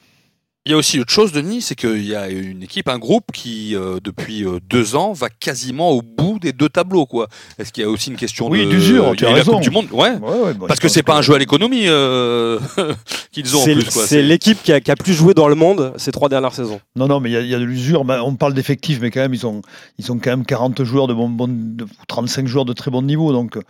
Il 0.66 0.72
y 0.72 0.76
a 0.76 0.78
aussi 0.78 0.98
autre 0.98 1.12
chose, 1.12 1.34
Denis, 1.34 1.62
c'est 1.62 1.76
qu'il 1.76 2.06
y 2.06 2.16
a 2.16 2.30
une 2.30 2.64
équipe, 2.64 2.88
un 2.88 2.98
groupe 2.98 3.34
qui, 3.34 3.76
euh, 3.76 4.00
depuis 4.02 4.46
euh, 4.46 4.60
deux 4.70 4.96
ans, 4.96 5.12
va 5.12 5.28
quasiment 5.30 5.92
au 5.92 6.02
bout 6.02 6.40
des 6.40 6.54
deux 6.54 6.70
tableaux. 6.70 7.06
quoi. 7.06 7.28
Est-ce 7.60 7.74
qu'il 7.74 7.84
y 7.84 7.86
a 7.86 7.90
aussi 7.90 8.12
une 8.12 8.16
question 8.16 8.48
Oui, 8.48 8.64
de 8.66 8.70
d'usure, 8.70 9.08
il 9.10 9.14
y 9.14 9.18
tu 9.18 9.26
a 9.26 9.32
as 9.32 9.34
raison. 9.34 9.60
Du 9.60 9.70
Monde, 9.72 9.88
ouais. 9.92 10.12
Ouais, 10.16 10.40
ouais, 10.40 10.54
bah, 10.54 10.68
Parce 10.70 10.80
que 10.80 10.88
c'est 10.88 11.04
pas 11.04 11.18
un 11.18 11.22
jeu 11.22 11.34
à 11.34 11.38
l'économie 11.38 11.84
euh, 11.88 12.60
qu'ils 13.34 13.58
ont 13.58 13.60
en 13.60 13.66
C'est 13.66 13.74
plus. 13.76 13.90
quoi. 13.90 14.06
c'est 14.08 14.22
l'équipe 14.22 14.64
qui 14.64 14.72
a, 14.72 14.80
qui 14.80 14.90
a 14.90 14.96
plus 14.96 15.14
joué 15.14 15.34
dans 15.34 15.50
le 15.50 15.56
monde 15.56 15.94
ces 15.98 16.14
trois 16.14 16.30
dernières 16.30 16.54
saisons. 16.54 16.80
Non, 16.96 17.08
non, 17.08 17.20
mais 17.20 17.30
il 17.30 17.34
y, 17.34 17.38
a- 17.38 17.42
il 17.42 17.50
y 17.50 17.56
a 17.56 17.60
de 17.60 17.66
l'usure. 17.66 18.06
Bah, 18.06 18.22
On 18.24 18.36
parle 18.36 18.54
d'effectifs, 18.54 19.00
mais 19.02 19.12
quand 19.12 19.20
même, 19.20 19.34
ils 19.34 19.46
ont, 19.46 19.62
ils 19.98 20.14
ont 20.14 20.18
quand 20.18 20.30
même 20.30 20.46
40 20.46 20.82
joueurs 20.86 21.08
de 21.08 21.14
bon, 21.14 21.28
bon 21.28 21.50
de- 21.50 21.86
35 22.08 22.48
joueurs 22.48 22.64
de 22.64 22.72
très 22.72 22.90
bon 22.90 23.02
niveau. 23.02 23.34
Donc, 23.34 23.58
euh, 23.58 23.62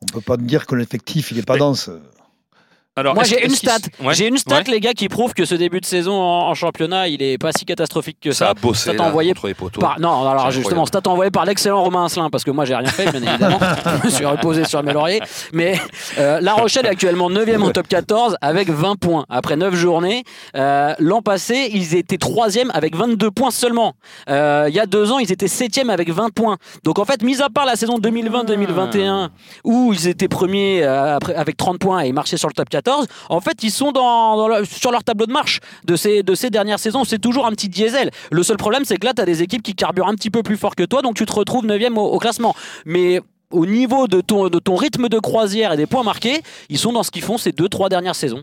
on 0.00 0.06
peut 0.06 0.20
pas 0.20 0.36
dire 0.36 0.66
que 0.66 0.76
l'effectif, 0.76 1.32
il 1.32 1.38
est 1.40 1.44
pas 1.44 1.54
Mais- 1.54 1.58
dense. 1.58 1.90
Alors, 2.98 3.14
Moi 3.14 3.24
j'ai 3.24 3.44
une 3.44 3.50
stat, 3.54 3.76
Ouais, 4.02 4.14
j'ai 4.14 4.26
une 4.26 4.38
stat 4.38 4.56
ouais. 4.56 4.62
les 4.68 4.80
gars 4.80 4.94
qui 4.94 5.10
prouve 5.10 5.34
que 5.34 5.44
ce 5.44 5.54
début 5.54 5.80
de 5.80 5.84
saison 5.84 6.14
en, 6.14 6.48
en 6.48 6.54
championnat 6.54 7.08
il 7.08 7.22
est 7.22 7.36
pas 7.36 7.52
si 7.52 7.66
catastrophique 7.66 8.16
que 8.22 8.30
Ça 8.32 8.46
ça. 8.46 8.50
a 8.52 8.54
bossé 8.54 8.84
Stat 8.90 8.94
là, 8.94 9.02
envoyé 9.04 9.32
contre 9.34 9.48
les 9.48 9.54
poteaux. 9.54 9.80
par 9.82 10.00
non 10.00 10.26
alors 10.26 10.50
justement 10.50 10.86
stat 10.86 11.00
envoyé 11.06 11.30
par 11.30 11.44
l'excellent 11.44 11.82
Romain 11.82 12.06
Asselin 12.06 12.30
parce 12.30 12.42
que 12.42 12.50
moi 12.50 12.64
j'ai 12.64 12.74
rien 12.74 12.88
fait 12.88 13.10
bien 13.12 13.22
évidemment. 13.22 13.58
Je 14.02 14.06
me 14.06 14.10
suis 14.10 14.24
reposé 14.24 14.64
sur 14.64 14.82
mes 14.82 14.94
lauriers. 14.94 15.20
Mais 15.52 15.78
euh, 16.18 16.40
La 16.40 16.54
Rochelle 16.54 16.86
est 16.86 16.88
actuellement 16.88 17.28
9e 17.30 17.60
au 17.62 17.70
top 17.70 17.86
14 17.86 18.38
avec 18.40 18.70
20 18.70 18.96
points. 18.96 19.26
Après 19.28 19.56
9 19.56 19.74
journées 19.74 20.24
Euh, 20.54 20.94
l'an 20.98 21.20
passé 21.20 21.68
ils 21.74 21.94
étaient 21.96 22.16
3e 22.16 22.70
avec 22.72 22.96
22 22.96 23.30
points 23.30 23.50
seulement. 23.50 23.92
Euh, 24.30 24.66
il 24.70 24.74
y 24.74 24.80
a 24.80 24.86
deux 24.86 25.12
ans 25.12 25.18
ils 25.18 25.30
étaient 25.32 25.46
7e 25.48 25.90
avec 25.90 26.08
20 26.10 26.30
points. 26.32 26.56
Donc 26.82 26.98
en 26.98 27.04
fait 27.04 27.22
mis 27.22 27.42
à 27.42 27.50
part 27.50 27.66
la 27.66 27.76
saison 27.76 27.98
2020-2021 27.98 29.28
où 29.64 29.92
ils 29.92 30.08
étaient 30.08 30.28
premiers 30.28 30.82
euh, 30.82 31.16
après, 31.16 31.34
avec 31.34 31.58
30 31.58 31.78
points 31.78 32.00
et 32.00 32.12
marchaient 32.12 32.38
sur 32.38 32.48
le 32.48 32.54
top 32.54 32.70
14 32.70 32.85
en 33.28 33.40
fait 33.40 33.62
ils 33.62 33.70
sont 33.70 33.92
dans, 33.92 34.36
dans 34.36 34.48
le- 34.48 34.64
sur 34.64 34.90
leur 34.90 35.02
tableau 35.04 35.26
de 35.26 35.32
marche 35.32 35.60
de 35.84 35.96
ces, 35.96 36.22
de 36.22 36.34
ces 36.34 36.50
dernières 36.50 36.78
saisons 36.78 37.04
c'est 37.04 37.18
toujours 37.18 37.46
un 37.46 37.50
petit 37.50 37.68
diesel 37.68 38.10
le 38.30 38.42
seul 38.42 38.56
problème 38.56 38.84
c'est 38.84 38.96
que 38.96 39.06
là 39.06 39.12
tu 39.14 39.22
as 39.22 39.26
des 39.26 39.42
équipes 39.42 39.62
qui 39.62 39.74
carburent 39.74 40.08
un 40.08 40.14
petit 40.14 40.30
peu 40.30 40.42
plus 40.42 40.56
fort 40.56 40.74
que 40.76 40.82
toi 40.84 41.02
donc 41.02 41.16
tu 41.16 41.26
te 41.26 41.32
retrouves 41.32 41.64
9e 41.66 41.94
au, 41.96 42.02
au 42.04 42.18
classement 42.18 42.54
mais 42.84 43.20
au 43.52 43.64
niveau 43.66 44.08
de 44.08 44.20
ton, 44.20 44.48
de 44.48 44.58
ton 44.58 44.74
rythme 44.74 45.08
de 45.08 45.18
croisière 45.20 45.72
et 45.72 45.76
des 45.76 45.86
points 45.86 46.02
marqués, 46.02 46.42
ils 46.68 46.78
sont 46.78 46.92
dans 46.92 47.04
ce 47.04 47.12
qu'ils 47.12 47.22
font 47.22 47.38
ces 47.38 47.52
deux, 47.52 47.68
trois 47.68 47.88
dernières 47.88 48.16
saisons. 48.16 48.42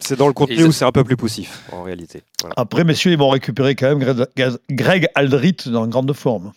C'est 0.00 0.16
dans 0.16 0.26
le 0.28 0.32
contenu 0.32 0.64
où 0.64 0.72
c'est 0.72 0.86
un 0.86 0.92
peu 0.92 1.04
plus 1.04 1.18
poussif, 1.18 1.60
en 1.72 1.82
réalité. 1.82 2.22
Voilà. 2.40 2.54
Après, 2.56 2.84
messieurs, 2.84 3.12
ils 3.12 3.18
vont 3.18 3.28
récupérer 3.28 3.74
quand 3.74 3.94
même 3.94 3.98
Greg, 3.98 4.56
Greg 4.70 5.08
Aldrit 5.14 5.56
dans 5.66 5.86
grande 5.86 6.10
forme. 6.14 6.52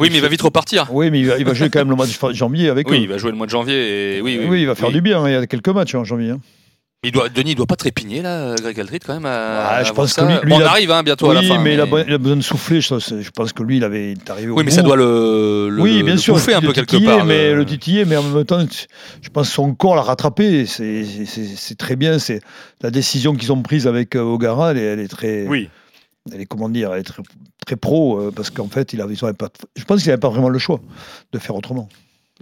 Oui, 0.00 0.08
mais 0.10 0.16
il 0.16 0.20
va 0.22 0.28
vite 0.28 0.42
repartir. 0.42 0.86
Oui, 0.90 1.10
mais 1.10 1.20
il 1.20 1.26
va, 1.28 1.38
il 1.38 1.44
va 1.44 1.52
jouer 1.54 1.68
quand 1.70 1.80
même 1.80 1.90
le 1.90 1.96
mois 1.96 2.06
de 2.06 2.32
janvier 2.34 2.68
avec 2.70 2.88
Oui, 2.88 2.96
eux. 2.98 3.00
il 3.02 3.08
va 3.08 3.18
jouer 3.18 3.30
le 3.30 3.36
mois 3.36 3.46
de 3.46 3.50
janvier. 3.50 4.16
Et... 4.16 4.20
Oui, 4.22 4.38
oui, 4.40 4.46
Oui, 4.48 4.60
il 4.62 4.66
va 4.66 4.74
faire 4.74 4.88
oui. 4.88 4.94
du 4.94 5.00
bien. 5.02 5.22
hein, 5.22 5.28
Il 5.28 5.32
y 5.32 5.36
a 5.36 5.46
quelques 5.46 5.68
matchs 5.68 5.94
en 5.94 6.04
janvier. 6.04 6.30
hein. 6.30 6.40
Il 7.06 7.12
doit, 7.12 7.28
Denis, 7.28 7.50
il 7.50 7.54
doit 7.54 7.66
pas 7.66 7.76
trépigner 7.76 8.22
là, 8.22 8.54
Greg 8.54 8.80
Aldrit 8.80 9.00
quand 9.00 9.12
même. 9.12 9.26
À, 9.26 9.66
Ah, 9.68 9.82
je 9.84 9.90
à 9.90 9.92
voir 9.92 9.94
pense 10.06 10.12
ça. 10.14 10.22
que 10.22 10.26
lui- 10.26 10.34
lui, 10.44 10.48
Bon, 10.48 10.56
on 10.56 10.60
il 10.60 10.62
a- 10.62 10.70
arrive 10.70 10.90
hein, 10.90 11.02
bientôt 11.02 11.26
à 11.26 11.34
oui, 11.34 11.46
la 11.46 11.54
fin. 11.54 11.60
mais, 11.62 11.74
il 11.74 11.80
a 11.82 11.84
be- 11.84 12.04
il 12.08 12.14
a 12.14 12.16
besoin 12.16 12.36
de 12.36 12.40
souffler. 12.42 12.80
Je, 12.80 12.94
je 12.98 13.30
pense 13.30 13.52
que 13.52 13.62
lui, 13.62 13.76
il 13.76 13.84
avait 13.84 14.12
il 14.12 14.18
est 14.18 14.30
arrivé 14.30 14.48
au 14.50 14.54
Oui, 14.56 14.64
mais 14.64 14.70
bout. 14.70 14.74
ça 14.76 14.80
doit 14.80 14.96
le, 14.96 15.68
le, 15.68 15.82
oui, 15.82 15.98
le- 15.98 16.04
bien 16.04 16.14
le 16.14 16.18
sûr, 16.18 16.32
bouffer 16.32 16.54
un 16.54 16.60
le 16.62 16.68
peu 16.68 16.72
quelque 16.72 16.88
titiller, 16.96 17.08
part. 17.18 17.26
mais 17.26 17.50
le- 17.50 17.56
le 17.56 17.64
titiller, 17.66 18.06
mais 18.06 18.16
en 18.16 18.22
même 18.22 18.44
temps, 18.46 18.58
je 19.20 19.28
pense 19.28 19.48
que 19.48 19.54
son 19.54 19.74
corps 19.74 19.96
l'a 19.96 20.00
rattrapé. 20.00 20.64
C'est 20.64 21.04
c'est- 21.04 21.26
c'est- 21.26 21.56
c'est 21.56 21.74
très 21.76 21.96
bien. 21.96 22.18
C'est 22.18 22.40
la 22.80 22.90
décision 22.90 23.34
qu'ils 23.34 23.52
ont 23.52 23.60
prise 23.60 23.86
avec 23.86 24.16
euh, 24.16 24.22
Ogara, 24.22 24.70
elle, 24.70 24.78
est- 24.78 24.84
elle 24.84 25.00
est 25.00 25.08
très, 25.08 25.46
Oui. 25.46 25.68
Elle 26.32 26.40
est 26.40 26.46
comment 26.46 26.68
dire, 26.68 26.94
elle 26.94 27.04
très, 27.04 27.76
pro 27.76 28.18
euh, 28.18 28.30
parce 28.30 28.50
qu'en 28.50 28.68
fait, 28.68 28.92
il 28.92 29.00
avait, 29.00 29.14
pas, 29.14 29.50
je 29.76 29.84
pense 29.84 30.00
qu'il 30.00 30.08
n'avait 30.08 30.20
pas 30.20 30.30
vraiment 30.30 30.48
le 30.48 30.58
choix 30.58 30.80
de 31.32 31.38
faire 31.38 31.54
autrement. 31.54 31.88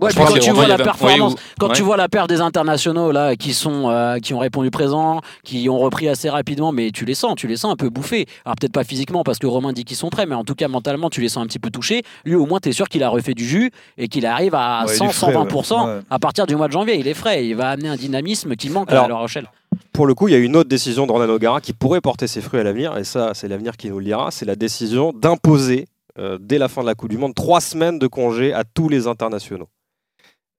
Ouais, 0.03 0.11
puis 0.11 0.25
quand 0.25 0.39
tu 0.39 0.51
vois 0.51 0.67
la 0.67 0.77
performance, 0.77 1.35
quand 1.59 1.71
tu 1.71 1.83
vois 1.83 1.97
la 1.97 2.09
paire 2.09 2.27
des 2.27 2.41
internationaux 2.41 3.13
là 3.13 3.37
qui 3.37 3.55
sont 3.55 3.89
euh, 3.89 4.19
qui 4.19 4.35
ont 4.35 4.39
répondu 4.39 4.71
présent, 4.71 5.21
qui 5.45 5.69
ont 5.69 5.79
repris 5.79 6.09
assez 6.09 6.29
rapidement, 6.29 6.73
mais 6.73 6.91
tu 6.91 7.05
les 7.05 7.15
sens, 7.15 7.35
tu 7.37 7.47
les 7.47 7.57
sens 7.57 7.73
un 7.73 7.77
peu 7.77 7.89
bouffés. 7.89 8.27
Alors 8.45 8.57
peut-être 8.57 8.73
pas 8.73 8.85
physiquement 8.85 9.23
parce 9.23 9.39
que 9.39 9.47
Romain 9.47 9.73
dit 9.73 9.85
qu'ils 9.85 9.97
sont 9.97 10.11
prêts, 10.11 10.27
mais 10.27 10.35
en 10.35 10.45
tout 10.45 10.55
cas 10.55 10.69
mentalement 10.69 11.09
tu 11.11 11.21
les 11.21 11.29
sens 11.29 11.45
un 11.45 11.47
petit 11.47 11.59
peu 11.59 11.71
touchés. 11.71 12.03
Lui 12.25 12.35
au 12.35 12.47
moins 12.47 12.61
tu 12.61 12.69
es 12.69 12.73
sûr 12.73 12.89
qu'il 12.89 13.03
a 13.03 13.09
refait 13.09 13.35
du 13.35 13.47
jus 13.47 13.71
et 13.99 14.09
qu'il 14.09 14.27
arrive 14.27 14.55
à 14.55 14.83
Ouais, 14.87 14.93
il 14.93 14.97
100 14.97 15.05
est 15.05 15.13
frais, 15.13 15.33
120 15.33 15.87
ouais. 15.87 15.95
Ouais. 15.95 16.01
à 16.11 16.19
partir 16.19 16.47
du 16.47 16.57
mois 16.57 16.69
de 16.69 16.73
janvier. 16.73 16.97
Il 16.99 17.09
est 17.09 17.15
frais, 17.15 17.47
il 17.47 17.55
va 17.55 17.71
amener 17.71 17.89
un 17.89 17.97
dynamisme 17.97 18.57
qui 18.57 18.71
manque 18.71 18.91
Alors, 18.91 19.05
à 19.05 19.09
La 19.09 19.17
Rochelle. 19.17 19.49
Pour 19.93 20.07
le 20.07 20.15
coup, 20.15 20.29
il 20.29 20.33
y 20.33 20.35
a 20.35 20.39
une 20.39 20.57
autre 20.57 20.69
décision 20.69 21.07
de 21.07 21.13
Ronan 21.13 21.33
O'Gara 21.33 21.61
qui 21.61 21.73
pourrait 21.73 22.01
porter 22.01 22.27
ses 22.27 22.41
fruits 22.41 22.61
à 22.61 22.63
l'avenir, 22.63 22.97
et 22.97 23.05
ça, 23.05 23.33
c'est 23.35 23.49
l'avenir 23.49 23.77
qui 23.77 23.89
nous 23.89 23.99
le 23.99 24.05
dira. 24.05 24.31
C'est 24.31 24.45
la 24.45 24.57
décision 24.57 25.13
d'imposer, 25.13 25.87
euh, 26.19 26.39
dès 26.41 26.59
la 26.59 26.69
fin 26.69 26.83
de 26.83 26.87
la 26.87 26.95
Coupe 26.95 27.11
du 27.11 27.19
Monde, 27.19 27.35
trois 27.35 27.61
semaines 27.61 27.99
de 27.99 28.07
congé 28.07 28.53
à 28.53 28.65
tous 28.65 28.89
les 28.89 29.07
internationaux. 29.07 29.69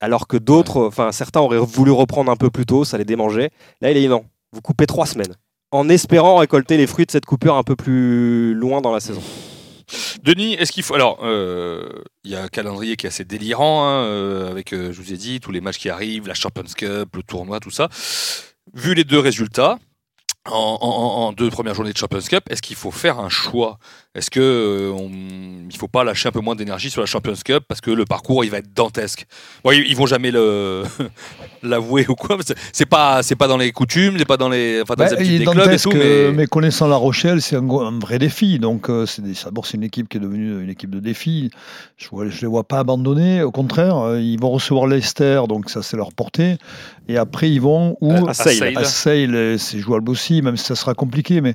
Alors 0.03 0.27
que 0.27 0.35
d'autres, 0.35 0.85
enfin 0.85 1.13
certains 1.13 1.39
auraient 1.39 1.57
voulu 1.57 1.91
reprendre 1.91 2.29
un 2.29 2.35
peu 2.35 2.49
plus 2.49 2.65
tôt, 2.65 2.83
ça 2.83 2.97
les 2.97 3.05
démangeait. 3.05 3.51
Là, 3.79 3.89
il 3.89 3.95
est 3.95 4.01
dit 4.01 4.09
non, 4.09 4.25
vous 4.51 4.59
coupez 4.59 4.85
trois 4.85 5.05
semaines, 5.05 5.33
en 5.71 5.87
espérant 5.87 6.35
récolter 6.35 6.75
les 6.75 6.87
fruits 6.87 7.05
de 7.05 7.11
cette 7.11 7.25
coupure 7.25 7.55
un 7.55 7.63
peu 7.63 7.77
plus 7.77 8.53
loin 8.53 8.81
dans 8.81 8.91
la 8.91 8.99
saison. 8.99 9.21
Denis, 10.23 10.55
est-ce 10.55 10.73
qu'il 10.73 10.83
faut. 10.83 10.93
Alors, 10.93 11.19
euh, 11.23 11.87
il 12.25 12.31
y 12.31 12.35
a 12.35 12.43
un 12.43 12.49
calendrier 12.49 12.97
qui 12.97 13.05
est 13.05 13.09
assez 13.09 13.23
délirant, 13.23 13.87
hein, 13.87 14.03
euh, 14.03 14.51
avec, 14.51 14.73
euh, 14.73 14.91
je 14.91 15.01
vous 15.01 15.13
ai 15.13 15.17
dit, 15.17 15.39
tous 15.39 15.53
les 15.53 15.61
matchs 15.61 15.77
qui 15.77 15.89
arrivent, 15.89 16.27
la 16.27 16.33
Champions 16.33 16.63
Cup, 16.75 17.15
le 17.15 17.23
tournoi, 17.23 17.61
tout 17.61 17.71
ça. 17.71 17.87
Vu 18.73 18.95
les 18.95 19.05
deux 19.05 19.19
résultats, 19.19 19.79
en, 20.49 20.77
en- 20.82 21.27
en 21.27 21.34
deux 21.34 21.49
premières 21.49 21.73
journées 21.73 21.93
de 21.93 21.97
Champions 21.97 22.19
Cup, 22.19 22.43
est-ce 22.49 22.62
qu'il 22.62 22.75
faut 22.75 22.91
faire 22.91 23.19
un 23.19 23.29
choix? 23.29 23.77
Est-ce 24.15 24.29
qu'il 24.29 24.41
ne 24.41 25.77
faut 25.77 25.88
pas 25.88 26.03
lâcher 26.03 26.29
un 26.29 26.32
peu 26.32 26.41
moins 26.41 26.56
d'énergie 26.56 26.91
sur 26.91 27.01
la 27.01 27.08
Champions 27.08 27.34
Cup 27.43 27.63
parce 27.67 27.82
que 27.82 27.89
le 27.89 28.06
parcours 28.06 28.43
il 28.45 28.51
va 28.51 28.58
être 28.60 28.71
dantesque? 28.73 29.25
Bon, 29.63 29.71
ils, 29.71 29.88
ils 29.88 29.95
vont 29.95 30.06
jamais 30.06 30.29
le 30.32 30.84
l'avouer 31.63 32.06
ou 32.10 32.15
quoi. 32.15 32.38
C'est 32.73 32.86
pas 32.86 33.23
c'est 33.23 33.36
pas 33.36 33.47
dans 33.47 33.58
les 33.58 33.71
coutumes, 33.71 34.17
c'est 34.17 34.25
pas 34.25 34.38
dans 34.38 34.49
les 34.49 34.82
enfin, 34.82 34.95
dans 34.95 35.06
Bah, 35.06 35.15
les 35.15 35.25
il 35.25 35.39
des 35.39 35.45
clubs 35.45 35.58
et 35.58 35.62
dantesque, 35.62 35.89
tout, 35.89 35.95
euh, 35.97 36.29
mais 36.32 36.38
mais 36.38 36.45
connaissant 36.47 36.88
La 36.88 36.97
Rochelle, 36.97 37.41
c'est 37.41 37.56
un, 37.56 37.67
un 37.69 37.97
vrai 37.99 38.19
défi. 38.19 38.60
Donc, 38.60 38.89
euh, 38.89 39.06
c'est 39.06 39.21
d'abord, 39.45 39.65
c'est 39.65 39.77
une 39.77 39.84
équipe 39.84 40.10
qui 40.10 40.17
est 40.17 40.19
devenue 40.19 40.62
une 40.62 40.69
équipe 40.69 40.91
de 40.91 40.99
défi. 40.99 41.49
Je 41.97 42.08
ne 42.13 42.29
les 42.29 42.47
vois 42.47 42.65
pas 42.65 42.79
abandonner. 42.79 43.41
Au 43.43 43.51
contraire, 43.51 43.97
euh, 43.97 44.19
ils 44.21 44.39
vont 44.39 44.51
recevoir 44.51 44.88
Leicester, 44.88 45.41
donc 45.47 45.69
ça, 45.69 45.82
c'est 45.82 45.97
leur 45.97 46.12
portée. 46.13 46.58
Et 47.07 47.17
après, 47.17 47.49
ils 47.51 47.59
vont 47.61 47.97
où 48.01 48.13
À 48.27 48.33
Sale. 48.33 48.77
À 48.77 48.83
Sale, 48.85 49.35
euh, 49.35 49.57
c'est 49.57 49.79
jouable 49.79 50.09
aussi, 50.09 50.41
même 50.41 50.55
si 50.57 50.65
ça 50.65 50.75
sera 50.75 50.93
compliqué. 50.93 51.41
Mais 51.41 51.53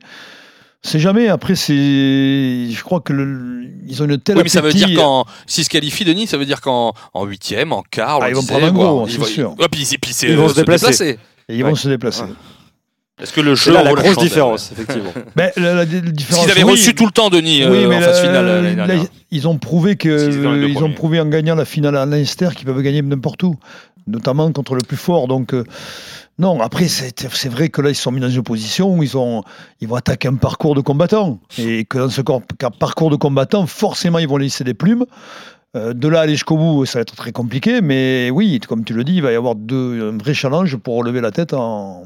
c'est 0.83 0.99
jamais. 0.99 1.29
Après, 1.29 1.57
c'est. 1.57 1.75
Je 1.75 2.83
crois 2.83 3.01
que 3.01 3.13
le- 3.13 3.65
ils 3.87 4.03
ont 4.03 4.07
une 4.07 4.19
telle. 4.19 4.37
Oui, 4.37 4.43
mais 4.45 4.49
ça 4.51 4.61
veut 4.61 4.73
dire 4.73 4.95
qu'en 4.95 5.25
s'ils 5.47 5.65
se 5.65 5.71
qualifient, 5.71 6.05
Denis, 6.05 6.27
ça 6.27 6.37
veut 6.37 6.45
dire 6.45 6.61
qu'en 6.61 6.93
en 7.15 7.25
huitième, 7.25 7.73
en 7.73 7.83
quart, 7.83 8.21
Ah, 8.23 8.29
ils 8.29 8.35
vont 8.35 8.43
prendre 8.45 8.67
un 8.67 8.73
gros, 8.73 9.07
ils 9.07 9.13
c'est 9.13 9.19
vont- 9.19 9.25
sûr. 9.25 9.55
Ouais, 9.59 9.69
puis, 9.71 9.87
puis 10.01 10.13
c'est 10.13 10.29
Ils 10.29 10.37
vont 10.37 10.45
euh, 10.47 10.49
se 10.51 10.55
déplacer. 10.57 11.19
Et 11.49 11.57
ils 11.57 11.65
vont 11.65 11.75
se 11.75 11.89
déplacer. 11.89 12.23
Ouais. 12.25 12.29
Est-ce 13.21 13.33
que 13.33 13.41
le 13.41 13.57
jeu 13.57 13.73
là 13.73 13.83
la 13.83 13.95
grosse 13.95 14.19
différence, 14.19 14.71
effectivement. 14.71 15.11
Ben, 15.35 15.51
la, 15.57 15.75
la- 15.75 15.85
la 15.85 15.87
Parce 15.87 16.13
différence. 16.13 16.43
qu'ils 16.45 16.51
avaient 16.53 16.63
oui. 16.63 16.71
reçu 16.73 16.95
tout 16.95 17.07
le 17.07 17.11
temps, 17.11 17.31
Denis, 17.31 17.63
euh, 17.65 17.71
Oui, 17.73 17.87
mais 17.89 17.97
en 17.97 18.01
phase 18.01 18.21
finale 18.21 18.47
euh, 18.47 18.63
l'année 18.63 18.77
dernière. 18.77 19.05
ils 19.33 19.49
ont 19.49 19.59
prouvé 19.59 19.97
que 19.97 20.81
ont 20.85 20.93
prouvé 20.93 21.19
en 21.19 21.27
gagnant 21.27 21.57
la 21.57 21.65
finale 21.65 21.97
à 21.97 22.07
Leinster 22.07 22.51
qu'ils 22.55 22.67
peuvent 22.67 22.81
gagner 22.81 23.03
n'importe 23.03 23.43
où, 23.43 23.57
notamment 24.09 24.51
contre 24.53 24.75
le 24.75 24.83
plus 24.87 24.97
fort. 24.97 25.29
Donc 25.29 25.55
euh, 25.55 25.65
non, 26.39 26.61
après 26.61 26.89
c'est 26.89 27.29
c'est 27.31 27.49
vrai 27.49 27.69
que 27.69 27.81
là 27.83 27.91
ils 27.91 27.95
sont 27.95 28.11
mis 28.11 28.21
dans 28.21 28.31
une 28.31 28.43
position 28.43 28.95
où 28.95 29.03
ils 29.03 29.17
ont 29.17 29.43
ils 29.81 29.89
vont 29.89 29.97
attaquer 29.97 30.29
un 30.29 30.35
parcours 30.37 30.75
de 30.75 30.81
combattants 30.81 31.41
et 31.59 31.85
que 31.85 31.99
dans 31.99 32.09
ce 32.11 32.21
parcours 32.21 33.11
de 33.11 33.17
combattants, 33.17 33.67
forcément 33.67 34.19
ils 34.19 34.29
vont 34.29 34.37
laisser 34.39 34.65
des 34.65 34.75
plumes. 34.75 35.05
Euh, 35.77 35.93
de 35.93 36.09
là 36.09 36.21
à 36.21 36.23
aller 36.23 36.33
jusqu'au 36.33 36.57
bout, 36.57 36.87
ça 36.87 36.99
va 36.99 37.03
être 37.03 37.15
très 37.15 37.31
compliqué, 37.31 37.83
mais 37.83 38.31
oui, 38.33 38.59
comme 38.67 38.85
tu 38.85 38.95
le 38.95 39.05
dis, 39.05 39.17
il 39.17 39.23
va 39.23 39.33
y 39.33 39.35
avoir 39.35 39.55
deux, 39.55 40.13
un 40.13 40.17
vrai 40.17 40.33
challenge 40.33 40.75
pour 40.79 40.97
relever 40.97 41.21
la 41.21 41.31
tête 41.31 41.53
en, 41.53 42.05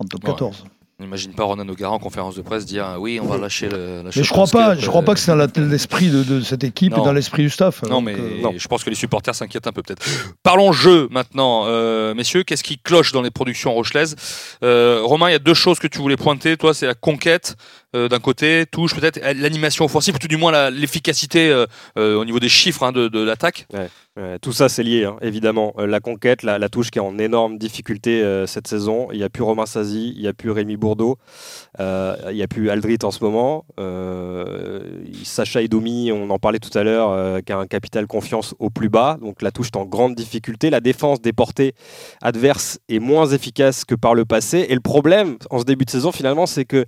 en 0.00 0.04
top 0.04 0.24
Ouais. 0.24 0.30
14. 0.30 0.64
On 0.98 1.04
n'imagine 1.04 1.34
pas 1.34 1.44
Ronan 1.44 1.68
O'Gara 1.68 1.92
en 1.92 1.98
conférence 1.98 2.36
de 2.36 2.40
presse 2.40 2.64
dire 2.64 2.86
euh, 2.86 2.96
oui, 2.96 3.20
on 3.22 3.26
va 3.26 3.36
lâcher 3.36 3.68
le. 3.68 3.98
la 3.98 4.02
Mais 4.04 4.10
je 4.12 4.30
crois 4.30 4.46
pas, 4.46 4.74
je 4.76 4.88
crois 4.88 5.02
pas 5.02 5.12
que 5.12 5.20
c'est 5.20 5.30
dans 5.30 5.46
l'esprit 5.68 6.08
de, 6.08 6.22
de 6.22 6.40
cette 6.40 6.64
équipe 6.64 6.92
Non. 6.96 7.02
et 7.02 7.04
dans 7.04 7.12
l'esprit 7.12 7.42
du 7.42 7.50
staff. 7.50 7.82
Non, 7.82 8.00
mais 8.00 8.14
euh, 8.14 8.52
je 8.56 8.66
pense 8.66 8.82
que 8.82 8.88
les 8.88 8.96
supporters 8.96 9.34
s'inquiètent 9.34 9.66
un 9.66 9.72
peu 9.72 9.82
peut-être. 9.82 10.02
Parlons 10.42 10.72
jeu 10.72 11.08
maintenant, 11.10 11.64
euh, 11.66 12.14
messieurs. 12.14 12.44
Qu'est-ce 12.44 12.64
qui 12.64 12.78
cloche 12.78 13.12
dans 13.12 13.20
les 13.20 13.30
productions 13.30 13.74
rochelaises? 13.74 14.16
Euh, 14.64 15.00
Romain, 15.02 15.28
il 15.28 15.32
y 15.32 15.36
a 15.36 15.38
deux 15.38 15.52
choses 15.52 15.78
que 15.78 15.86
tu 15.86 15.98
voulais 15.98 16.16
pointer. 16.16 16.56
Toi, 16.56 16.72
c'est 16.72 16.86
la 16.86 16.94
conquête 16.94 17.56
euh, 17.96 18.08
d'un 18.08 18.20
côté, 18.20 18.66
touche 18.70 18.94
peut-être 18.94 19.18
l'animation 19.34 19.84
offensive, 19.84 20.14
ou 20.14 20.18
tout 20.18 20.28
du 20.28 20.36
moins 20.36 20.70
l'efficacité 20.70 21.48
euh, 21.48 21.66
euh, 21.98 22.16
au 22.16 22.24
niveau 22.24 22.38
des 22.38 22.48
chiffres 22.48 22.82
hein, 22.82 22.92
de, 22.92 23.22
l'attaque. 23.22 23.66
Tout 24.40 24.52
ça, 24.52 24.70
c'est 24.70 24.82
lié, 24.82 25.04
hein, 25.04 25.16
évidemment. 25.20 25.74
La 25.78 26.00
conquête, 26.00 26.42
la, 26.42 26.58
la 26.58 26.68
touche 26.70 26.90
qui 26.90 26.98
est 26.98 27.02
en 27.02 27.18
énorme 27.18 27.58
difficulté 27.58 28.24
cette 28.46 28.66
saison. 28.66 29.08
Il 29.12 29.18
n'y 29.18 29.24
a 29.24 29.28
plus 29.28 29.42
Romain 29.42 29.66
Sazi, 29.66 30.14
il 30.16 30.22
n'y 30.22 30.28
a 30.28 30.32
plus 30.32 30.50
Rémi 30.50 30.78
Bourdeau, 30.78 31.18
il 31.78 32.32
n'y 32.32 32.42
a 32.42 32.48
plus 32.48 32.70
Aldrit 32.70 32.98
en 33.02 33.10
ce 33.10 33.22
moment. 33.22 33.66
Sacha 35.22 35.60
Edomi, 35.60 36.12
on 36.12 36.30
en 36.30 36.38
parlait 36.38 36.60
tout 36.60 36.76
à 36.78 36.82
l'heure, 36.82 37.42
qui 37.44 37.52
a 37.52 37.58
un 37.58 37.66
capital 37.66 38.06
confiance 38.06 38.54
au 38.58 38.70
plus 38.70 38.88
bas. 38.88 39.18
Donc 39.20 39.42
la 39.42 39.50
touche 39.50 39.68
est 39.68 39.76
en 39.76 39.84
grande 39.84 40.14
difficulté. 40.14 40.70
La 40.70 40.80
défense 40.80 41.20
des 41.20 41.34
portées 41.34 41.74
adverses 42.22 42.78
est 42.88 43.00
moins 43.00 43.26
efficace 43.26 43.84
que 43.84 43.94
par 43.94 44.14
le 44.14 44.24
passé. 44.24 44.64
Et 44.70 44.74
le 44.74 44.80
problème, 44.80 45.36
en 45.50 45.58
ce 45.58 45.64
début 45.64 45.84
de 45.84 45.90
saison, 45.90 46.10
finalement, 46.10 46.46
c'est 46.46 46.64
que 46.64 46.86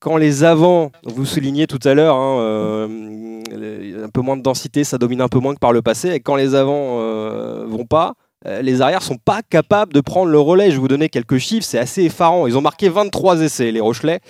quand 0.00 0.16
les 0.16 0.44
avants, 0.44 0.92
vous 1.04 1.26
soulignez 1.26 1.66
tout 1.66 1.80
à 1.84 1.94
l'heure, 1.94 2.16
hein, 2.16 2.40
euh, 2.40 4.04
un 4.04 4.08
peu 4.08 4.20
moins 4.20 4.36
de 4.36 4.42
densité, 4.42 4.84
ça 4.84 4.98
domine 4.98 5.20
un 5.20 5.28
peu 5.28 5.38
moins 5.38 5.54
que 5.54 5.58
par 5.58 5.72
le 5.72 5.82
passé. 5.82 6.10
Et 6.10 6.20
quand 6.20 6.36
les 6.36 6.54
avants 6.54 7.00
euh, 7.00 7.64
vont 7.66 7.84
pas, 7.84 8.14
euh, 8.46 8.62
les 8.62 8.80
arrières 8.80 9.02
sont 9.02 9.16
pas 9.16 9.42
capables 9.42 9.92
de 9.92 10.00
prendre 10.00 10.30
le 10.30 10.38
relais. 10.38 10.66
Je 10.66 10.76
vais 10.76 10.80
vous 10.80 10.88
donner 10.88 11.08
quelques 11.08 11.38
chiffres, 11.38 11.66
c'est 11.66 11.78
assez 11.78 12.04
effarant. 12.04 12.46
Ils 12.46 12.56
ont 12.56 12.60
marqué 12.60 12.88
23 12.88 13.40
essais, 13.40 13.72
les 13.72 13.80
Rochelais, 13.80 14.20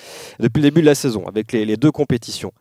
depuis 0.40 0.60
le 0.60 0.68
début 0.68 0.80
de 0.80 0.86
la 0.86 0.94
saison, 0.94 1.26
avec 1.26 1.52
les, 1.52 1.76
deux 1.76 1.92
compétitions. 1.92 2.52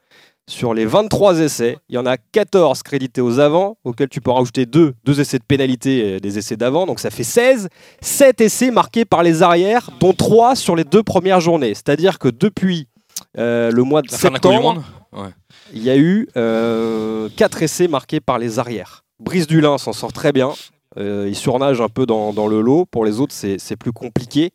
Sur 0.49 0.73
les 0.73 0.85
23 0.85 1.39
essais, 1.39 1.77
il 1.89 1.95
y 1.95 1.97
en 1.97 2.05
a 2.05 2.17
14 2.17 2.81
crédités 2.83 3.19
aux 3.19 3.39
avants, 3.39 3.77
auxquels 3.83 4.07
tu 4.07 4.21
peux 4.21 4.31
rajouter 4.31 4.65
deux, 4.65 4.93
deux 5.03 5.19
essais 5.19 5.39
de 5.39 5.43
pénalité 5.43 6.15
et 6.15 6.19
des 6.21 6.37
essais 6.37 6.55
d'avant, 6.55 6.85
donc 6.85 6.99
ça 6.99 7.09
fait 7.09 7.25
16. 7.25 7.67
7 8.01 8.41
essais 8.41 8.71
marqués 8.71 9.03
par 9.03 9.23
les 9.23 9.43
arrières, 9.43 9.89
dont 9.99 10.13
3 10.13 10.55
sur 10.55 10.75
les 10.75 10.85
deux 10.85 11.03
premières 11.03 11.41
journées. 11.41 11.73
C'est-à-dire 11.73 12.17
que 12.17 12.29
depuis 12.29 12.87
euh, 13.37 13.71
le 13.71 13.83
mois 13.83 14.01
de 14.01 14.07
La 14.11 14.17
septembre, 14.17 14.83
Ouais. 15.13 15.29
il 15.73 15.83
y 15.83 15.89
a 15.89 15.97
eu 15.97 16.27
4 17.35 17.63
essais 17.63 17.87
marqués 17.87 18.19
par 18.19 18.39
les 18.39 18.59
arrières. 18.59 19.03
Brice 19.19 19.47
Dulin 19.47 19.77
s'en 19.77 19.93
sort 19.93 20.13
très 20.13 20.31
bien. 20.31 20.51
Euh, 20.97 21.25
il 21.27 21.35
surnage 21.35 21.81
un 21.81 21.89
peu 21.89 22.05
dans, 22.05 22.33
dans 22.33 22.47
le 22.47 22.61
lot. 22.61 22.85
Pour 22.89 23.05
les 23.05 23.19
autres, 23.19 23.33
c'est 23.33 23.57
c'est 23.59 23.75
plus 23.75 23.91
compliqué. 23.93 24.51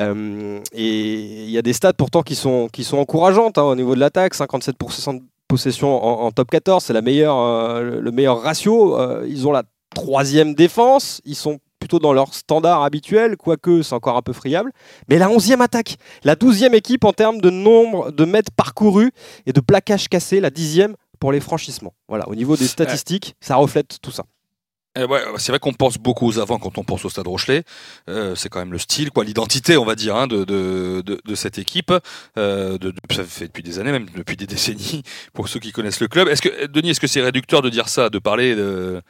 Euh, 0.00 0.60
et 0.72 1.44
il 1.44 1.50
y 1.50 1.58
a 1.58 1.62
des 1.62 1.72
stats 1.72 1.92
pourtant 1.92 2.22
qui 2.22 2.34
sont, 2.34 2.68
qui 2.72 2.82
sont 2.84 2.96
encourageantes 2.98 3.58
hein, 3.58 3.62
au 3.64 3.74
niveau 3.76 3.94
de 3.94 4.00
l'attaque. 4.00 4.34
57% 4.34 5.18
de 5.18 5.22
possession 5.48 6.02
en, 6.02 6.26
en 6.26 6.30
top 6.32 6.50
14, 6.50 6.82
c'est 6.82 6.92
la 6.92 7.02
meilleure, 7.02 7.36
euh, 7.38 8.00
le 8.00 8.10
meilleur 8.10 8.40
ratio. 8.40 8.98
Euh, 8.98 9.26
ils 9.28 9.46
ont 9.46 9.52
la 9.52 9.62
troisième 9.94 10.54
défense. 10.54 11.20
Ils 11.24 11.36
sont 11.36 11.58
plutôt 11.92 11.98
dans 11.98 12.14
leur 12.14 12.32
standard 12.32 12.82
habituel, 12.82 13.36
quoique 13.36 13.82
c'est 13.82 13.94
encore 13.94 14.16
un 14.16 14.22
peu 14.22 14.32
friable. 14.32 14.72
Mais 15.08 15.18
la 15.18 15.28
11e 15.28 15.60
attaque, 15.60 15.96
la 16.24 16.36
12e 16.36 16.74
équipe 16.74 17.04
en 17.04 17.12
termes 17.12 17.40
de 17.40 17.50
nombre 17.50 18.10
de 18.12 18.24
mètres 18.24 18.50
parcourus 18.56 19.12
et 19.44 19.52
de 19.52 19.60
plaquages 19.60 20.08
cassés, 20.08 20.40
la 20.40 20.50
10e 20.50 20.94
pour 21.20 21.32
les 21.32 21.40
franchissements. 21.40 21.92
Voilà, 22.08 22.26
au 22.28 22.34
niveau 22.34 22.56
des 22.56 22.66
statistiques, 22.66 23.34
ça 23.40 23.56
reflète 23.56 23.98
tout 24.00 24.10
ça. 24.10 24.24
Euh, 24.98 25.06
ouais, 25.06 25.20
c'est 25.38 25.52
vrai 25.52 25.58
qu'on 25.58 25.72
pense 25.72 25.96
beaucoup 25.96 26.26
aux 26.28 26.38
avants 26.38 26.58
quand 26.58 26.76
on 26.76 26.84
pense 26.84 27.04
au 27.06 27.08
Stade 27.08 27.26
Rochelet. 27.26 27.64
Euh, 28.10 28.34
c'est 28.34 28.50
quand 28.50 28.58
même 28.58 28.72
le 28.72 28.78
style, 28.78 29.10
quoi, 29.10 29.24
l'identité, 29.24 29.78
on 29.78 29.86
va 29.86 29.94
dire, 29.94 30.14
hein, 30.16 30.26
de, 30.26 30.44
de, 30.44 31.02
de, 31.04 31.18
de 31.24 31.34
cette 31.34 31.56
équipe. 31.58 31.92
Euh, 32.38 32.76
ça 33.10 33.24
fait 33.24 33.46
depuis 33.46 33.62
des 33.62 33.78
années, 33.78 33.92
même 33.92 34.06
depuis 34.14 34.36
des 34.36 34.46
décennies, 34.46 35.02
pour 35.32 35.48
ceux 35.48 35.60
qui 35.60 35.72
connaissent 35.72 36.00
le 36.00 36.08
club. 36.08 36.28
Est-ce 36.28 36.42
que 36.42 36.66
Denis, 36.66 36.90
est-ce 36.90 37.00
que 37.00 37.06
c'est 37.06 37.22
réducteur 37.22 37.62
de 37.62 37.70
dire 37.70 37.88
ça, 37.88 38.10
de 38.10 38.18
parler 38.18 38.54
de, 38.54 39.00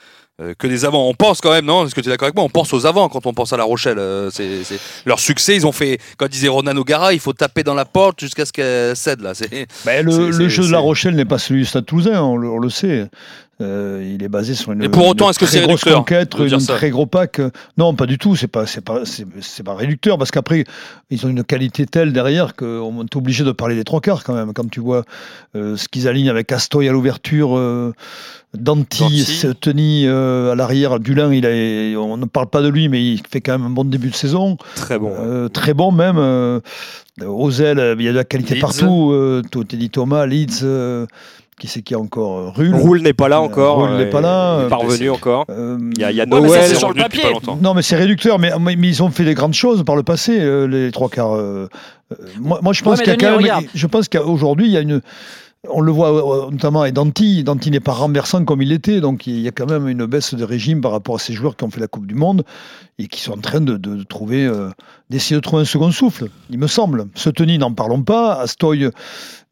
euh, 0.41 0.55
que 0.57 0.69
des 0.69 0.85
avants? 0.85 1.09
On 1.09 1.15
pense 1.15 1.41
quand 1.41 1.51
même, 1.51 1.65
non? 1.67 1.85
Est-ce 1.85 1.97
que 1.97 2.01
tu 2.01 2.09
es 2.09 2.13
d'accord 2.13 2.27
avec 2.27 2.37
moi? 2.37 2.45
On 2.45 2.49
pense 2.49 2.73
aux 2.73 2.87
avants 2.87 3.09
quand 3.09 3.27
on 3.27 3.35
pense 3.35 3.53
à 3.53 3.57
La 3.57 3.65
Rochelle. 3.65 3.99
Euh, 3.99 4.31
c'est, 4.31 4.63
c'est- 4.63 4.79
Leur 5.05 5.19
succès, 5.19 5.57
ils 5.57 5.67
ont 5.67 5.73
fait, 5.73 5.99
quand 6.17 6.29
disait 6.29 6.47
Ronan 6.47 6.77
O'Gara, 6.77 7.13
il 7.13 7.19
faut 7.19 7.33
taper 7.33 7.65
dans 7.65 7.75
la 7.75 7.87
porte 7.87 8.21
jusqu'à 8.21 8.47
ce 8.47 8.53
qu'elle 8.53 8.95
cède 8.95 9.21
là. 9.21 9.35
C'est, 9.35 9.67
Ben, 9.85 10.07
le, 10.07 10.31
le 10.31 10.49
jeu 10.49 10.63
de 10.65 10.71
La 10.71 10.79
Rochelle 10.79 11.17
n'est 11.17 11.25
pas 11.25 11.39
celui 11.39 11.63
du 11.63 11.67
Stade 11.67 11.87
Toulousain, 11.87 12.23
on 12.23 12.37
le, 12.37 12.49
on 12.49 12.59
le 12.61 12.71
sait. 12.71 13.11
Euh, 13.63 14.15
il 14.15 14.23
est 14.23 14.29
basé 14.29 14.55
sur 14.55 14.73
une, 14.73 14.83
Et 14.83 14.89
pour 14.89 15.07
autant, 15.07 15.27
une 15.27 15.31
est-ce 15.31 15.39
que 15.39 15.45
très 15.45 15.59
c'est 15.59 15.67
grosse 15.67 15.85
conquête, 15.85 16.35
ça 16.59 16.75
très 16.75 16.91
gros 16.91 17.07
pack. 17.07 17.41
Non, 17.79 17.95
pas 17.95 18.07
du 18.07 18.19
tout. 18.19 18.37
C'est 18.37 18.49
pas, 18.49 18.67
c'est 18.67 18.81
pas, 18.81 19.03
c'est, 19.05 19.63
pas 19.63 19.75
réducteur 19.75 20.19
parce 20.19 20.31
qu'après 20.31 20.65
ils 21.11 21.25
ont 21.25 21.29
une 21.29 21.45
qualité 21.45 21.87
telle 21.87 22.13
derrière 22.13 22.55
qu'on 22.55 23.05
est 23.05 23.17
obligé 23.17 23.45
de 23.45 23.53
parler 23.53 23.77
des 23.77 23.85
trois 23.85 24.01
quarts 24.01 24.25
quand 24.25 24.35
même. 24.35 24.53
Quand 24.53 24.69
tu 24.71 24.81
vois 24.81 25.05
euh, 25.55 25.77
ce 25.77 25.89
qu'ils 25.89 26.09
alignent 26.09 26.31
avec 26.31 26.51
Astoy 26.53 26.89
à 26.89 26.93
l'ouverture, 26.93 27.57
euh, 27.57 27.93
Danti, 28.55 29.25
euh, 30.07 30.53
à 30.53 30.55
l'arrière, 30.55 31.01
Dulin, 31.01 31.33
il 31.33 31.47
a, 31.47 31.99
on 31.99 32.17
ne 32.19 32.27
parle 32.27 32.49
pas 32.49 32.61
de 32.61 32.69
lui, 32.69 32.89
mais 32.89 33.03
il 33.03 33.23
fait 33.29 33.41
quand 33.41 33.53
même 33.53 33.67
un 33.67 33.71
bon 33.71 33.85
début 33.85 34.11
de 34.11 34.15
saison. 34.15 34.59
Très 34.75 34.99
bon. 34.99 35.15
Euh, 35.19 35.49
très 35.49 35.73
bon 35.73 35.91
même. 35.91 36.17
Euh, 36.19 36.61
euh, 37.21 37.95
il 37.99 38.05
y 38.05 38.09
a 38.09 38.13
de 38.13 38.17
la 38.17 38.25
qualité 38.25 38.55
Leeds. 38.55 38.61
partout. 38.61 39.11
Euh, 39.13 39.43
dit 39.69 39.91
Thomas, 39.91 40.27
Leeds, 40.27 40.61
euh, 40.63 41.07
qui 41.63 41.69
c'est 41.69 41.83
qui 41.83 41.95
a 41.95 41.99
encore 42.01 42.39
euh, 42.39 42.51
Rull. 42.57 42.75
Roule 42.75 43.03
n'est 43.03 43.13
pas 43.13 43.29
là 43.29 43.41
encore. 43.41 43.77
Roule 43.77 43.91
n'est 43.97 44.07
euh, 44.07 44.11
pas 44.11 44.21
là, 44.21 44.55
euh, 44.59 44.69
pas 44.69 44.75
revenu 44.75 45.11
encore. 45.11 45.47
Il 45.49 45.93
y 45.97 46.03
a, 46.03 46.11
il 46.11 46.17
y 46.17 46.21
a 46.21 46.25
Ouais, 46.25 46.41
mais 46.41 46.49
ça, 46.49 46.57
Noël. 46.57 46.63
c'est 46.67 46.75
sur 46.75 46.89
le 46.89 46.95
papier. 46.97 47.23
non, 47.63 47.73
mais 47.73 47.83
c'est 47.83 47.95
réducteur, 47.95 48.41
mais, 48.41 48.51
mais 48.61 48.75
mais 48.75 48.89
ils 48.89 49.01
ont 49.01 49.11
fait 49.11 49.25
des 49.25 49.35
grandes 49.35 49.55
choses 49.55 49.85
par 49.85 49.95
le 49.95 50.03
passé, 50.03 50.41
les 50.67 50.91
trois 50.91 51.09
quarts. 51.09 51.37
moi, 52.41 52.59
moi, 52.63 52.73
je 52.73 52.83
pense 52.83 52.99
Ouais, 52.99 53.05
qu'il 53.05 53.13
y 53.13 53.15
a 53.15 53.17
mais 53.17 53.25
quand 53.25 53.37
Denis, 53.37 53.45
même. 53.45 53.55
regarde. 53.59 53.65
Je 53.75 53.87
pense 53.87 54.09
qu'aujourd'hui, 54.09 54.67
il 54.67 54.73
y 54.73 54.77
a 54.77 54.81
une. 54.81 55.01
On 55.71 55.81
le 55.81 55.93
voit 55.93 56.47
euh, 56.47 56.51
notamment 56.51 56.81
avec 56.83 56.95
Danti. 56.95 57.45
Danti 57.45 57.71
n'est 57.71 57.79
pas 57.79 57.93
renversant 57.93 58.45
comme 58.45 58.63
il 58.63 58.71
l'était, 58.71 59.01
donc 59.01 59.29
il 59.29 59.39
y 59.39 59.47
a 59.47 59.53
quand 59.53 59.71
même 59.71 59.87
une 59.87 60.07
baisse 60.07 60.35
de 60.35 60.43
régime 60.43 60.81
par 60.81 60.91
rapport 60.91 61.15
à 61.15 61.19
ces 61.21 61.35
joueurs 61.35 61.57
qui 61.57 61.63
ont 61.63 61.71
fait 61.71 61.79
la 61.81 61.87
Coupe 61.87 62.07
du 62.09 62.17
Monde 62.17 62.43
et 62.99 63.07
qui 63.07 63.21
sont 63.21 63.33
en 63.35 63.41
train 63.41 63.61
de, 63.61 63.77
de 63.77 64.03
trouver, 64.03 64.45
euh, 64.45 64.71
d'essayer 65.09 65.37
de 65.37 65.41
trouver 65.41 65.63
un 65.63 65.67
second 65.67 65.93
souffle, 65.93 66.27
il 66.51 66.59
me 66.59 66.67
semble. 66.67 67.07
Seteni, 67.15 67.59
n'en 67.59 67.73
parlons 67.73 68.03
pas. 68.03 68.41
Astoy 68.41 68.89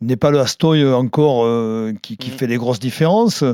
n'est 0.00 0.16
pas 0.16 0.32
le 0.32 0.40
Astoy 0.40 0.84
encore 0.84 1.44
euh, 1.44 1.92
qui, 2.02 2.16
qui 2.16 2.30
Mm. 2.30 2.34
fait 2.34 2.46
des 2.48 2.56
grosses 2.56 2.80
différences. 2.80 3.44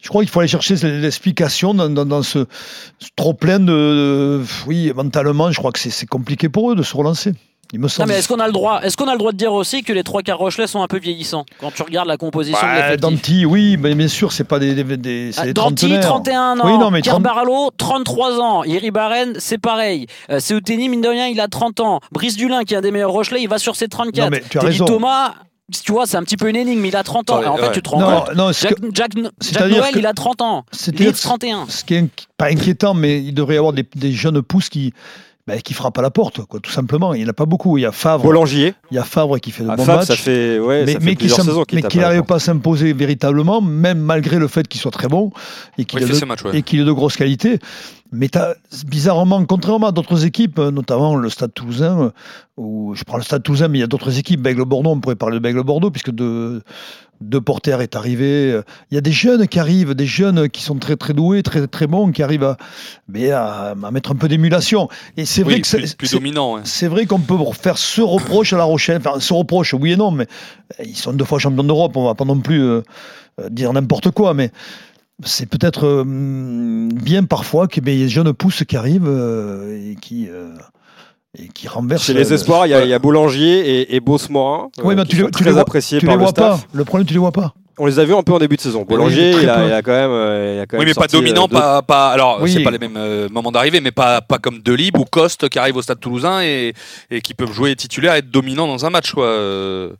Je 0.00 0.08
crois 0.08 0.22
qu'il 0.22 0.30
faut 0.30 0.40
aller 0.40 0.48
chercher 0.48 0.74
l'explication 0.74 1.72
dans, 1.72 1.88
dans- 1.88 2.04
dans 2.04 2.22
ce, 2.24 2.46
ce 2.98 3.08
trop 3.14 3.32
plein 3.32 3.60
de, 3.60 3.64
de- 3.66 4.42
Oui, 4.66 4.90
mentalement, 4.92 5.52
je 5.52 5.58
crois 5.58 5.70
que 5.70 5.78
c'est 5.78 6.06
compliqué 6.06 6.48
pour 6.48 6.72
eux 6.72 6.74
de 6.74 6.82
se 6.82 6.96
relancer. 6.96 7.32
Il 7.72 7.78
me 7.80 7.84
Non, 7.84 7.88
semble. 7.88 8.08
mais 8.10 8.18
est-ce 8.18 8.28
qu'on 8.28 8.38
a 8.38 8.46
le 8.46 8.52
droit 8.52 8.80
Est-ce 8.82 8.96
qu'on 8.96 9.08
a 9.08 9.12
le 9.12 9.18
droit 9.18 9.32
de 9.32 9.36
dire 9.36 9.52
aussi 9.52 9.82
que 9.82 9.92
les 9.92 10.04
trois 10.04 10.22
quarts 10.22 10.38
Rochelais 10.38 10.66
sont 10.66 10.82
un 10.82 10.86
peu 10.86 10.98
vieillissants 10.98 11.44
quand 11.60 11.72
tu 11.74 11.82
regardes 11.82 12.06
la 12.08 12.16
composition 12.16 12.60
de 12.60 12.64
Bah, 12.66 12.74
l'effectif 12.76 13.00
Danti, 13.00 13.44
oui, 13.44 13.76
mais 13.78 13.94
bien 13.94 14.08
sûr, 14.08 14.32
c'est 14.32 14.44
pas 14.44 14.58
des, 14.58 14.74
des, 14.74 14.96
des- 14.96 15.32
c'est 15.32 15.40
Ah, 15.40 15.44
des 15.46 15.52
Danti, 15.52 15.86
trentenaires. 16.00 16.00
31 16.06 16.60
ans. 16.60 16.62
Oui, 16.64 16.78
non, 16.78 16.90
mais 16.90 17.00
Pierre 17.02 17.14
30 17.14 17.22
Baralo, 17.24 17.70
33 17.76 18.40
ans. 18.40 18.62
Iri 18.64 18.90
Baren, 18.90 19.34
c'est 19.38 19.58
pareil. 19.58 20.06
Euh, 20.30 20.38
Seouteni, 20.40 20.88
mine 20.88 21.00
de 21.00 21.08
rien, 21.08 21.26
il 21.26 21.40
a 21.40 21.48
30 21.48 21.80
ans. 21.80 22.00
Brice 22.12 22.36
Dulin, 22.36 22.62
qui 22.64 22.74
est 22.74 22.76
un 22.76 22.80
des 22.82 22.90
meilleurs 22.92 23.10
Rochelais, 23.10 23.42
il 23.42 23.48
va 23.48 23.58
sur 23.58 23.74
ses 23.76 23.88
34. 23.88 24.24
Non, 24.24 24.30
mais 24.30 24.42
tu 24.48 24.58
as 24.58 24.60
Teddy 24.60 24.72
raison. 24.72 24.84
Thomas, 24.84 25.34
tu 25.84 25.90
vois, 25.90 26.06
c'est 26.06 26.16
un 26.16 26.22
petit 26.22 26.36
peu 26.36 26.48
une 26.48 26.54
énigme. 26.56 26.84
Il 26.86 26.94
a 26.94 27.02
30 27.02 27.30
ans. 27.30 27.42
Et 27.42 27.46
en 27.46 27.56
fait, 27.56 27.62
ouais. 27.62 27.72
tu 27.72 27.82
te 27.82 27.88
rends 27.88 27.98
Non, 27.98 28.20
compte 28.20 28.34
non, 28.36 28.52
Jack, 28.52 28.74
que- 28.76 28.86
Jack- 28.94 29.12
Jack 29.42 29.68
Noël, 29.70 29.92
que- 29.92 29.98
il 29.98 30.06
a 30.06 30.12
30 30.14 30.40
ans. 30.40 30.64
que 30.70 31.10
31. 31.20 31.66
Ce 31.68 31.82
qui 31.84 31.94
est 31.94 32.02
inqui- 32.02 32.26
pas 32.38 32.46
inquiétant, 32.46 32.94
mais 32.94 33.18
il 33.20 33.34
devrait 33.34 33.56
y 33.56 33.58
avoir 33.58 33.72
des, 33.72 33.84
des 33.96 34.12
jeunes 34.12 34.40
pousses 34.42 34.68
qui, 34.68 34.92
bah, 35.46 35.58
qui 35.58 35.74
frappent 35.74 35.98
à 35.98 36.02
la 36.02 36.10
porte, 36.10 36.44
quoi, 36.44 36.58
tout 36.60 36.72
simplement. 36.72 37.14
Il 37.14 37.20
n'y 37.20 37.26
en 37.26 37.30
a 37.30 37.32
pas 37.32 37.46
beaucoup. 37.46 37.78
Il 37.78 37.82
y 37.82 37.86
a 37.86 37.92
Favre, 37.92 38.24
Boulanger. 38.24 38.74
il 38.90 38.94
y 38.96 38.98
a 38.98 39.04
Favre 39.04 39.38
qui 39.38 39.52
fait 39.52 39.62
de 39.62 39.68
Ah, 39.70 39.76
bons 39.76 39.86
matchs. 39.86 40.06
ça 40.06 40.16
fait, 40.16 40.58
ouais, 40.58 40.84
mais 40.84 40.94
ça 40.94 41.00
fait 41.00 41.04
mais 41.22 41.28
saisons 41.28 41.64
mais 41.72 41.82
qu'il 41.82 42.00
n'arrive 42.00 42.22
pas 42.22 42.36
à 42.36 42.40
s'imposer 42.40 42.92
véritablement, 42.92 43.60
même 43.60 43.98
malgré 43.98 44.38
le 44.38 44.48
fait 44.48 44.66
qu'il 44.66 44.80
soit 44.80 44.90
très 44.90 45.08
bon 45.08 45.30
et 45.78 45.84
qu'il 45.84 46.02
ait, 46.02 46.04
ouais. 46.04 46.58
et 46.58 46.62
qu'il 46.62 46.80
ait 46.80 46.84
de 46.84 46.92
grosses 46.92 47.16
qualités. 47.16 47.60
Mais 48.12 48.28
bizarrement, 48.86 49.44
contrairement 49.44 49.88
à 49.88 49.92
d'autres 49.92 50.24
équipes, 50.24 50.58
euh, 50.58 50.70
notamment 50.70 51.16
le 51.16 51.28
Stade 51.28 51.52
Toulousain, 51.52 52.00
euh, 52.00 52.10
où 52.56 52.94
je 52.94 53.04
prends 53.04 53.16
le 53.16 53.22
Stade 53.22 53.42
Toulousain, 53.42 53.68
mais 53.68 53.78
il 53.78 53.80
y 53.80 53.84
a 53.84 53.88
d'autres 53.88 54.18
équipes, 54.18 54.40
Bègle-Bordeaux, 54.40 54.90
on 54.90 55.00
pourrait 55.00 55.16
parler 55.16 55.36
de 55.36 55.42
Bègle-Bordeaux, 55.42 55.90
puisque 55.90 56.12
de, 56.12 56.62
de 57.20 57.38
Porter 57.38 57.78
est 57.80 57.96
arrivé. 57.96 58.60
Il 58.90 58.94
y 58.94 58.98
a 58.98 59.00
des 59.00 59.12
jeunes 59.12 59.48
qui 59.48 59.58
arrivent, 59.58 59.94
des 59.94 60.06
jeunes 60.06 60.48
qui 60.48 60.62
sont 60.62 60.76
très 60.76 60.96
très 60.96 61.14
doués, 61.14 61.42
très 61.42 61.66
très 61.66 61.86
bons, 61.86 62.12
qui 62.12 62.22
arrivent 62.22 62.44
à, 62.44 62.56
mais 63.08 63.30
à, 63.30 63.74
à 63.82 63.90
mettre 63.90 64.12
un 64.12 64.16
peu 64.16 64.28
d'émulation. 64.28 64.88
Et 65.16 65.24
c'est 65.24 65.42
vrai 65.42 65.54
Oui, 65.54 65.60
que 65.62 65.66
c'est- 65.66 65.96
plus, 65.96 66.12
dominant. 66.12 66.58
c'est 66.64 66.88
vrai 66.88 67.06
qu'on 67.06 67.20
peut 67.20 67.36
faire 67.60 67.78
ce 67.78 68.00
reproche 68.02 68.52
à 68.52 68.56
La 68.58 68.64
Rochelle, 68.64 68.98
enfin 69.04 69.18
ce 69.20 69.32
reproche, 69.32 69.74
oui 69.74 69.92
et 69.92 69.96
non, 69.96 70.10
mais 70.10 70.26
euh, 70.80 70.84
ils 70.86 70.96
sont 70.96 71.12
deux 71.12 71.24
fois 71.24 71.38
champions 71.38 71.64
d'Europe, 71.64 71.96
on 71.96 72.04
va 72.04 72.14
pas 72.14 72.24
non 72.24 72.38
plus 72.40 72.60
euh, 72.62 72.82
euh, 73.40 73.48
dire 73.50 73.72
n'importe 73.72 74.10
quoi, 74.10 74.34
mais 74.34 74.50
c'est 75.24 75.46
peut-être 75.46 75.86
euh, 75.86 76.04
bien 76.92 77.24
parfois 77.24 77.68
qu'il 77.68 77.88
y 77.88 77.90
ait 77.92 77.96
des 78.04 78.08
jeunes 78.08 78.32
pousses 78.34 78.64
qui 78.64 78.76
arrivent 78.76 79.08
euh, 79.08 79.90
et 79.92 79.96
qui 79.96 80.28
et 81.38 81.48
qui 81.48 81.68
renversent. 81.68 82.04
Chez 82.04 82.14
les 82.14 82.32
euh, 82.32 82.34
espoirs, 82.34 82.66
il 82.66 82.70
y, 82.70 82.74
a- 82.74 82.82
il 82.84 82.88
y 82.90 82.94
a 82.94 82.98
Boulanger 82.98 83.58
et, 83.80 83.96
et 83.96 84.00
euh, 84.00 84.84
Oui, 84.84 84.94
mais 84.94 85.02
qui 85.04 85.08
tu, 85.10 85.16
sont 85.18 85.24
les- 85.24 85.30
tu 85.30 85.30
très 85.32 85.44
les 85.44 85.50
vois, 85.52 85.60
tu 86.00 86.06
par 86.06 86.14
les 86.14 86.18
le 86.18 86.24
vois 86.24 86.32
pas. 86.32 86.60
Le 86.72 86.84
problème, 86.84 87.06
tu 87.06 87.14
les 87.14 87.20
vois 87.20 87.32
pas. 87.32 87.54
On 87.78 87.84
les 87.84 87.98
a 87.98 88.04
vus 88.06 88.14
un 88.14 88.22
peu 88.22 88.32
en 88.32 88.38
début 88.38 88.56
de 88.56 88.60
saison. 88.62 88.86
Boulanger, 88.88 89.32
très 89.32 89.42
il, 89.42 89.50
a, 89.50 89.66
il 89.66 89.72
a 89.74 89.82
quand 89.82 89.92
même. 89.92 90.10
euh, 90.10 90.54
il 90.56 90.60
a 90.60 90.66
quand 90.66 90.78
Oui, 90.78 90.86
même 90.86 90.88
mais 90.88 90.94
pas 90.94 91.14
euh, 91.14 91.18
dominant, 91.20 91.46
pas, 91.46 91.82
pas. 91.82 92.08
Alors, 92.08 92.38
Oui. 92.40 92.50
c'est 92.50 92.62
pas 92.62 92.70
les 92.70 92.78
mêmes 92.78 92.96
euh, 92.96 93.28
moments 93.28 93.52
d'arrivée, 93.52 93.82
mais 93.82 93.90
pas, 93.90 94.22
pas 94.22 94.38
comme 94.38 94.60
Delib 94.60 94.96
ou 94.96 95.04
Coste 95.04 95.50
qui 95.50 95.58
arrivent 95.58 95.76
au 95.76 95.82
stade 95.82 96.00
toulousain 96.00 96.40
et, 96.40 96.72
et 97.10 97.20
qui 97.20 97.34
peuvent 97.34 97.52
jouer 97.52 97.76
titulaire 97.76 98.14
et 98.14 98.18
être 98.20 98.30
dominants 98.30 98.66
dans 98.66 98.86
un 98.86 98.90
match, 98.90 99.12
quoi. 99.12 99.26
Euh, 99.26 99.90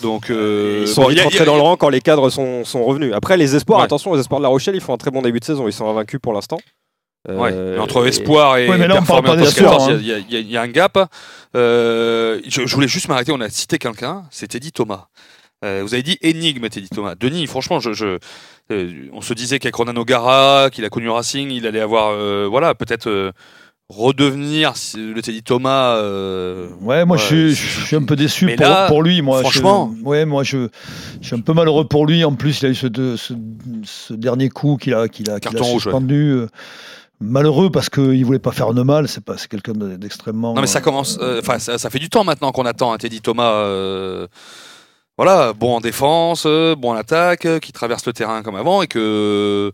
Donc, 0.00 0.30
euh, 0.30 0.78
Ils 0.82 0.88
sont 0.88 1.02
bon, 1.02 1.08
vite 1.08 1.18
il 1.18 1.22
rentrés 1.24 1.44
dans 1.44 1.56
le 1.56 1.60
rang 1.60 1.76
quand 1.76 1.90
les 1.90 2.00
cadres 2.00 2.30
sont, 2.30 2.64
sont 2.64 2.82
revenus. 2.82 3.12
Après, 3.14 3.36
les 3.36 3.54
espoirs, 3.56 3.80
Ouais. 3.80 3.84
attention, 3.84 4.14
les 4.14 4.20
espoirs 4.20 4.40
de 4.40 4.44
La 4.44 4.48
Rochelle, 4.48 4.74
ils 4.74 4.80
font 4.80 4.94
un 4.94 4.98
très 4.98 5.10
bon 5.10 5.20
début 5.20 5.38
de 5.38 5.44
saison. 5.44 5.68
Ils 5.68 5.72
sont 5.74 5.86
invaincus 5.90 6.18
pour 6.18 6.32
l'instant. 6.32 6.56
Ouais, 7.28 7.50
Euh, 7.52 7.74
mais 7.76 7.80
entre 7.80 8.04
et- 8.04 8.08
espoir 8.08 8.56
et 8.58 8.68
Ouais, 8.68 8.76
mais 8.78 8.88
là, 8.88 8.94
on 9.00 9.04
parle 9.04 9.22
performer 9.22 9.28
en 9.28 9.32
pas 9.32 9.36
top 9.38 9.44
d'espoir, 9.54 9.70
14, 9.78 9.90
hein. 9.90 9.98
il 10.00 10.06
y, 10.06 10.12
a- 10.36 10.40
y 10.40 10.44
y 10.52 10.56
un 10.56 10.66
gap. 10.68 10.98
Euh, 11.56 12.40
je, 12.48 12.66
je 12.66 12.74
voulais 12.74 12.88
juste 12.88 13.08
m'arrêter, 13.08 13.30
on 13.32 13.40
a 13.40 13.48
cité 13.48 13.78
quelqu'un, 13.78 14.24
c'est 14.30 14.48
Teddy 14.48 14.72
Thomas. 14.72 15.06
Euh, 15.64 15.80
vous 15.84 15.94
avez 15.94 16.02
dit 16.02 16.18
énigme, 16.22 16.68
Teddy 16.68 16.88
Thomas. 16.88 17.14
Denis, 17.14 17.46
franchement, 17.46 17.78
je, 17.78 17.92
je- 17.92 18.18
euh, 18.72 18.90
on 19.12 19.20
se 19.20 19.34
disait 19.34 19.60
qu'avec 19.60 19.76
Ronan 19.76 19.94
O'Gara, 19.96 20.70
qu'il 20.72 20.84
a 20.84 20.88
connu 20.88 21.08
Racing, 21.08 21.50
il 21.52 21.66
allait 21.66 21.80
avoir, 21.80 22.10
euh, 22.10 22.48
voilà, 22.50 22.74
peut-être 22.74 23.08
euh, 23.08 23.30
redevenir 23.88 24.72
le 24.96 25.20
Teddy 25.20 25.42
Thomas. 25.44 25.96
euh, 25.98 26.68
Ouais, 26.80 27.04
moi 27.04 27.16
Ouais, 27.16 27.22
je, 27.22 27.26
suis, 27.26 27.54
c'est- 27.54 27.80
je 27.80 27.86
suis 27.86 27.96
un 27.96 28.02
peu 28.04 28.16
déçu 28.16 28.46
pour, 28.56 28.66
là, 28.66 28.86
pour 28.88 29.02
lui. 29.02 29.22
Moi, 29.22 29.40
franchement. 29.40 29.94
je, 29.96 30.02
ouais, 30.04 30.24
moi 30.24 30.42
je, 30.42 30.68
je 31.20 31.26
suis 31.26 31.36
un 31.36 31.40
peu 31.40 31.52
malheureux 31.52 31.86
pour 31.86 32.06
lui. 32.06 32.24
En 32.24 32.34
plus, 32.34 32.62
il 32.62 32.66
a 32.66 32.68
eu 32.70 32.74
ce, 32.74 32.86
de- 32.88 33.16
ce, 33.16 33.34
ce 33.84 34.14
dernier 34.14 34.48
coup 34.48 34.76
qu'il 34.78 34.94
a, 34.94 35.06
qu'il 35.08 35.30
a, 35.30 35.38
qu'il 35.38 35.56
a 35.56 35.60
rouge, 35.62 35.86
ouais. 35.86 35.92
Malheureux 37.22 37.70
parce 37.70 37.88
qu'il 37.88 38.24
voulait 38.24 38.38
pas 38.38 38.52
faire 38.52 38.74
de 38.74 38.82
mal. 38.82 39.08
C'est 39.08 39.24
pas, 39.24 39.38
c'est 39.38 39.48
quelqu'un 39.48 39.72
de- 39.72 39.96
d'extrêmement. 39.96 40.54
Non 40.54 40.60
mais 40.60 40.66
ça 40.66 40.78
euh, 40.78 40.82
commence, 40.82 41.18
euh, 41.22 41.40
enfin 41.40 41.58
ça, 41.58 41.78
ça 41.78 41.88
fait 41.90 41.98
du 41.98 42.08
temps 42.10 42.24
maintenant 42.24 42.52
qu'on 42.52 42.66
attend 42.66 42.92
un 42.92 42.98
Teddy 42.98 43.20
Thomas. 43.20 43.52
euh, 43.52 44.26
voilà, 45.18 45.52
bon 45.52 45.76
en 45.76 45.80
défense, 45.80 46.44
bon 46.44 46.90
en 46.90 46.94
attaque, 46.94 47.46
qui 47.60 47.72
traverse 47.72 48.06
le 48.06 48.12
terrain 48.12 48.42
comme 48.42 48.56
avant 48.56 48.82
et 48.82 48.86
que 48.86 49.70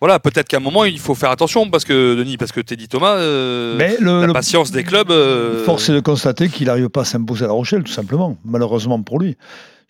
voilà, 0.00 0.18
peut-être 0.18 0.48
qu'à 0.48 0.56
un 0.56 0.60
moment 0.60 0.84
il 0.84 0.98
faut 0.98 1.14
faire 1.14 1.30
attention 1.30 1.68
parce 1.70 1.84
que 1.84 2.16
Denis, 2.16 2.36
parce 2.38 2.50
que 2.52 2.60
Teddy 2.60 2.88
Thomas, 2.88 3.16
euh, 3.16 3.76
Mais 3.76 3.96
le, 4.00 4.20
la 4.22 4.26
le- 4.28 4.32
patience 4.32 4.72
des 4.72 4.82
clubs. 4.82 5.10
euh, 5.10 5.64
force 5.64 5.88
est 5.90 5.92
de 5.92 6.00
constater 6.00 6.48
qu'il 6.48 6.66
n'arrive 6.66 6.88
pas 6.88 7.02
à 7.02 7.04
s'imposer 7.04 7.44
à 7.44 7.48
La 7.48 7.52
Rochelle, 7.54 7.84
tout 7.84 7.92
simplement. 7.92 8.36
Malheureusement 8.44 9.00
pour 9.02 9.20
lui. 9.20 9.36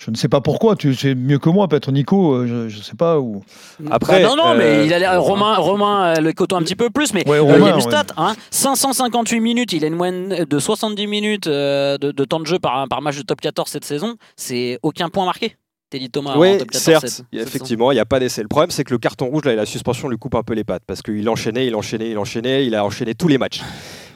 Je 0.05 0.11
ne 0.11 0.17
sais 0.17 0.29
pas 0.29 0.41
pourquoi. 0.41 0.75
Tu 0.75 0.95
sais 0.95 1.15
mieux 1.15 1.39
que 1.39 1.49
moi, 1.49 1.69
peut-être 1.69 1.93
Nico. 1.93 2.35
euh, 2.35 2.69
Je 2.69 2.77
ne 2.77 2.83
sais 2.83 2.97
pas 2.97 3.21
où. 3.21 3.43
Après, 3.91 4.23
Bah 4.23 4.29
non, 4.31 4.37
non, 4.37 4.55
mais 4.57 4.65
euh, 4.65 4.85
il 4.85 4.93
a 4.93 4.99
l'air. 4.99 5.23
Romain, 5.23 5.55
Romain 5.57 6.15
euh, 6.17 6.21
le 6.21 6.33
coton 6.33 6.57
un 6.57 6.63
petit 6.63 6.75
peu 6.75 6.91
plus, 6.91 7.15
mais 7.15 7.27
Ouais, 7.29 7.39
euh, 7.39 7.43
il 7.43 7.47
y 7.47 7.51
a 7.51 7.53
Romain, 7.53 7.69
une 7.69 7.75
ouais. 7.77 7.81
stat 7.81 8.07
hein, 8.17 8.35
558 8.51 9.41
minutes, 9.41 9.73
il 9.73 9.85
a 9.85 9.87
une 9.87 9.95
moyenne 9.95 10.45
de 10.49 10.59
70 10.59 11.07
minutes 11.07 11.47
euh, 11.47 11.99
de, 11.99 12.11
de 12.11 12.25
temps 12.25 12.41
de 12.41 12.47
jeu 12.47 12.59
par, 12.59 12.89
par 12.89 13.01
match 13.03 13.17
de 13.17 13.23
top 13.23 13.41
14 13.41 13.69
cette 13.71 13.85
saison. 13.85 14.17
C'est 14.37 14.79
aucun 14.83 15.09
point 15.09 15.25
marqué. 15.25 15.57
Teddy 15.91 16.09
Thomas 16.11 16.35
Oui, 16.39 16.57
top 16.59 16.71
14 16.71 16.83
certes, 16.83 17.23
il 17.33 17.41
effectivement, 17.41 17.93
il 17.93 17.97
n'y 17.97 18.01
a 18.01 18.07
pas 18.07 18.19
d'essai. 18.19 18.41
Le 18.43 18.49
problème, 18.49 18.71
c'est 18.71 18.83
que 18.83 18.93
le 18.95 18.99
carton 18.99 19.27
rouge, 19.27 19.45
là, 19.45 19.53
et 19.53 19.57
la 19.57 19.67
suspension 19.67 20.09
lui 20.09 20.17
coupe 20.17 20.35
un 20.35 20.43
peu 20.43 20.55
les 20.55 20.65
pattes 20.65 20.83
parce 20.87 21.03
qu'il 21.03 21.29
enchaînait, 21.29 21.67
il 21.67 21.77
enchaînait, 21.77 22.11
il 22.11 22.19
enchaînait, 22.19 22.67
il 22.67 22.75
a 22.75 22.85
enchaîné 22.85 23.15
tous 23.15 23.29
les 23.29 23.37
matchs. 23.39 23.61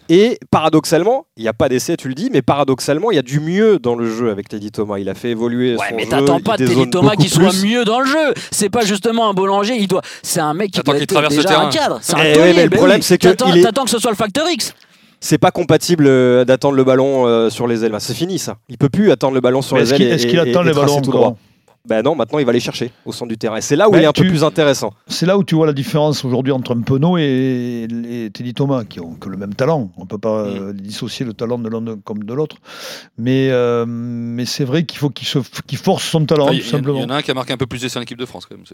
Et 0.08 0.38
paradoxalement, 0.50 1.26
il 1.36 1.42
n'y 1.42 1.48
a 1.48 1.52
pas 1.52 1.68
d'essai, 1.68 1.96
tu 1.96 2.08
le 2.08 2.14
dis, 2.14 2.30
mais 2.32 2.40
paradoxalement, 2.42 3.10
il 3.10 3.16
y 3.16 3.18
a 3.18 3.22
du 3.22 3.40
mieux 3.40 3.78
dans 3.78 3.94
le 3.96 4.08
jeu 4.08 4.30
avec 4.30 4.48
Teddy 4.48 4.70
Thomas. 4.70 4.98
Il 4.98 5.08
a 5.08 5.14
fait 5.14 5.30
évoluer 5.30 5.74
Ouais, 5.76 5.88
son 5.90 5.96
mais 5.96 6.04
jeu. 6.04 6.08
t'attends 6.10 6.38
il 6.38 6.42
pas 6.44 6.56
de 6.56 6.66
Teddy 6.66 6.90
Thomas 6.90 7.16
qui 7.16 7.28
soit 7.28 7.52
mieux 7.64 7.84
dans 7.84 8.00
le 8.00 8.06
jeu. 8.06 8.34
C'est 8.50 8.68
pas 8.68 8.84
justement 8.84 9.28
un 9.28 9.34
boulanger. 9.34 9.74
Il 9.76 9.88
doit. 9.88 10.02
C'est 10.22 10.40
un 10.40 10.54
mec 10.54 10.70
qui 10.70 10.78
T'attends 10.78 10.92
doit 10.92 10.94
qu'il 10.96 11.02
être 11.04 11.10
traverse 11.12 11.34
le 11.34 11.42
déjà 11.42 11.48
terrain. 11.54 11.66
un 11.66 11.70
cadre. 11.70 11.98
C'est 12.02 12.14
un 12.14 12.18
Eh 12.24 12.38
ouais, 12.38 12.52
mais 12.54 12.62
le 12.64 12.68
ben 12.68 12.76
problème, 12.76 13.02
c'est 13.02 13.18
que 13.18 13.28
T'attends 13.28 13.52
est- 13.52 13.62
t'attends 13.62 13.84
que 13.84 13.90
ce 13.90 13.98
soit 13.98 14.10
le 14.12 14.16
facteur 14.16 14.48
X. 14.48 14.74
C'est 15.18 15.38
pas 15.38 15.50
compatible 15.50 16.04
euh, 16.06 16.44
d'attendre 16.44 16.76
le 16.76 16.84
ballon 16.84 17.26
euh, 17.26 17.50
sur 17.50 17.66
les 17.66 17.84
ailes. 17.84 17.90
Bah, 17.92 18.00
C'est 18.00 18.14
fini 18.14 18.38
ça. 18.38 18.58
Il 18.68 18.78
peut 18.78 18.90
plus 18.90 19.10
attendre 19.10 19.34
le 19.34 19.40
ballon 19.40 19.60
sur 19.62 19.76
Mais 19.76 19.82
les 19.82 19.94
ailes. 19.94 20.02
est-ce 20.02 20.26
qu'il 20.26 20.38
attend 20.38 20.62
et 20.62 20.66
les 20.66 20.70
tracer 20.72 20.86
ballons 20.86 21.00
tout 21.02 21.08
encore 21.10 21.20
droit. 21.20 21.36
Ben 21.88 22.02
non, 22.02 22.14
maintenant 22.16 22.38
il 22.38 22.46
va 22.46 22.52
les 22.52 22.60
chercher 22.60 22.90
au 23.04 23.12
centre 23.12 23.28
du 23.28 23.38
terrain. 23.38 23.60
C'est 23.60 23.76
là 23.76 23.88
où 23.88 23.92
Ben, 23.92 23.98
il 23.98 24.04
est 24.04 24.06
un 24.06 24.12
peu 24.12 24.26
plus 24.26 24.42
intéressant. 24.44 24.92
C'est 25.06 25.26
là 25.26 25.38
où 25.38 25.44
tu 25.44 25.54
vois 25.54 25.66
la 25.66 25.72
différence 25.72 26.24
aujourd'hui 26.24 26.52
entre 26.52 26.74
un 26.76 26.80
Penaud 26.80 27.16
et, 27.18 27.86
et 28.10 28.30
Teddy 28.30 28.54
Thomas, 28.54 28.84
qui 28.84 29.00
ont 29.00 29.14
que 29.14 29.28
le 29.28 29.36
même 29.36 29.54
talent. 29.54 29.90
On 29.96 30.02
ne 30.02 30.06
peut 30.06 30.18
pas 30.18 30.44
Mm. 30.44 30.48
euh, 30.48 30.72
dissocier 30.72 31.24
le 31.24 31.32
talent 31.32 31.58
de 31.58 31.68
l'un 31.68 31.82
comme 32.04 32.24
de 32.24 32.34
l'autre. 32.34 32.56
Mais, 33.18 33.48
euh, 33.50 33.84
mais 33.86 34.44
c'est 34.44 34.64
vrai 34.64 34.84
qu'il 34.84 34.98
faut 34.98 35.10
qu'il 35.10 35.78
force 35.78 36.04
son 36.04 36.24
talent, 36.26 36.46
Ah, 36.50 36.52
il 36.52 36.58
tout 36.58 36.64
y, 36.64 36.66
il 36.66 36.70
simplement. 36.70 37.00
y 37.00 37.04
en 37.04 37.10
a 37.10 37.16
un 37.16 37.22
qui 37.22 37.30
a 37.30 37.34
marqué 37.34 37.52
un 37.52 37.56
peu 37.56 37.66
plus 37.66 37.80
d'essais 37.80 37.98
en 37.98 38.02
équipe 38.02 38.18
de 38.18 38.26
France 38.26 38.46
quand 38.46 38.56
même. 38.56 38.64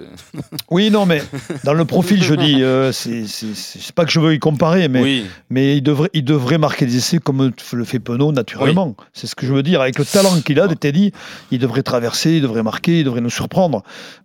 Oui, 0.71 0.91
non, 0.91 1.07
mais 1.07 1.23
dans 1.65 1.75
le 1.75 1.85
profil, 1.85 2.23
je 2.23 2.35
dis, 2.35 2.63
euh, 2.63 2.91
c'est 2.93 3.93
pas 3.95 4.05
que 4.05 4.11
je 4.11 4.21
veux 4.21 4.35
y 4.35 4.39
comparer, 4.39 4.89
mais, 4.89 5.03
Oui, 5.03 5.25
mais 5.51 5.77
il, 5.77 5.83
devrait, 5.83 6.11
il 6.15 6.25
devrait 6.25 6.59
marquer 6.59 6.87
des 6.87 6.97
essais 6.97 7.19
comme 7.19 7.53
le 7.73 7.85
fait 7.85 7.99
Penaud 7.99 8.33
naturellement. 8.33 8.97
C'est 9.13 9.27
ce 9.27 9.35
que 9.35 9.47
je 9.47 9.53
veux 9.53 9.63
dire. 9.63 9.81
Avec 9.81 9.99
le 9.99 10.05
talent 10.05 10.41
qu'il 10.45 10.59
a, 10.61 10.67
de 10.67 10.75
Teddy, 10.75 11.13
il 11.51 11.59
devrait 11.59 11.83
traverser, 11.83 12.37
il 12.37 12.43
devrait 12.43 12.63
marquer, 12.63 13.02
il 13.03 13.05
devrait 13.05 13.21
nous 13.21 13.31
surprendre. 13.31 13.83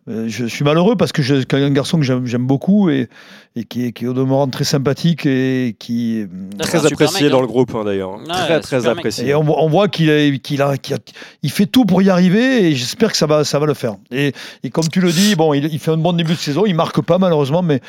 Euh, 0.09 0.25
je 0.27 0.45
suis 0.45 0.63
malheureux 0.63 0.95
parce 0.95 1.11
que 1.11 1.21
c'est 1.21 1.53
un 1.53 1.69
garçon 1.69 1.97
que 1.99 2.03
j'aime 2.03 2.47
beaucoup 2.47 2.89
et, 2.89 3.09
et 3.55 3.63
qui, 3.65 3.85
est, 3.85 3.91
qui 3.91 4.05
est 4.05 4.07
au 4.07 4.13
demeurant 4.13 4.47
très 4.47 4.63
sympathique 4.63 5.25
et 5.25 5.75
qui. 5.77 6.25
Très 6.59 6.85
apprécié 6.85 7.23
mec, 7.23 7.31
dans 7.31 7.39
hein. 7.39 7.41
le 7.41 7.47
groupe 7.47 7.75
hein, 7.75 7.83
d'ailleurs. 7.83 8.17
Très 8.23 8.59
très 8.61 8.77
super 8.77 8.91
mec. 8.91 8.99
apprécié. 8.99 9.27
Et 9.27 9.35
on, 9.35 9.43
voit- 9.43 9.61
on 9.61 9.69
voit 9.69 9.87
qu'il 9.89 10.09
a- 10.09 10.37
qu'il 10.37 10.61
a, 10.61 10.73
il 11.43 11.51
fait 11.51 11.65
tout 11.65 11.85
pour 11.85 12.01
y 12.01 12.09
arriver 12.09 12.65
et 12.69 12.75
j'espère 12.75 13.11
que 13.11 13.17
ça 13.17 13.25
va, 13.27 13.43
ça 13.43 13.59
va 13.59 13.65
le 13.65 13.73
faire. 13.73 13.95
Et, 14.11 14.31
et 14.63 14.69
comme 14.69 14.87
tu 14.87 15.01
le 15.01 15.11
dis, 15.11 15.35
bon, 15.35 15.53
il, 15.53 15.65
il 15.65 15.79
fait 15.79 15.91
un 15.91 15.97
bon 15.97 16.13
début 16.13 16.33
de 16.33 16.37
saison, 16.39 16.65
il 16.65 16.75
marque 16.75 17.01
pas 17.01 17.17
malheureusement, 17.17 17.61
mais 17.61 17.81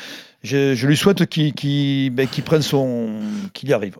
je, 0.43 0.75
je 0.75 0.87
lui 0.87 0.97
souhaite 0.97 1.25
qu'il 1.27 1.53
qu'il- 1.53 2.09
ben, 2.11 2.27
qu'il 2.27 2.43
prenne 2.43 2.61
son, 2.61 3.09
qu'il 3.53 3.69
y 3.69 3.73
arrive. 3.73 3.97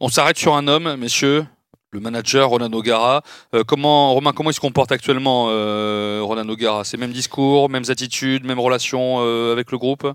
on 0.00 0.08
s'arrête 0.08 0.38
sur 0.38 0.54
un 0.56 0.66
homme, 0.68 0.96
messieurs. 0.98 1.44
Le 1.92 2.00
manager 2.00 2.48
Ronan 2.48 2.72
O'Gara. 2.72 3.22
Euh, 3.54 3.62
comment, 3.64 4.12
Romain, 4.14 4.32
comment 4.32 4.50
il 4.50 4.54
se 4.54 4.60
comporte 4.60 4.90
actuellement, 4.92 5.46
euh, 5.50 6.20
Ronan 6.22 6.48
O'Gara? 6.48 6.84
C'est 6.84 6.96
mêmes 6.96 7.12
discours, 7.12 7.70
mêmes 7.70 7.84
attitudes, 7.88 8.44
mêmes 8.44 8.60
relations 8.60 9.18
euh, 9.20 9.52
avec 9.52 9.70
le 9.70 9.78
groupe? 9.78 10.06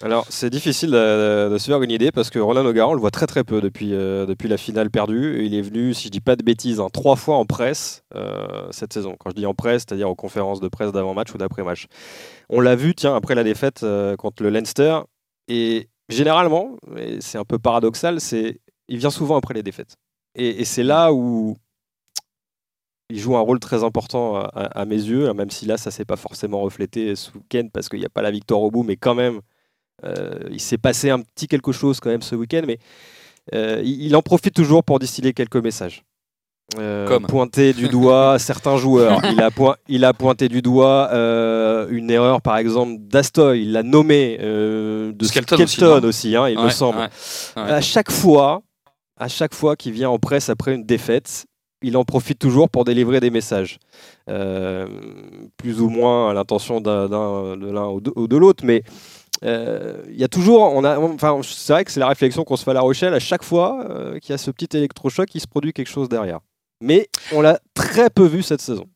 Alors, 0.00 0.26
c'est 0.30 0.50
difficile 0.50 0.90
de, 0.90 1.56
se 1.58 1.66
faire 1.66 1.80
une 1.80 1.90
idée 1.90 2.10
parce 2.10 2.28
que 2.30 2.40
Roland 2.40 2.64
O'Gara, 2.66 2.88
on 2.88 2.94
le 2.94 3.00
voit 3.00 3.12
très 3.12 3.26
très 3.26 3.44
peu 3.44 3.60
depuis, 3.60 3.94
euh, 3.94 4.26
depuis 4.26 4.48
la 4.48 4.56
finale 4.56 4.90
perdue. 4.90 5.44
Il 5.44 5.54
est 5.54 5.62
venu, 5.62 5.94
si 5.94 6.06
je 6.06 6.10
dis 6.10 6.20
pas 6.20 6.34
de 6.34 6.42
bêtises, 6.42 6.80
hein, 6.80 6.88
trois 6.92 7.14
fois 7.14 7.36
en 7.36 7.44
presse 7.44 8.02
cette 8.70 8.92
saison. 8.92 9.14
Quand 9.18 9.30
je 9.30 9.36
dis 9.36 9.46
en 9.46 9.54
presse, 9.54 9.84
c'est-à-dire 9.86 10.08
aux 10.08 10.16
conférences 10.16 10.60
de 10.60 10.68
presse 10.68 10.92
d'avant-match 10.92 11.32
ou 11.34 11.38
d'après-match. 11.38 11.86
On 12.48 12.60
l'a 12.60 12.74
vu, 12.74 12.94
tiens, 12.94 13.14
après 13.14 13.34
la 13.34 13.44
défaite 13.44 13.86
contre 14.18 14.42
le 14.42 14.50
Leinster. 14.50 15.00
Et 15.46 15.88
généralement, 16.08 16.76
c'est 17.20 17.38
un 17.38 17.44
peu 17.44 17.58
paradoxal, 17.58 18.20
c'est 18.20 18.60
il 18.88 18.98
vient 18.98 19.10
souvent 19.10 19.36
après 19.36 19.54
les 19.54 19.62
défaites. 19.62 19.96
Et, 20.34 20.60
et 20.60 20.64
c'est 20.64 20.82
là 20.82 21.12
où 21.12 21.56
il 23.10 23.18
joue 23.18 23.36
un 23.36 23.40
rôle 23.40 23.60
très 23.60 23.84
important 23.84 24.36
à, 24.54 24.84
mes 24.86 24.96
yeux, 24.96 25.28
hein, 25.28 25.34
même 25.34 25.50
si 25.50 25.66
là, 25.66 25.76
ça 25.76 25.90
s'est 25.90 26.06
pas 26.06 26.16
forcément 26.16 26.60
reflété 26.62 27.14
ce 27.14 27.30
week-end 27.32 27.68
parce 27.72 27.88
qu'il 27.90 27.98
n'y 27.98 28.06
a 28.06 28.10
pas 28.10 28.22
la 28.22 28.30
victoire 28.30 28.60
au 28.62 28.70
bout, 28.70 28.84
mais 28.84 28.96
quand 28.96 29.14
même, 29.14 29.40
euh, 30.04 30.38
il 30.50 30.60
s'est 30.60 30.78
passé 30.78 31.10
un 31.10 31.20
petit 31.20 31.46
quelque 31.46 31.72
chose 31.72 32.00
quand 32.00 32.08
même 32.08 32.22
ce 32.22 32.34
week-end, 32.34 32.62
mais 32.66 32.78
euh, 33.54 33.82
il, 33.84 34.02
il 34.04 34.16
en 34.16 34.22
profite 34.22 34.54
toujours 34.54 34.82
pour 34.82 34.98
distiller 34.98 35.34
quelques 35.34 35.56
messages. 35.56 36.04
Euh, 36.78 37.06
Comme 37.06 37.26
pointer 37.26 37.74
du 37.74 37.88
doigt 37.90 38.38
certains 38.38 38.78
joueurs. 38.78 39.20
Il 39.30 39.42
a, 39.42 39.50
point- 39.50 39.76
il 39.88 40.06
a 40.06 40.14
pointé 40.14 40.48
du 40.48 40.62
doigt 40.62 41.10
euh, 41.12 41.86
une 41.90 42.10
erreur, 42.10 42.40
par 42.40 42.56
exemple, 42.56 42.94
d'Astoy. 42.98 43.62
Il 43.62 43.72
l'a 43.72 43.82
nommé 43.82 44.38
euh, 44.40 45.12
de 45.12 45.24
Skelton 45.26 45.66
Skelton, 45.66 46.02
aussi, 46.04 46.34
hein, 46.34 46.48
il 46.48 46.58
me 46.58 46.70
semble. 46.70 46.98
ouais, 46.98 47.08
ouais. 47.62 47.70
À 47.72 47.80
chaque 47.82 48.10
fois, 48.10 48.62
à 49.22 49.28
chaque 49.28 49.54
fois 49.54 49.76
qu'il 49.76 49.92
vient 49.92 50.10
en 50.10 50.18
presse 50.18 50.48
après 50.48 50.74
une 50.74 50.84
défaite, 50.84 51.46
il 51.80 51.96
en 51.96 52.04
profite 52.04 52.40
toujours 52.40 52.68
pour 52.68 52.84
délivrer 52.84 53.20
des 53.20 53.30
messages, 53.30 53.78
Euh, 54.28 54.86
plus 55.56 55.80
ou 55.80 55.88
moins 55.88 56.30
à 56.30 56.34
l'intention 56.34 56.80
de 56.80 56.90
l'un 56.90 57.88
ou 57.88 58.26
de, 58.26 58.36
l'autre, 58.36 58.64
mais 58.64 58.82
euh, 59.44 60.02
il 60.08 60.18
y 60.20 60.24
a 60.24 60.28
toujours, 60.28 60.62
enfin, 60.62 61.40
c'est 61.42 61.72
vrai 61.72 61.84
que 61.84 61.92
c'est 61.92 62.00
la 62.00 62.08
réflexion 62.08 62.44
qu'on 62.44 62.56
se 62.56 62.64
fait 62.64 62.72
à 62.72 62.74
La 62.74 62.80
Rochelle 62.80 63.14
à 63.14 63.20
chaque 63.20 63.44
fois 63.44 63.84
euh, 63.90 64.18
qu'il 64.18 64.30
y 64.30 64.34
a 64.34 64.38
ce 64.38 64.50
petit 64.50 64.76
électrochoc, 64.76 65.32
il 65.34 65.40
se 65.40 65.46
produit 65.46 65.72
quelque 65.72 65.90
chose 65.90 66.08
derrière. 66.08 66.40
Mais 66.80 67.08
on 67.32 67.40
l'a 67.42 67.60
très 67.74 68.10
peu 68.10 68.26
vu 68.26 68.42
cette 68.42 68.60
saison. 68.60 68.86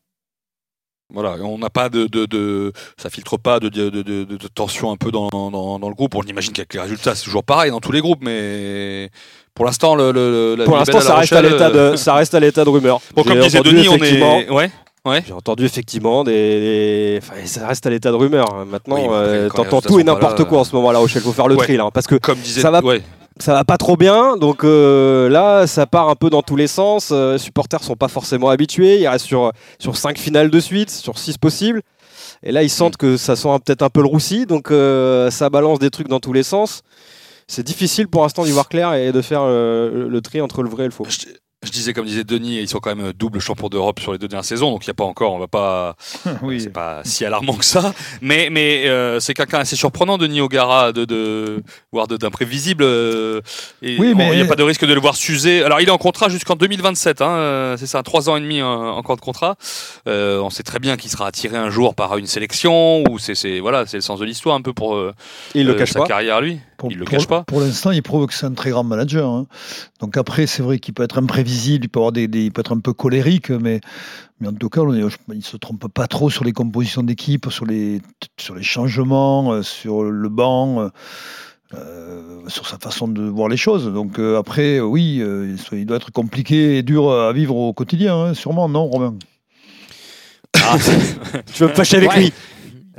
Voilà, 1.13 1.35
on 1.41 1.57
n'a 1.57 1.69
pas 1.69 1.87
de, 1.87 2.05
de, 2.07 2.25
de- 2.25 2.73
ça 2.97 3.09
filtre 3.09 3.37
pas 3.37 3.61
de, 3.61 3.69
de, 3.69 3.89
de, 3.89 4.01
de- 4.01 4.23
de 4.25 4.47
tension 4.53 4.91
un 4.91 4.97
peu 4.97 5.09
dans, 5.09 5.29
dans, 5.29 5.79
dans 5.79 5.87
le 5.89 5.95
groupe. 5.95 6.15
On 6.15 6.21
imagine 6.23 6.51
qu'avec 6.51 6.73
les 6.73 6.81
résultats, 6.81 7.15
c'est 7.15 7.23
toujours 7.23 7.45
pareil 7.45 7.71
dans 7.71 7.79
tous 7.79 7.93
les 7.93 8.01
groupes, 8.01 8.19
mais 8.21 9.09
pour 9.55 9.63
l'instant, 9.63 9.95
le, 9.95 10.11
le- 10.11 10.55
la 10.57 10.65
Pour 10.65 10.75
l'instant, 10.75 10.99
ça 10.99 11.15
reste, 11.15 11.31
à 11.31 11.37
Rochelle, 11.37 11.53
l'état 11.53 11.69
de, 11.71 11.95
ça 11.95 12.13
reste 12.13 12.33
à 12.35 12.41
l'état 12.41 12.65
de 12.65 12.69
rumeur. 12.69 12.99
Bon, 13.15 13.23
comme 13.23 13.33
J'ai 13.37 13.41
disait 13.41 13.59
entendu 13.59 13.75
Denis, 13.77 13.87
on 13.87 13.95
effectivement- 13.95 14.39
est. 14.41 14.49
Ouais, 14.49 14.69
ouais. 15.05 15.23
J'ai 15.25 15.31
entendu 15.33 15.63
effectivement 15.63 16.25
des. 16.25 16.33
des- 16.33 17.19
Enfin, 17.23 17.35
ça 17.45 17.67
reste 17.67 17.85
à 17.85 17.89
l'état 17.89 18.11
de 18.11 18.15
rumeur. 18.17 18.65
Maintenant, 18.65 18.97
Oui, 18.97 19.07
euh, 19.09 19.47
t'entends 19.49 19.79
tout 19.79 20.01
et 20.01 20.03
n'importe 20.03 20.39
là, 20.39 20.45
quoi 20.45 20.59
en 20.59 20.63
ce 20.65 20.75
moment 20.75 20.89
à 20.89 20.93
La 20.93 20.99
Rochelle. 20.99 21.21
Faut 21.21 21.31
faire 21.31 21.47
le 21.47 21.55
Ouais. 21.55 21.63
tri 21.63 21.77
là, 21.77 21.85
hein, 21.85 21.91
parce 21.93 22.07
que 22.07 22.15
Comme 22.15 22.39
disait. 22.39 22.59
Ça 22.59 22.69
va- 22.69 22.83
ouais. 22.83 23.01
Ça 23.41 23.53
va 23.53 23.63
pas 23.63 23.77
trop 23.77 23.97
bien. 23.97 24.37
Donc 24.37 24.63
euh, 24.63 25.29
là, 25.29 25.67
ça 25.67 25.85
part 25.85 26.09
un 26.09 26.15
peu 26.15 26.29
dans 26.29 26.41
tous 26.41 26.55
les 26.55 26.67
sens. 26.67 27.09
Euh, 27.11 27.33
les 27.33 27.37
supporters 27.37 27.83
sont 27.83 27.95
pas 27.95 28.07
forcément 28.07 28.49
habitués. 28.49 28.99
Ils 28.99 29.07
restent 29.07 29.25
sur 29.25 29.51
sur 29.79 29.97
cinq 29.97 30.17
finales 30.17 30.49
de 30.49 30.59
suite, 30.59 30.89
sur 30.89 31.17
six 31.17 31.37
possibles. 31.37 31.81
Et 32.43 32.51
là, 32.51 32.63
ils 32.63 32.69
sentent 32.69 32.97
que 32.97 33.17
ça 33.17 33.35
sent 33.35 33.49
peut-être 33.65 33.81
un 33.81 33.89
peu 33.89 34.01
le 34.01 34.07
roussi. 34.07 34.45
Donc 34.45 34.71
euh, 34.71 35.31
ça 35.31 35.49
balance 35.49 35.79
des 35.79 35.89
trucs 35.89 36.07
dans 36.07 36.19
tous 36.19 36.33
les 36.33 36.43
sens. 36.43 36.81
C'est 37.47 37.63
difficile 37.63 38.07
pour 38.07 38.23
l'instant 38.23 38.43
d'y 38.43 38.51
voir 38.51 38.67
clair 38.67 38.93
et 38.93 39.11
de 39.11 39.21
faire 39.21 39.41
euh, 39.43 39.89
le, 39.91 40.09
le 40.09 40.21
tri 40.21 40.41
entre 40.41 40.63
le 40.63 40.69
vrai 40.69 40.83
et 40.83 40.87
le 40.87 40.91
faux. 40.91 41.05
Je, 41.07 41.27
Je 41.67 41.71
disais, 41.71 41.93
comme 41.93 42.05
disait 42.05 42.23
Denis, 42.23 42.59
ils 42.59 42.67
sont 42.69 42.79
quand 42.79 42.95
même 42.95 43.11
double 43.13 43.39
champion 43.39 43.67
d'Europe 43.69 43.99
sur 43.99 44.11
les 44.13 44.17
deux 44.17 44.27
dernières 44.27 44.45
saisons, 44.45 44.71
donc 44.71 44.85
il 44.85 44.89
n'y 44.89 44.91
a 44.91 44.95
pas 44.95 45.03
encore, 45.03 45.33
on 45.33 45.37
va 45.39 45.47
pas, 45.47 45.95
Oui. 46.41 46.61
c'est 46.61 46.69
pas 46.71 47.01
si 47.03 47.25
alarmant 47.25 47.53
que 47.53 47.65
ça. 47.65 47.93
Mais, 48.21 48.49
mais 48.51 48.83
euh, 48.87 49.19
c'est 49.19 49.33
quelqu'un 49.33 49.59
assez 49.59 49.75
surprenant, 49.75 50.17
Denis 50.17 50.41
O'Gara, 50.41 50.91
de, 50.93 51.05
de, 51.05 51.61
voire 51.91 52.07
d'imprévisible. 52.07 52.83
euh, 52.83 53.41
et 53.81 53.97
Oui, 53.99 54.13
mais- 54.15 54.29
il 54.31 54.35
n'y 54.37 54.41
a 54.41 54.45
pas 54.45 54.55
de 54.55 54.63
risque 54.63 54.85
de 54.85 54.93
le 54.93 54.99
voir 55.01 55.15
s'user. 55.15 55.63
Alors, 55.63 55.81
il 55.81 55.87
est 55.87 55.91
en 55.91 55.97
contrat 55.97 56.29
jusqu'en 56.29 56.55
2027, 56.55 57.21
hein, 57.21 57.29
euh, 57.29 57.77
c'est 57.77 57.85
ça, 57.87 58.01
trois 58.03 58.29
ans 58.29 58.37
et 58.37 58.41
demi 58.41 58.61
euh, 58.61 58.65
encore 58.65 59.15
de 59.17 59.21
contrat. 59.21 59.55
Euh, 60.07 60.39
on 60.39 60.49
sait 60.49 60.63
très 60.63 60.79
bien 60.79 60.95
qu'il 60.97 61.11
sera 61.11 61.27
attiré 61.27 61.57
un 61.57 61.69
jour 61.69 61.93
par 61.95 62.17
une 62.17 62.27
sélection, 62.27 63.03
ou 63.09 63.19
c'est, 63.19 63.35
c'est 63.35 63.59
voilà, 63.59 63.85
c'est 63.85 63.97
le 63.97 64.01
sens 64.01 64.19
de 64.19 64.25
l'histoire 64.25 64.55
un 64.55 64.61
peu 64.61 64.73
pour 64.73 64.95
euh, 64.95 65.13
Et 65.55 65.59
il 65.61 65.67
le 65.67 65.73
euh, 65.73 65.77
cache 65.77 65.91
sa 65.91 65.99
pas. 65.99 66.05
carrière, 66.07 66.39
lui. 66.41 66.59
Pour, 66.77 66.91
il 66.91 66.97
le 66.99 67.05
pour- 67.05 67.11
cache 67.17 67.27
pas. 67.27 67.43
Pour 67.43 67.59
l'instant, 67.61 67.91
il 67.91 68.03
prouve 68.03 68.27
que 68.27 68.33
c'est 68.33 68.45
un 68.45 68.53
très 68.53 68.69
grand 68.69 68.83
manager. 68.83 69.29
hein. 69.29 69.47
Donc 69.99 70.15
après, 70.17 70.45
c'est 70.47 70.61
vrai 70.61 70.77
qu'il 70.79 70.93
peut 70.93 71.03
être 71.03 71.17
imprévisible, 71.17 71.85
il 71.85 71.89
peut, 71.89 71.99
avoir 71.99 72.11
des, 72.11 72.27
des- 72.27 72.45
il 72.45 72.51
peut 72.51 72.61
être 72.61 72.73
un 72.75 72.79
peu 72.79 72.93
colérique, 72.93 73.49
mais, 73.49 73.81
mais 74.39 74.47
en 74.47 74.53
tout 74.53 74.69
cas, 74.69 74.81
on 74.81 74.93
est- 74.93 74.99
il 75.29 75.37
ne 75.37 75.41
se 75.41 75.57
trompe 75.57 75.87
pas 75.91 76.07
trop 76.07 76.29
sur 76.29 76.43
les 76.43 76.53
compositions 76.53 77.03
d'équipe, 77.03 77.47
sur 77.49 77.65
les, 77.65 77.99
sur 78.39 78.53
les 78.55 78.63
changements, 78.63 79.53
euh, 79.53 79.63
sur 79.63 80.03
le 80.03 80.29
banc. 80.29 80.81
euh, 80.81 80.89
euh, 81.73 82.39
sur 82.47 82.65
sa 82.65 82.77
façon 82.77 83.09
de 83.09 83.23
voir 83.23 83.49
les 83.49 83.57
choses. 83.57 83.91
Donc 83.91 84.19
euh, 84.19 84.37
après, 84.39 84.79
oui, 84.79 85.17
euh, 85.19 85.53
il 85.73 85.85
doit 85.85 85.97
être 85.97 86.13
compliqué 86.13 86.77
et 86.77 86.81
dur 86.81 87.11
à 87.11 87.33
vivre 87.33 87.57
au 87.57 87.73
quotidien, 87.73 88.15
hein, 88.15 88.33
sûrement, 88.33 88.69
non, 88.69 88.85
Romain 88.87 89.15
Tu 91.53 91.63
veux 91.63 91.67
me 91.69 91.73
fâcher 91.75 91.97
avec 91.97 92.09
Ouais. 92.11 92.19
lui? 92.21 92.33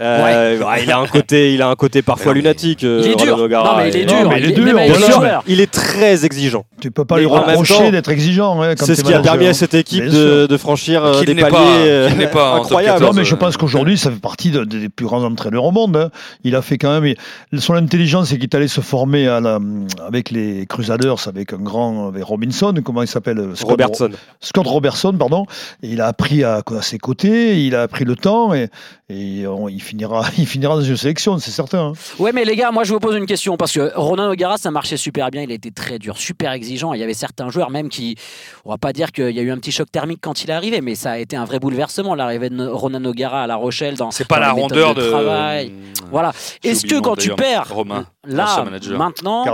Euh, 0.00 0.58
ouais, 0.60 0.84
il 0.84 0.92
a 0.92 0.98
un 0.98 1.06
côté, 1.06 1.54
il 1.54 1.62
a 1.62 1.68
un 1.68 1.74
côté 1.74 2.02
parfois 2.02 2.32
lunatique. 2.32 2.84
euh, 2.84 3.02
Il 3.04 3.10
est 3.12 3.16
dur. 3.16 3.36
Non, 3.36 3.76
mais 3.76 3.88
il 3.90 3.96
est 3.96 4.04
dur. 4.04 4.22
Non, 4.24 4.28
mais 4.30 4.38
il 4.40 4.44
est 4.50 4.52
dur, 4.52 4.64
même 4.64 4.76
avec 4.78 4.90
bien 4.90 4.98
les 5.00 5.04
sûr. 5.06 5.14
joueurs. 5.20 5.42
Il 5.48 5.60
est 5.60 5.70
très 5.70 6.24
exigeant. 6.24 6.64
Tu 6.80 6.90
peux 6.90 7.04
pas 7.04 7.16
Mais 7.16 7.22
lui 7.22 7.26
reprocher 7.28 7.90
d'être 7.90 8.08
exigeant. 8.10 8.62
hein, 8.62 8.74
C'est 8.78 8.94
ce 8.94 9.02
qui 9.02 9.12
a 9.12 9.20
permis 9.20 9.46
à 9.46 9.54
cette 9.54 9.74
équipe 9.74 10.04
de, 10.06 10.46
de 10.46 10.56
franchir 10.56 11.04
euh, 11.04 11.22
des 11.24 11.34
n'est 11.34 11.42
paliers 11.42 11.52
pas- 11.56 11.64
euh, 11.80 12.08
pas 12.28 12.54
top 12.54 12.60
incroyables. 12.66 12.98
14. 13.00 13.02
Non, 13.02 13.20
mais 13.20 13.24
je 13.24 13.34
pense 13.34 13.56
qu'aujourd'hui, 13.56 13.98
ça 13.98 14.10
fait 14.10 14.20
partie 14.20 14.50
de- 14.50 14.64
des 14.64 14.88
plus 14.88 15.06
grands 15.06 15.24
entraîneurs 15.24 15.64
au 15.64 15.72
monde. 15.72 15.96
hein. 15.96 16.10
Il 16.44 16.54
a 16.54 16.62
fait 16.62 16.78
quand 16.78 17.00
même. 17.00 17.14
Son 17.58 17.74
intelligence, 17.74 18.28
c'est 18.28 18.36
qu'il 18.36 18.44
est 18.44 18.54
allé 18.54 18.68
se 18.68 18.80
former 18.80 19.26
à 19.26 19.40
la- 19.40 19.58
avec 20.06 20.30
les 20.30 20.66
Crusaders, 20.68 21.26
avec 21.26 21.52
un 21.52 21.58
grand. 21.58 22.08
Avec 22.08 22.22
Robinson, 22.24 22.72
comment 22.84 23.02
il 23.02 23.08
s'appelle 23.08 23.42
Scott 23.54 23.70
Robertson. 23.70 24.10
Scott 24.40 24.66
Robertson, 24.66 25.12
pardon. 25.18 25.46
Et 25.82 25.88
il 25.88 26.00
a 26.00 26.06
appris 26.06 26.44
à, 26.44 26.62
à 26.64 26.82
ses 26.82 26.98
côtés, 26.98 27.64
il 27.64 27.74
a 27.74 27.88
pris 27.88 28.04
le 28.04 28.14
temps 28.14 28.54
et, 28.54 28.68
et 29.10 29.46
on- 29.46 29.68
il, 29.68 29.80
finira, 29.80 30.22
il 30.38 30.46
finira 30.46 30.74
dans 30.76 30.82
une 30.82 30.96
sélection, 30.96 31.38
c'est 31.38 31.50
certain. 31.50 31.78
hein. 31.78 31.92
Ouais, 32.18 32.32
mais 32.32 32.44
les 32.44 32.56
gars, 32.56 32.70
moi 32.70 32.84
je 32.84 32.92
vous 32.92 33.00
pose 33.00 33.16
une 33.16 33.24
question 33.26 33.56
parce 33.56 33.72
que 33.72 33.90
Ronan 33.94 34.30
O'Gara, 34.30 34.58
ça 34.58 34.70
marchait 34.70 34.96
super 34.98 35.30
bien. 35.30 35.42
Il 35.42 35.50
était 35.50 35.70
très 35.70 35.98
dur, 35.98 36.18
super 36.18 36.52
exigeant. 36.52 36.92
Il 36.92 37.00
y 37.00 37.02
avait 37.02 37.14
certains 37.14 37.48
joueurs 37.48 37.70
même 37.70 37.88
qui, 37.88 38.16
on 38.64 38.70
va 38.70 38.78
pas 38.78 38.92
dire 38.92 39.12
qu'il 39.12 39.30
y 39.30 39.38
a 39.38 39.42
eu 39.42 39.50
un 39.50 39.56
petit 39.56 39.72
choc 39.72 39.90
thermique 39.90 40.20
quand 40.20 40.44
il 40.44 40.50
est 40.50 40.52
arrivé, 40.52 40.80
mais 40.80 40.94
ça 40.94 41.12
a 41.12 41.18
été 41.18 41.36
un 41.36 41.44
vrai 41.46 41.58
bouleversement 41.58 42.14
l'arrivée 42.14 42.50
de 42.50 42.66
Ronan 42.66 43.04
O'Gara 43.04 43.44
à 43.44 43.46
La 43.46 43.56
Rochelle 43.56 43.96
dans. 43.96 44.10
C'est 44.10 44.26
pas 44.26 44.36
dans 44.36 44.42
la 44.42 44.52
rondeur 44.52 44.94
de. 44.94 45.08
travail. 45.08 45.72
Voilà. 46.10 46.32
J'ai 46.62 46.70
Est-ce 46.70 46.86
que 46.86 47.00
quand 47.00 47.16
tu 47.16 47.30
perds 47.34 47.68
Romain, 47.70 48.06
là 48.26 48.64
maintenant 48.96 49.44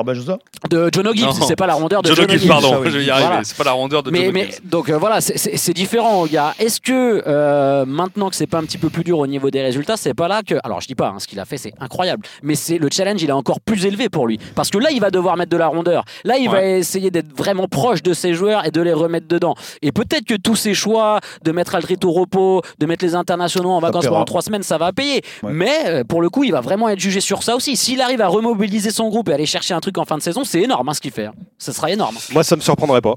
de 0.71 0.89
John 0.93 1.07
O'Gibbs, 1.09 1.33
c'est 1.47 1.57
pas 1.57 1.67
la 1.67 1.75
rondeur 1.75 2.03
de 2.03 2.09
John 2.09 2.17
John 2.17 2.31
O'Gibbs, 2.31 2.49
pardon, 2.49 2.83
je 2.85 2.91
vais 2.91 3.05
y 3.05 3.11
arriver. 3.11 3.27
Voilà. 3.29 3.45
C'est 3.45 3.57
pas 3.57 3.65
la 3.65 3.73
rondeur 3.73 4.03
de 4.03 4.11
Mais, 4.11 4.25
John 4.27 4.33
mais 4.33 4.49
donc 4.65 4.89
euh, 4.89 4.99
voilà, 4.99 5.21
c'est 5.21 5.73
différent, 5.73 6.27
gars. 6.27 6.55
Est-ce 6.59 6.81
que 6.81 7.23
euh, 7.27 7.85
maintenant 7.87 8.31
que 8.31 8.37
c'est 8.37 8.47
pas 8.47 8.59
un 8.59 8.65
petit 8.65 8.79
peu 8.79 8.89
plus 8.91 9.05
dur 9.05 9.19
au 9.19 9.27
niveau 9.27 9.44
des 9.51 9.63
résultats, 9.63 9.97
c'est 9.97 10.15
pas 10.15 10.29
là 10.29 10.43
que. 10.43 10.55
Alors 10.65 10.81
je 10.81 10.87
dis 10.87 10.95
pas, 10.95 11.09
hein, 11.09 11.19
ce 11.19 11.27
qu'il 11.27 11.41
a 11.41 11.45
fait 11.45 11.57
c'est 11.59 11.73
incroyable, 11.81 12.27
mais 12.43 12.55
c'est 12.55 12.79
le 12.79 12.89
challenge, 12.93 13.23
il 13.23 13.29
est 13.29 13.33
encore 13.33 13.61
plus 13.61 13.87
élevé 13.87 14.09
pour 14.09 14.27
lui. 14.27 14.39
Parce 14.55 14.71
que 14.71 14.79
là, 14.79 14.91
il 14.91 15.01
va 15.01 15.11
devoir 15.11 15.37
mettre 15.37 15.51
de 15.51 15.57
la 15.57 15.67
rondeur. 15.69 16.05
Là, 16.25 16.37
il 16.39 16.49
va 16.51 16.65
essayer 16.65 17.11
d'être 17.11 17.37
vraiment 17.37 17.69
proche 17.69 18.03
de 18.03 18.13
ses 18.13 18.35
joueurs 18.35 18.65
et 18.67 18.71
de 18.71 18.81
les 18.81 18.93
remettre 18.93 19.27
dedans. 19.29 19.55
Et 19.83 19.93
peut-être 19.93 20.25
que 20.25 20.35
tous 20.35 20.57
ces 20.57 20.75
choix 20.75 21.21
de 21.43 21.53
mettre 21.53 21.75
Aldrit 21.75 21.99
au 22.05 22.13
repos, 22.13 22.63
de 22.79 22.87
mettre 22.87 23.05
les 23.05 23.15
internationaux 23.15 23.71
en 23.71 23.81
vacances 23.81 24.07
pendant 24.07 24.25
trois 24.25 24.43
semaines, 24.43 24.63
ça 24.63 24.79
va 24.79 24.93
payer. 24.93 25.23
Ouais. 25.43 25.53
Mais 25.53 25.79
euh, 25.87 26.05
pour 26.05 26.23
le 26.23 26.31
coup, 26.31 26.45
il 26.45 26.53
va 26.53 26.61
vraiment 26.61 26.89
être 26.89 27.01
jugé 27.01 27.21
sur 27.21 27.43
ça 27.43 27.57
aussi. 27.57 27.77
S'il 27.77 28.01
arrive 28.01 28.21
à 28.21 28.29
remobiliser 28.29 28.91
son 28.91 29.09
groupe 29.09 29.29
et 29.29 29.33
aller 29.35 29.47
chercher 29.47 29.75
un 29.75 29.81
truc 29.81 29.99
en 29.99 30.05
fin 30.05 30.17
de 30.17 30.23
saison, 30.23 30.45
c'est 30.45 30.61
énorme 30.63 30.89
hein, 30.89 30.95
ce 30.95 31.01
qu'il 31.01 31.11
fait. 31.11 31.27
hein. 31.27 31.35
Ce 31.59 31.73
sera 31.73 31.91
énorme. 31.91 32.17
Moi, 32.33 32.45
ça 32.45 32.57
me 32.57 32.61
surprendrait 32.61 33.01
pas. 33.01 33.15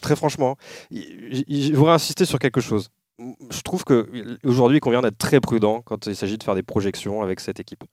Très 0.00 0.16
franchement, 0.16 0.56
je 0.90 1.72
voudrais 1.74 1.94
insister 1.94 2.24
sur 2.26 2.38
quelque 2.38 2.60
chose. 2.60 2.90
Je 3.18 3.60
trouve 3.62 3.84
que 3.84 4.08
aujourd'hui, 4.44 4.78
il 4.78 4.80
convient 4.80 5.02
d'être 5.02 5.18
très 5.18 5.40
prudent 5.40 5.82
quand 5.84 6.06
il 6.06 6.16
s'agit 6.16 6.36
de 6.38 6.42
faire 6.42 6.54
des 6.54 6.62
projections 6.62 7.22
avec 7.22 7.40
cette 7.40 7.60
équipe. 7.60 7.84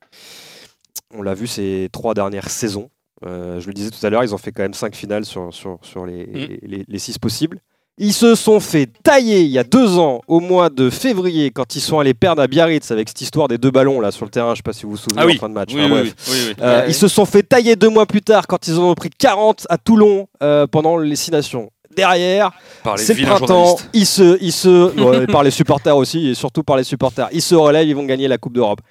On 1.14 1.22
l'a 1.22 1.34
vu 1.34 1.48
ces 1.48 1.90
trois 1.92 2.14
dernières 2.14 2.50
saisons. 2.50 2.90
Euh, 3.26 3.60
je 3.60 3.68
le 3.68 3.74
disais 3.74 3.92
tout 3.92 4.04
à 4.04 4.10
l'heure, 4.10 4.24
ils 4.24 4.34
ont 4.34 4.40
fait 4.40 4.52
quand 4.52 4.64
même 4.64 4.74
cinq 4.74 4.96
finales 4.96 5.26
sur, 5.26 5.54
sur, 5.54 5.78
sur 5.84 6.06
les, 6.06 6.26
Mm. 6.26 6.58
les, 6.64 6.86
les 6.88 7.00
six 7.00 7.20
possibles. 7.20 7.60
Ils 7.98 8.14
se 8.14 8.34
sont 8.34 8.60
fait 8.60 8.90
tailler 9.04 9.42
il 9.42 9.50
y 9.52 9.60
a 9.60 9.64
deux 9.64 10.00
ans, 10.00 10.22
au 10.28 10.40
mois 10.40 10.70
de 10.72 10.90
février, 10.90 11.52
quand 11.52 11.76
ils 11.76 11.82
sont 11.82 12.00
allés 12.00 12.16
perdre 12.16 12.42
à 12.42 12.48
Biarritz 12.48 12.90
avec 12.90 13.10
cette 13.10 13.22
histoire 13.22 13.48
des 13.48 13.60
deux 13.60 13.70
ballons 13.70 14.00
là 14.00 14.10
sur 14.10 14.26
le 14.26 14.32
terrain. 14.32 14.56
Je 14.56 14.60
sais 14.60 14.64
pas 14.64 14.74
si 14.74 14.86
vous 14.86 14.92
vous 14.92 14.98
souvenez 14.98 15.22
Ah 15.22 15.26
oui. 15.28 15.36
en 15.36 15.40
fin 15.42 15.50
de 15.50 15.54
match. 15.54 15.70
Oui, 15.76 15.82
Enfin, 15.84 15.94
oui, 15.94 16.02
bref. 16.02 16.16
oui, 16.30 16.34
oui, 16.34 16.46
oui. 16.48 16.56
Euh, 16.64 16.80
Ouais, 16.82 16.86
ils 16.90 16.96
se 16.96 17.08
sont 17.08 17.26
fait 17.26 17.44
tailler 17.44 17.76
deux 17.76 17.90
mois 17.90 18.08
plus 18.08 18.22
tard 18.24 18.48
quand 18.48 18.68
ils 18.68 18.80
ont 18.80 18.96
pris 18.96 19.12
40 19.12 19.68
à 19.70 19.78
Toulon 19.78 20.28
euh, 20.42 20.66
pendant 20.66 20.98
les 20.98 21.16
six 21.16 21.30
nations. 21.32 21.70
Derrière, 21.96 22.52
c'est 22.98 23.14
le 23.18 23.26
printemps, 23.26 23.78
ils 23.94 24.06
se, 24.06 24.38
ils 24.42 24.52
se, 24.52 24.96
ouais, 25.02 25.28
par 25.28 25.44
les 25.44 25.52
supporters 25.52 25.96
aussi 25.96 26.30
et 26.30 26.36
surtout 26.36 26.64
par 26.64 26.78
les 26.78 26.84
supporters, 26.84 27.28
ils 27.32 27.42
se 27.42 27.56
relèvent, 27.56 27.88
ils 27.88 27.96
vont 27.96 28.06
gagner 28.06 28.28
la 28.28 28.38
Coupe 28.38 28.54
d'Europe. 28.54 28.82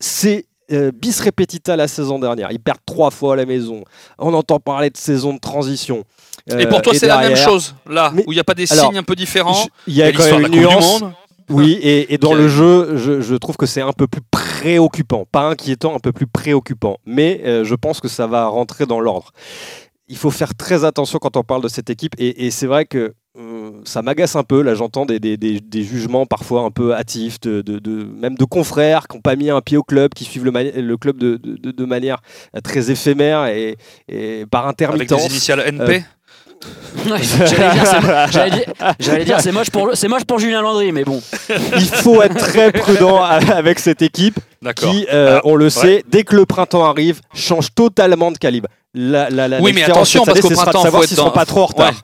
C'est 0.00 0.46
euh, 0.72 0.90
bis 0.92 1.20
repetita 1.20 1.76
la 1.76 1.88
saison 1.88 2.18
dernière. 2.18 2.50
Ils 2.50 2.58
perdent 2.58 2.78
trois 2.86 3.10
fois 3.10 3.34
à 3.34 3.36
la 3.36 3.44
maison. 3.46 3.84
On 4.18 4.32
entend 4.34 4.60
parler 4.60 4.90
de 4.90 4.96
saison 4.96 5.34
de 5.34 5.38
transition. 5.38 6.04
Et 6.46 6.66
pour 6.66 6.78
Euh, 6.78 6.80
toi, 6.82 6.94
c'est 6.94 7.06
la 7.06 7.18
même 7.18 7.36
chose, 7.36 7.74
là, 7.88 8.10
Mais- 8.14 8.24
où 8.26 8.32
il 8.32 8.36
n'y 8.36 8.40
a 8.40 8.44
pas 8.44 8.54
des 8.54 8.70
alors, 8.72 8.86
signes 8.88 8.98
un 8.98 9.02
peu 9.02 9.14
différents. 9.14 9.66
Il 9.86 9.94
y 9.94 10.02
a 10.02 10.10
quand 10.12 10.24
même 10.24 10.42
une 10.46 10.48
du 10.50 10.58
nuance. 10.60 11.00
Monde. 11.02 11.12
Oui, 11.50 11.72
et, 11.82 12.14
et 12.14 12.16
dans 12.18 12.32
le 12.32 12.48
jeu, 12.48 12.96
je, 12.96 13.20
je 13.20 13.34
trouve 13.34 13.56
que 13.58 13.66
c'est 13.66 13.82
un 13.82 13.92
peu 13.92 14.06
plus 14.06 14.22
préoccupant. 14.30 15.26
Pas 15.30 15.42
inquiétant, 15.48 15.94
un 15.94 15.98
peu 15.98 16.10
plus 16.12 16.26
préoccupant. 16.26 16.96
Mais 17.04 17.42
euh, 17.44 17.64
je 17.64 17.74
pense 17.74 18.00
que 18.00 18.08
ça 18.08 18.26
va 18.26 18.46
rentrer 18.46 18.86
dans 18.86 18.98
l'ordre. 19.00 19.32
Il 20.08 20.16
faut 20.16 20.30
faire 20.30 20.54
très 20.54 20.84
attention 20.84 21.18
quand 21.18 21.36
on 21.36 21.42
parle 21.42 21.62
de 21.62 21.68
cette 21.68 21.88
équipe. 21.88 22.14
Et, 22.18 22.46
et 22.46 22.50
c'est 22.50 22.66
vrai 22.66 22.84
que 22.84 23.14
euh, 23.38 23.70
ça 23.84 24.02
m'agace 24.02 24.36
un 24.36 24.42
peu. 24.42 24.60
Là, 24.62 24.74
j'entends 24.74 25.06
des, 25.06 25.18
des- 25.18 25.36
des- 25.38 25.60
des 25.60 25.82
jugements 25.82 26.26
parfois 26.26 26.60
un 26.62 26.70
peu 26.70 26.94
hâtifs, 26.94 27.40
de, 27.40 27.62
de- 27.62 27.78
de- 27.78 28.04
même 28.04 28.34
de 28.36 28.44
confrères 28.44 29.08
qui 29.08 29.16
n'ont 29.16 29.22
pas 29.22 29.34
mis 29.34 29.48
un 29.50 29.62
pied 29.62 29.76
au 29.78 29.82
club, 29.82 30.12
qui 30.14 30.24
suivent 30.24 30.44
le, 30.44 30.50
mani- 30.50 30.72
le 30.74 30.96
club 30.98 31.16
de, 31.16 31.36
de- 31.42 31.70
de 31.70 31.84
manière 31.86 32.18
euh, 32.54 32.60
très 32.60 32.90
éphémère 32.90 33.46
et, 33.46 33.76
et 34.08 34.44
par 34.50 34.64
Avec 34.66 34.78
des 34.78 34.84
intermittence. 34.84 35.26
initiales 35.26 35.60
NP. 35.60 35.80
Euh, 35.80 35.98
Ouais, 37.10 37.18
J'allais 37.22 37.74
dire, 37.74 37.86
c'est 37.86 38.00
mo- 38.00 38.08
j'allais 38.30 38.50
dire- 38.50 38.74
j'allais 38.98 39.24
dire, 39.24 39.40
c'est 39.40 39.52
moche 39.52 39.70
pour 39.70 39.90
c'est 39.94 40.08
moche 40.08 40.24
pour 40.24 40.38
Julien 40.38 40.62
Landry, 40.62 40.92
mais 40.92 41.04
bon. 41.04 41.20
Il 41.76 41.84
faut 41.86 42.22
être 42.22 42.36
très 42.36 42.72
prudent 42.72 43.22
avec 43.22 43.78
cette 43.78 44.00
équipe. 44.00 44.38
D'accord. 44.62 44.90
qui, 44.90 45.06
euh, 45.12 45.32
Alors, 45.32 45.46
on 45.46 45.56
le 45.56 45.68
sait, 45.68 46.02
dès 46.08 46.24
que 46.24 46.34
le 46.36 46.46
printemps 46.46 46.84
arrive, 46.84 47.20
change 47.34 47.74
totalement 47.74 48.30
de 48.32 48.38
calibre. 48.38 48.68
La, 48.94 49.28
la, 49.30 49.48
la, 49.48 49.60
Oui, 49.60 49.72
mais 49.72 49.82
attention, 49.82 50.24
parce 50.24 50.40
qu'au 50.40 50.50
printemps, 50.50 50.82
savoir 50.82 51.02
faut 51.02 51.08
être 51.10 51.16
dans- 51.16 51.30
pas 51.30 51.44
trop 51.46 51.62
en 51.62 51.66
retard. 51.66 51.88
Ouais. 51.90 51.96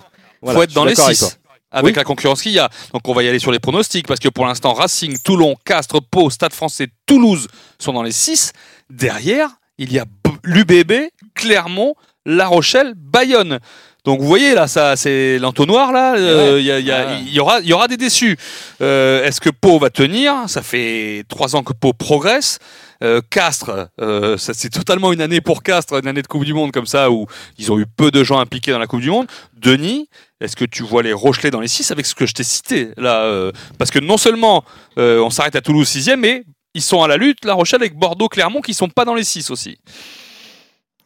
Voilà, 0.43 0.59
faut 0.59 0.62
être 0.64 0.72
dans 0.72 0.84
les 0.84 0.93
d'accord 0.93 1.07
avec 1.07 1.16
6 1.18 1.24
toi. 1.24 1.38
avec 1.70 1.86
Oui. 1.95 1.97
la 1.97 2.05
concurrence 2.05 2.43
qu'il 2.43 2.53
y 2.53 2.59
a. 2.59 2.68
Donc 2.93 3.07
on 3.07 3.12
va 3.12 3.22
y 3.22 3.28
aller 3.28 3.38
sur 3.38 3.53
les 3.53 3.59
pronostics 3.61 4.07
parce 4.09 4.18
que 4.20 4.28
pour 4.28 4.45
l'instant 4.47 4.72
Racing, 4.72 5.18
Toulon, 5.22 5.55
Castres, 5.64 6.01
Pau, 6.11 6.30
Stade 6.30 6.53
Français, 6.53 6.88
Toulouse 7.07 7.47
sont 7.78 7.93
dans 7.93 8.03
les 8.03 8.11
6. 8.12 8.53
Derrière, 8.88 9.51
il 9.78 9.93
y 9.93 9.99
a 9.99 10.05
l'UBB, 10.45 11.11
Clermont, 11.34 11.95
La 12.26 12.47
Rochelle, 12.49 12.95
Bayonne. 12.97 13.59
Donc 14.07 14.20
vous 14.20 14.26
voyez 14.26 14.55
là, 14.55 14.66
ça 14.66 14.97
c'est 14.97 15.38
l'entonnoir 15.38 15.93
là. 15.93 16.14
euh, 16.16 16.59
Il 16.59 17.34
y, 17.34 17.38
aura, 17.38 17.61
il 17.61 17.66
y 17.68 17.72
aura 17.74 17.86
des 17.86 17.99
déçus. 17.99 18.36
Euh, 18.80 19.22
Est-ce 19.24 19.41
que 19.43 19.51
Pau 19.51 19.78
va 19.78 19.91
tenir? 19.91 20.34
Ça 20.49 20.62
fait 20.62 21.24
trois 21.28 21.55
ans 21.55 21.62
que 21.62 21.74
Pau 21.74 21.93
progresse. 21.93 22.59
Euh, 23.03 23.20
Castres, 23.30 23.88
euh, 24.01 24.36
c'est 24.36 24.68
totalement 24.68 25.12
une 25.12 25.22
année 25.22 25.40
pour 25.40 25.62
Castres, 25.62 25.94
une 25.94 26.07
année 26.07 26.20
de 26.20 26.26
Coupe 26.26 26.44
du 26.44 26.53
Monde 26.53 26.70
comme 26.70 26.86
ça 26.86 27.11
où 27.11 27.26
ils 27.59 27.72
ont 27.72 27.78
eu 27.78 27.86
peu 27.86 28.11
de 28.11 28.22
gens 28.22 28.38
impliqués 28.38 28.72
dans 28.72 28.78
la 28.78 28.86
Coupe 28.86 29.01
du 29.01 29.11
Monde. 29.11 29.26
Denis, 29.55 30.09
est-ce 30.40 30.55
que 30.55 30.66
tu 30.66 30.82
vois 30.82 31.03
les 31.03 31.12
Rochelais 31.14 31.51
dans 31.51 31.61
les 31.61 31.68
6 31.68 31.90
avec 31.92 32.05
ce 32.05 32.14
que 32.14 32.26
je 32.26 32.34
t'ai 32.34 32.44
cité 32.44 32.90
là 32.98 33.22
euh, 33.22 33.53
Parce 33.78 33.90
que 33.90 33.98
non 33.98 34.18
seulement 34.18 34.64
on 34.96 35.30
s'arrête 35.30 35.57
à 35.57 35.62
Toulouse 35.62 35.88
6 35.88 36.16
mais 36.18 36.44
ils 36.74 36.82
sont 36.82 37.03
à 37.03 37.09
la 37.09 37.16
lutte, 37.16 37.44
La 37.44 37.55
Rochelle 37.55 37.80
avec 37.80 37.96
Bordeaux, 37.96 38.28
Clermont 38.28 38.61
qui 38.61 38.74
sont 38.74 38.88
pas 38.88 39.05
dans 39.05 39.14
les 39.14 39.24
6 39.24 39.51
aussi. 39.51 39.78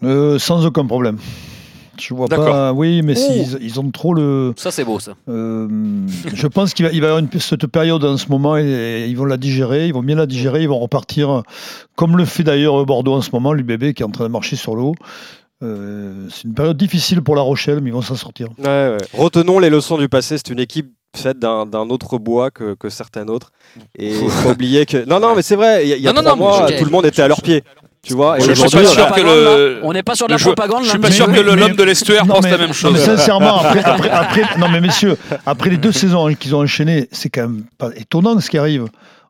Sans 0.02 0.66
aucun 0.66 0.84
problème. 0.84 1.18
Je 2.00 2.14
vois 2.14 2.28
pas. 2.28 2.72
Oui, 2.72 3.02
mais 3.02 3.14
s'ils 3.14 3.58
ils 3.60 3.80
ont 3.80 3.90
trop 3.90 4.14
le. 4.14 4.52
Ça, 4.56 4.70
c'est 4.70 4.84
beau, 4.84 4.98
ça. 4.98 5.14
Euh, 5.28 5.68
je 6.32 6.46
pense 6.46 6.74
qu'il 6.74 6.86
va, 6.86 6.92
il 6.92 7.00
va 7.00 7.06
y 7.06 7.10
avoir 7.10 7.18
une, 7.18 7.40
cette 7.40 7.66
période 7.66 8.04
en 8.04 8.16
ce 8.16 8.28
moment 8.28 8.56
et, 8.56 8.64
et 8.64 9.06
ils 9.06 9.16
vont 9.16 9.24
la 9.24 9.36
digérer, 9.36 9.86
ils 9.86 9.94
vont 9.94 10.02
bien 10.02 10.16
la 10.16 10.26
digérer, 10.26 10.62
ils 10.62 10.68
vont 10.68 10.78
repartir 10.78 11.42
comme 11.96 12.16
le 12.16 12.24
fait 12.24 12.42
d'ailleurs 12.42 12.84
Bordeaux 12.86 13.14
en 13.14 13.22
ce 13.22 13.30
moment, 13.32 13.52
l'UBB 13.52 13.92
qui 13.92 14.02
est 14.02 14.06
en 14.06 14.10
train 14.10 14.24
de 14.24 14.30
marcher 14.30 14.56
sur 14.56 14.74
l'eau. 14.76 14.94
Euh, 15.62 16.26
c'est 16.30 16.44
une 16.44 16.54
période 16.54 16.76
difficile 16.76 17.22
pour 17.22 17.36
La 17.36 17.42
Rochelle, 17.42 17.80
mais 17.80 17.90
ils 17.90 17.94
vont 17.94 18.02
s'en 18.02 18.16
sortir. 18.16 18.48
Ouais, 18.58 18.64
ouais. 18.64 18.96
Retenons 19.14 19.58
les 19.58 19.70
leçons 19.70 19.98
du 19.98 20.08
passé. 20.08 20.36
C'est 20.36 20.50
une 20.50 20.58
équipe 20.60 20.92
faite 21.16 21.38
d'un 21.38 21.64
d'un 21.64 21.88
autre 21.90 22.18
bois 22.18 22.50
que, 22.50 22.74
que 22.74 22.88
certains 22.88 23.28
autres. 23.28 23.52
Et 23.96 24.12
faut 24.14 24.42
pas 24.42 24.52
oublier 24.52 24.84
que. 24.84 25.04
Non, 25.06 25.20
non, 25.20 25.34
mais 25.34 25.42
c'est 25.42 25.56
vrai. 25.56 25.84
Il 25.84 25.88
y 25.88 25.92
a, 25.92 25.96
y 25.96 26.08
a 26.08 26.12
Non, 26.12 26.22
trois 26.22 26.32
non, 26.32 26.42
mois, 26.42 26.72
tout 26.72 26.84
le 26.84 26.90
monde 26.90 27.06
était 27.06 27.22
à 27.22 27.28
leurs 27.28 27.40
pieds. 27.42 27.62
Tu 28.04 28.14
vois, 28.14 28.36
et 28.38 28.40
Je 28.42 28.52
suis 28.52 28.64
aujourd'hui, 28.64 28.80
pas 28.88 28.92
sûr 28.94 29.12
que 29.14 29.20
le. 29.22 29.80
On 29.82 29.92
n'est 29.92 30.02
pas 30.02 30.14
sur 30.14 30.26
de 30.26 30.32
la 30.32 30.36
joueur- 30.38 30.54
propagande. 30.54 30.84
Je 30.84 30.90
suis 30.90 30.98
pas 30.98 31.08
mais- 31.08 31.14
sûr 31.14 31.26
que 31.32 31.40
l'homme 31.40 31.72
de 31.74 31.82
l'estuaire 31.82 32.26
Non, 32.26 32.34
pense 32.34 32.44
mais- 32.44 32.50
la 32.50 32.58
même 32.58 32.66
non, 32.68 32.72
chose. 32.72 32.92
mais 32.92 32.98
sincèrement, 32.98 33.58
après, 33.60 33.82
après, 33.84 34.10
après- 34.10 34.58
non 34.58 34.68
mais 34.68 34.80
messieurs, 34.80 35.16
après 35.46 35.70
les 35.70 35.76
deux 35.78 35.92
saisons 35.92 36.32
qu'ils 36.34 36.54
ont 36.54 36.60
enchaînées, 36.60 37.08
c'est 37.12 37.30
quand 37.30 37.42
même 37.42 37.64
pas 37.78 37.90
étonnant 37.96 38.38
ce 38.40 38.50
qui 38.50 38.58
arrive. 38.58 38.84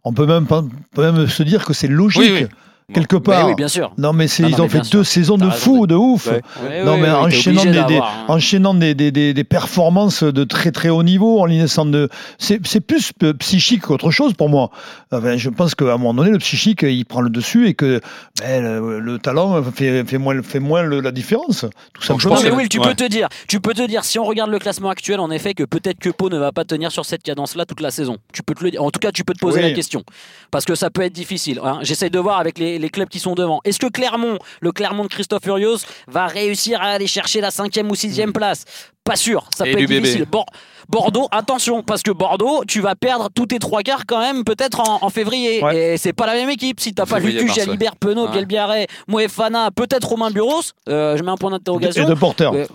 On 0.05 0.13
peut 0.13 0.27
même, 0.27 0.47
pas- 0.47 0.63
peut 0.95 1.03
même 1.11 1.27
se 1.29 1.43
dire 1.45 1.65
que 1.65 1.73
c'est 1.73 1.87
logique. 1.89 2.21
Oui, 2.23 2.33
oui. 2.43 2.47
Quelque 2.93 3.15
Mais 3.17 3.23
part. 3.23 3.49
oui, 3.49 3.55
bien 3.55 3.69
sûr. 3.69 3.93
Non, 3.97 4.13
mais 4.13 4.27
Non, 4.41 4.49
ils 4.49 4.61
ont 4.61 4.65
mais 4.65 4.69
fait 4.69 4.79
deux 4.81 5.05
sûr. 5.05 5.07
saisons 5.07 5.39
de 5.39 5.49
fou, 5.49 5.87
de 5.87 5.95
ouf. 5.95 6.27
Ouais. 6.27 6.43
Ouais, 6.69 6.85
non, 6.85 6.93
ouais, 6.93 6.99
mais 6.99 7.07
t'es 7.07 7.13
enchaînant, 7.15 7.87
des, 7.87 8.01
enchaînant 8.29 8.75
des, 8.75 8.95
des- 8.95 9.11
des- 9.11 9.33
des 9.33 9.45
performances 9.45 10.23
de 10.23 10.45
très 10.45 10.71
très 10.71 10.91
haut 10.91 11.03
niveau, 11.03 11.41
en 11.41 11.47
laissant 11.47 11.87
de. 11.87 12.11
C'est 12.39 12.61
c'est 12.67 12.81
plus 12.83 13.13
psychique 13.39 13.83
qu'autre 13.83 14.11
chose 14.11 14.35
pour 14.35 14.51
moi. 14.51 14.71
Enfin, 15.13 15.39
je 15.39 15.49
pense 15.49 15.75
qu'à 15.75 15.87
un 15.95 15.97
moment 15.97 16.13
donné, 16.13 16.31
le 16.31 16.39
psychique, 16.39 16.83
il 16.83 17.05
prend 17.07 17.23
le 17.23 17.31
dessus 17.31 17.69
et 17.69 17.75
que 17.75 18.03
ben, 18.41 18.63
le, 18.63 19.01
le 19.01 19.19
talent 19.19 19.63
fait, 19.63 20.05
fait 20.05 20.19
moins, 20.19 20.43
fait 20.43 20.61
moins 20.61 20.83
le- 20.83 21.01
la 21.01 21.11
différence. 21.11 21.65
Tout 21.95 22.03
simplement. 22.03 22.35
Non 22.35 22.43
mais 22.43 22.51
Will, 22.51 22.69
tu 22.69 22.79
ouais. 22.81 22.89
peux 22.89 22.95
te 22.95 23.05
dire, 23.09 23.29
tu 23.49 23.61
peux 23.61 23.73
te 23.73 23.87
dire, 23.87 24.05
si 24.05 24.19
on 24.19 24.25
regarde 24.25 24.51
le 24.51 24.59
classement 24.59 24.91
actuel, 24.91 25.21
en 25.21 25.31
effet, 25.31 25.55
que 25.55 25.65
peut-être 25.65 25.99
que 25.99 26.11
Pau 26.11 26.29
ne 26.29 26.37
va 26.39 26.53
pas 26.53 26.65
tenir 26.67 26.93
sur 26.93 27.07
cette 27.07 27.23
cadence-là 27.23 27.65
toute 27.65 27.81
la 27.81 27.91
saison. 27.91 28.19
Tu 28.35 28.43
peux 28.43 28.55
te 28.55 28.63
le 28.63 28.73
dire. 28.73 28.83
En 28.83 28.91
tout 28.91 29.01
cas, 29.01 29.11
tu 29.11 29.25
peux 29.25 29.33
te 29.33 29.39
poser 29.39 29.61
Oui. 29.63 29.69
la 29.71 29.73
question, 29.73 30.03
parce 30.51 30.67
que 30.67 30.75
ça 30.75 30.91
peut 30.91 31.03
être 31.03 31.15
difficile. 31.15 31.61
hein. 31.65 31.79
J'essaye 31.83 32.11
de 32.11 32.19
voir 32.19 32.39
avec 32.39 32.59
les, 32.59 32.74
les 32.79 32.89
clubs 32.91 33.09
qui 33.09 33.19
sont 33.19 33.35
devant. 33.35 33.61
Est-ce 33.65 33.79
que 33.79 33.87
Clermont, 33.87 34.39
le 34.61 34.73
Clermont 34.73 35.05
de 35.05 35.09
Christophe 35.09 35.43
Furios, 35.45 35.79
va 36.09 36.27
réussir 36.27 36.81
à 36.81 36.87
aller 36.87 37.07
chercher 37.07 37.41
la 37.41 37.51
cinquième 37.51 37.91
ou 37.91 37.95
sixième 37.95 38.33
place? 38.33 38.65
Pas 39.05 39.17
sûr. 39.17 39.49
Ça 39.55 39.67
Et 39.69 39.73
peut 39.73 39.83
être 39.83 39.89
difficile. 39.89 40.25
Bor- 40.31 40.47
Bordeaux, 40.89 41.29
attention, 41.31 41.83
parce 41.83 42.03
que 42.03 42.11
Bordeaux, 42.11 42.65
tu 42.67 42.81
vas 42.81 42.95
perdre 42.95 43.29
tous 43.35 43.47
tes 43.47 43.59
trois 43.59 43.83
quarts 43.83 44.05
quand 44.07 44.21
même, 44.21 44.45
peut-être 44.45 44.81
en, 44.81 44.99
en 45.05 45.11
février. 45.11 45.63
Ouais. 45.63 45.95
Et 45.95 45.97
c'est 45.99 46.13
pas 46.15 46.27
la 46.27 46.35
même 46.35 46.49
équipe. 46.51 46.81
Si 46.81 46.95
t'as 46.95 47.05
pas 47.07 47.19
Lucu. 47.19 47.49
Jalibert, 47.53 47.97
Penaud, 47.97 48.29
Ouais. 48.29 48.87
Moefana, 49.09 49.71
peut-être 49.71 50.09
Romain 50.09 50.31
Buros, 50.31 50.63
euh, 50.89 51.17
je 51.17 51.23
mets 51.23 51.31
un 51.31 51.37
point 51.37 51.51
d'interrogation. 51.51 52.05
Et 52.05 52.07
de 52.07 52.15
porteur. 52.15 52.53
Ouais. 52.55 52.67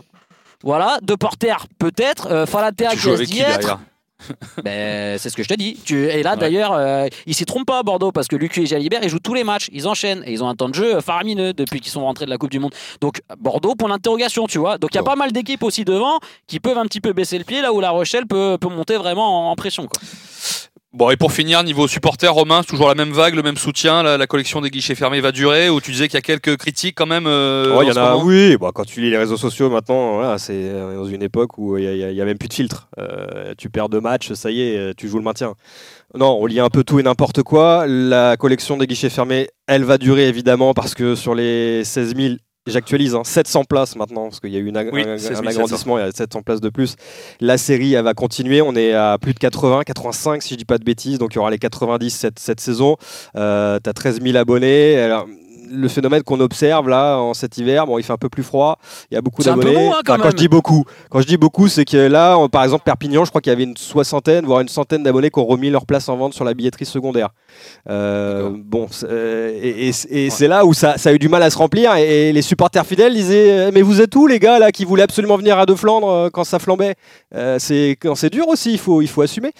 Voilà, 0.63 0.97
de 1.01 1.15
porteurs 1.15 1.67
peut-être, 1.79 2.27
euh, 2.31 2.45
Falatea 2.45 2.89
qui 2.91 2.97
Ben, 4.63 5.17
c'est 5.17 5.29
ce 5.29 5.35
que 5.37 5.43
je 5.43 5.47
te 5.47 5.53
dis. 5.53 5.79
Tu... 5.85 6.05
Et 6.07 6.23
là, 6.23 6.31
Ouais. 6.33 6.37
d'ailleurs, 6.37 6.73
euh, 6.73 7.07
ils 7.25 7.33
s'y 7.33 7.45
trompent 7.45 7.65
pas 7.67 7.79
à 7.79 7.83
Bordeaux 7.83 8.11
parce 8.11 8.27
que 8.27 8.35
Lucu 8.35 8.61
et 8.61 8.65
Jalibert, 8.65 8.99
ils 9.03 9.09
jouent 9.09 9.19
tous 9.19 9.33
les 9.33 9.43
matchs, 9.43 9.69
ils 9.71 9.87
enchaînent 9.87 10.23
et 10.25 10.31
ils 10.31 10.43
ont 10.43 10.49
un 10.49 10.55
temps 10.55 10.69
de 10.69 10.75
jeu 10.75 10.99
faramineux 11.01 11.53
depuis 11.53 11.79
qu'ils 11.79 11.91
sont 11.91 12.01
rentrés 12.01 12.25
de 12.25 12.29
la 12.29 12.37
Coupe 12.37 12.51
du 12.51 12.59
Monde. 12.59 12.73
Donc, 13.01 13.21
Bordeaux, 13.39 13.75
pour 13.75 13.87
l'interrogation, 13.87 14.47
tu 14.47 14.57
vois. 14.57 14.77
Donc, 14.77 14.91
il 14.93 14.97
y 14.97 14.99
a 14.99 15.03
pas 15.03 15.15
mal 15.15 15.31
d'équipes 15.31 15.63
aussi 15.63 15.85
devant 15.85 16.19
qui 16.47 16.59
peuvent 16.59 16.77
un 16.77 16.85
petit 16.85 17.01
peu 17.01 17.13
baisser 17.13 17.37
le 17.37 17.43
pied 17.43 17.61
là 17.61 17.71
où 17.73 17.79
La 17.79 17.91
Rochelle 17.91 18.25
peut, 18.27 18.57
peut 18.59 18.69
monter 18.69 18.97
vraiment 18.97 19.47
en, 19.49 19.51
en 19.51 19.55
pression. 19.55 19.87
Quoi. 19.87 20.01
Bon, 20.91 21.11
et 21.11 21.17
pour 21.17 21.31
finir, 21.31 21.63
niveau 21.63 21.87
supporter, 21.87 22.33
Romain, 22.33 22.61
c'est 22.63 22.71
toujours 22.71 22.87
la 22.87 22.95
même 22.95 23.11
vague, 23.11 23.35
le 23.35 23.43
même 23.43 23.57
soutien. 23.57 24.01
La, 24.01 24.17
la 24.17 24.25
collection 24.25 24.59
des 24.59 24.71
guichets 24.71 24.95
fermés 24.95 25.21
va 25.21 25.31
durer 25.31 25.69
Ou 25.69 25.79
tu 25.81 25.91
disais 25.91 26.07
qu'il 26.07 26.15
y 26.15 26.17
a 26.17 26.21
quelques 26.21 26.57
critiques 26.57 26.95
quand 26.95 27.05
même 27.05 27.27
euh, 27.27 27.77
Ouais, 27.77 27.85
y 27.85 27.91
en 27.91 27.95
a, 27.95 28.15
oui. 28.17 28.57
Bah, 28.57 28.71
quand 28.73 28.85
tu 28.85 28.99
lis 28.99 29.11
les 29.11 29.17
réseaux 29.19 29.37
sociaux 29.37 29.69
maintenant, 29.69 30.15
voilà, 30.15 30.39
c'est 30.39 30.53
euh, 30.55 30.95
dans 30.95 31.05
une 31.05 31.21
époque 31.21 31.59
où 31.59 31.77
il 31.77 31.87
n'y 31.93 32.21
a, 32.21 32.25
même 32.25 32.39
plus 32.39 32.49
de 32.49 32.53
filtre. 32.55 32.89
Euh, 32.97 33.53
tu 33.55 33.69
perds 33.69 33.89
deux 33.89 34.01
matchs, 34.01 34.33
ça 34.33 34.49
y 34.49 34.61
est, 34.61 34.77
euh, 34.77 34.93
tu 34.97 35.07
joues 35.07 35.19
le 35.19 35.23
maintien. 35.23 35.53
Non, 36.15 36.39
on 36.41 36.47
lit 36.47 36.59
un 36.59 36.69
peu 36.69 36.83
tout 36.83 36.99
et 36.99 37.03
n'importe 37.03 37.43
quoi. 37.43 37.85
La 37.85 38.35
collection 38.35 38.75
des 38.75 38.87
guichets 38.87 39.11
fermés, 39.11 39.47
elle 39.67 39.83
va 39.83 39.99
durer 39.99 40.27
évidemment 40.27 40.73
parce 40.73 40.95
que 40.95 41.13
sur 41.13 41.35
les 41.35 41.83
16 41.83 42.15
000, 42.15 42.33
j'actualise, 42.69 43.15
hein, 43.15 43.23
700 43.23 43.63
places 43.65 43.95
maintenant, 43.95 44.23
parce 44.23 44.39
qu'il 44.39 44.51
y 44.51 44.55
a 44.55 44.59
eu 44.59 44.65
une 44.67 44.77
ag- 44.77 44.89
Oui, 44.93 45.01
un, 45.01 45.17
16 45.17 45.31
un 45.31 45.35
700. 45.43 45.49
agrandissement, 45.49 45.97
il 45.97 46.05
y 46.05 46.07
a 46.07 46.11
700 46.11 46.41
places 46.41 46.61
de 46.61 46.69
plus. 46.69 46.95
La 47.39 47.57
série, 47.57 47.93
elle 47.93 48.03
va 48.03 48.13
continuer. 48.13 48.61
On 48.61 48.75
est 48.75 48.93
à 48.93 49.17
plus 49.19 49.33
de 49.33 49.39
80, 49.39 49.83
85 49.83 50.41
si 50.43 50.53
je 50.53 50.55
dis 50.59 50.65
pas 50.65 50.77
de 50.77 50.83
bêtises. 50.83 51.17
Donc 51.19 51.33
il 51.33 51.37
y 51.37 51.39
aura 51.39 51.51
les 51.51 51.57
90 51.59 52.09
cette, 52.09 52.39
cette 52.39 52.59
saison. 52.59 52.95
Euh, 53.35 53.79
tu 53.83 53.89
as 53.89 53.93
13 53.93 54.21
000 54.21 54.37
abonnés. 54.37 54.97
Alors, 54.99 55.27
le 55.71 55.87
phénomène 55.87 56.23
qu'on 56.23 56.39
observe 56.39 56.89
là 56.89 57.17
en 57.17 57.33
cet 57.33 57.57
hiver, 57.57 57.85
bon, 57.85 57.97
il 57.97 58.03
fait 58.03 58.13
un 58.13 58.17
peu 58.17 58.29
plus 58.29 58.43
froid, 58.43 58.79
il 59.11 59.15
y 59.15 59.17
a 59.17 59.21
beaucoup 59.21 59.41
d'abonnés. 59.57 59.87
hein, 59.89 60.01
quand 60.05 60.15
Enfin, 60.15 60.29
je 60.31 60.35
dis 60.35 60.47
beaucoup, 60.47 60.83
quand 61.09 61.21
je 61.21 61.27
dis 61.27 61.37
beaucoup, 61.37 61.67
c'est 61.67 61.85
que 61.85 61.97
là, 61.97 62.37
on- 62.37 62.49
par 62.49 62.63
exemple, 62.63 62.83
Perpignan, 62.83 63.23
je 63.25 63.29
crois 63.29 63.41
qu'il 63.41 63.51
y 63.51 63.55
avait 63.55 63.63
une 63.63 63.77
soixantaine, 63.77 64.45
voire 64.45 64.61
une 64.61 64.67
centaine 64.69 65.03
d'abonnés 65.03 65.29
qui 65.29 65.39
ont 65.39 65.45
remis 65.45 65.69
leur 65.69 65.85
place 65.85 66.09
en 66.09 66.17
vente 66.17 66.33
sur 66.33 66.43
la 66.45 66.53
billetterie 66.53 66.85
secondaire. 66.85 67.29
Euh, 67.89 68.49
bon, 68.55 68.87
euh, 69.03 69.51
et, 69.61 69.89
et- 69.89 70.25
et 70.25 70.29
c'est 70.29 70.47
là 70.47 70.65
où 70.65 70.73
ça, 70.73 70.97
ça 70.97 71.09
a 71.09 71.13
eu 71.13 71.19
du 71.19 71.29
mal 71.29 71.43
à 71.43 71.49
se 71.49 71.57
remplir. 71.57 71.95
Et, 71.95 72.31
les 72.33 72.41
supporters 72.41 72.85
fidèles 72.85 73.13
disaient 73.13 73.51
euh, 73.51 73.71
Mais 73.73 73.81
vous 73.81 74.01
êtes 74.01 74.15
où, 74.15 74.27
les 74.27 74.39
gars, 74.39 74.59
là, 74.59 74.71
qui 74.71 74.85
voulaient 74.85 75.03
absolument 75.03 75.37
venir 75.37 75.57
à 75.57 75.65
De 75.65 75.75
Flandre 75.75 76.29
quand 76.31 76.43
ça 76.43 76.59
flambait? 76.59 76.95
Euh, 77.35 77.57
C'est 77.59 77.97
quand 78.01 78.15
c'est 78.15 78.29
dur 78.29 78.47
aussi, 78.47 78.71
il 78.73 78.77
faut, 78.79 79.01
il 79.01 79.07
faut 79.07 79.21
assumer. 79.21 79.51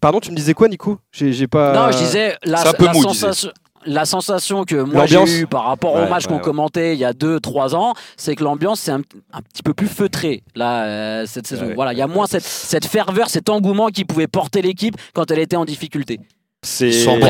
Pardon, 0.00 0.20
tu 0.20 0.30
me 0.30 0.36
disais 0.36 0.54
quoi, 0.54 0.68
Nico? 0.68 0.98
J'ai 1.12 1.46
pas. 1.46 1.72
Non, 1.72 1.92
je 1.92 1.98
disais 1.98 2.36
la, 2.44 2.58
c'est 2.58 2.68
un 2.68 2.72
peu 2.72 2.84
la 2.86 2.92
mou, 2.92 3.02
sensation. 3.02 3.50
La 3.86 4.04
sensation 4.04 4.64
que 4.64 4.76
moi 4.76 5.06
j'ai 5.06 5.40
eue 5.40 5.46
par 5.46 5.64
rapport 5.64 5.94
au 5.94 6.00
Ouais, 6.00 6.08
match 6.10 6.24
ouais, 6.24 6.28
qu'on 6.28 6.36
ouais. 6.36 6.40
commentait 6.42 6.92
il 6.94 6.98
y 6.98 7.04
a 7.04 7.12
2-3 7.12 7.74
ans, 7.74 7.94
c'est 8.16 8.36
que 8.36 8.44
l'ambiance 8.44 8.80
c'est 8.80 8.90
un, 8.90 9.00
un 9.32 9.40
petit 9.42 9.62
peu 9.62 9.72
plus 9.72 9.86
feutrée 9.88 10.42
là 10.54 10.84
euh, 10.84 11.24
cette 11.26 11.46
saison. 11.46 11.72
Voilà, 11.74 11.92
il 11.94 11.98
y 11.98 12.02
a 12.02 12.06
moins 12.06 12.26
cette, 12.26 12.42
cette 12.44 12.84
ferveur, 12.86 13.30
cet 13.30 13.48
engouement 13.48 13.88
qui 13.88 14.04
pouvait 14.04 14.26
porter 14.26 14.60
l'équipe 14.60 14.96
quand 15.14 15.30
elle 15.30 15.38
était 15.38 15.56
en 15.56 15.64
difficulté. 15.64 16.20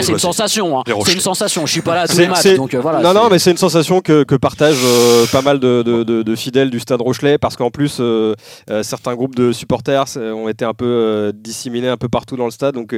C'est 0.03 0.13
une 0.13 0.19
sensation, 0.19 0.77
hein. 0.79 0.83
c'est 1.07 1.13
une 1.15 1.21
sensation. 1.21 1.65
Je 1.65 1.71
suis 1.71 1.83
pas 1.83 1.95
là 1.95 2.01
à 2.03 2.09
tous 2.09 2.17
les 2.19 2.27
matchs, 2.31 2.43
donc 2.57 2.75
euh, 2.75 2.81
voilà. 2.81 3.01
non, 3.01 3.15
non, 3.15 3.29
mais 3.31 3.39
c'est 3.39 3.53
une 3.53 3.57
sensation 3.59 4.01
que, 4.01 4.25
que 4.25 4.35
partagent 4.35 4.83
euh, 4.85 5.25
pas 5.31 5.41
mal 5.41 5.61
de, 5.61 5.83
de- 5.83 6.03
de- 6.03 6.23
de 6.25 6.35
fidèles 6.35 6.69
du 6.71 6.81
Stade 6.81 7.01
Rochelet 7.01 7.39
parce 7.39 7.57
qu'en 7.57 7.71
plus, 7.71 7.99
euh, 8.01 8.35
euh, 8.71 8.83
certains 8.83 9.15
groupes 9.15 9.37
de 9.37 9.53
supporters 9.53 10.05
ont 10.17 10.49
été 10.49 10.65
un 10.65 10.75
peu 10.75 10.85
euh, 10.85 11.33
disséminés 11.33 11.87
un 11.87 11.97
peu 11.97 12.09
partout 12.09 12.37
dans 12.37 12.45
le 12.47 12.51
stade, 12.51 12.75
donc 12.75 12.93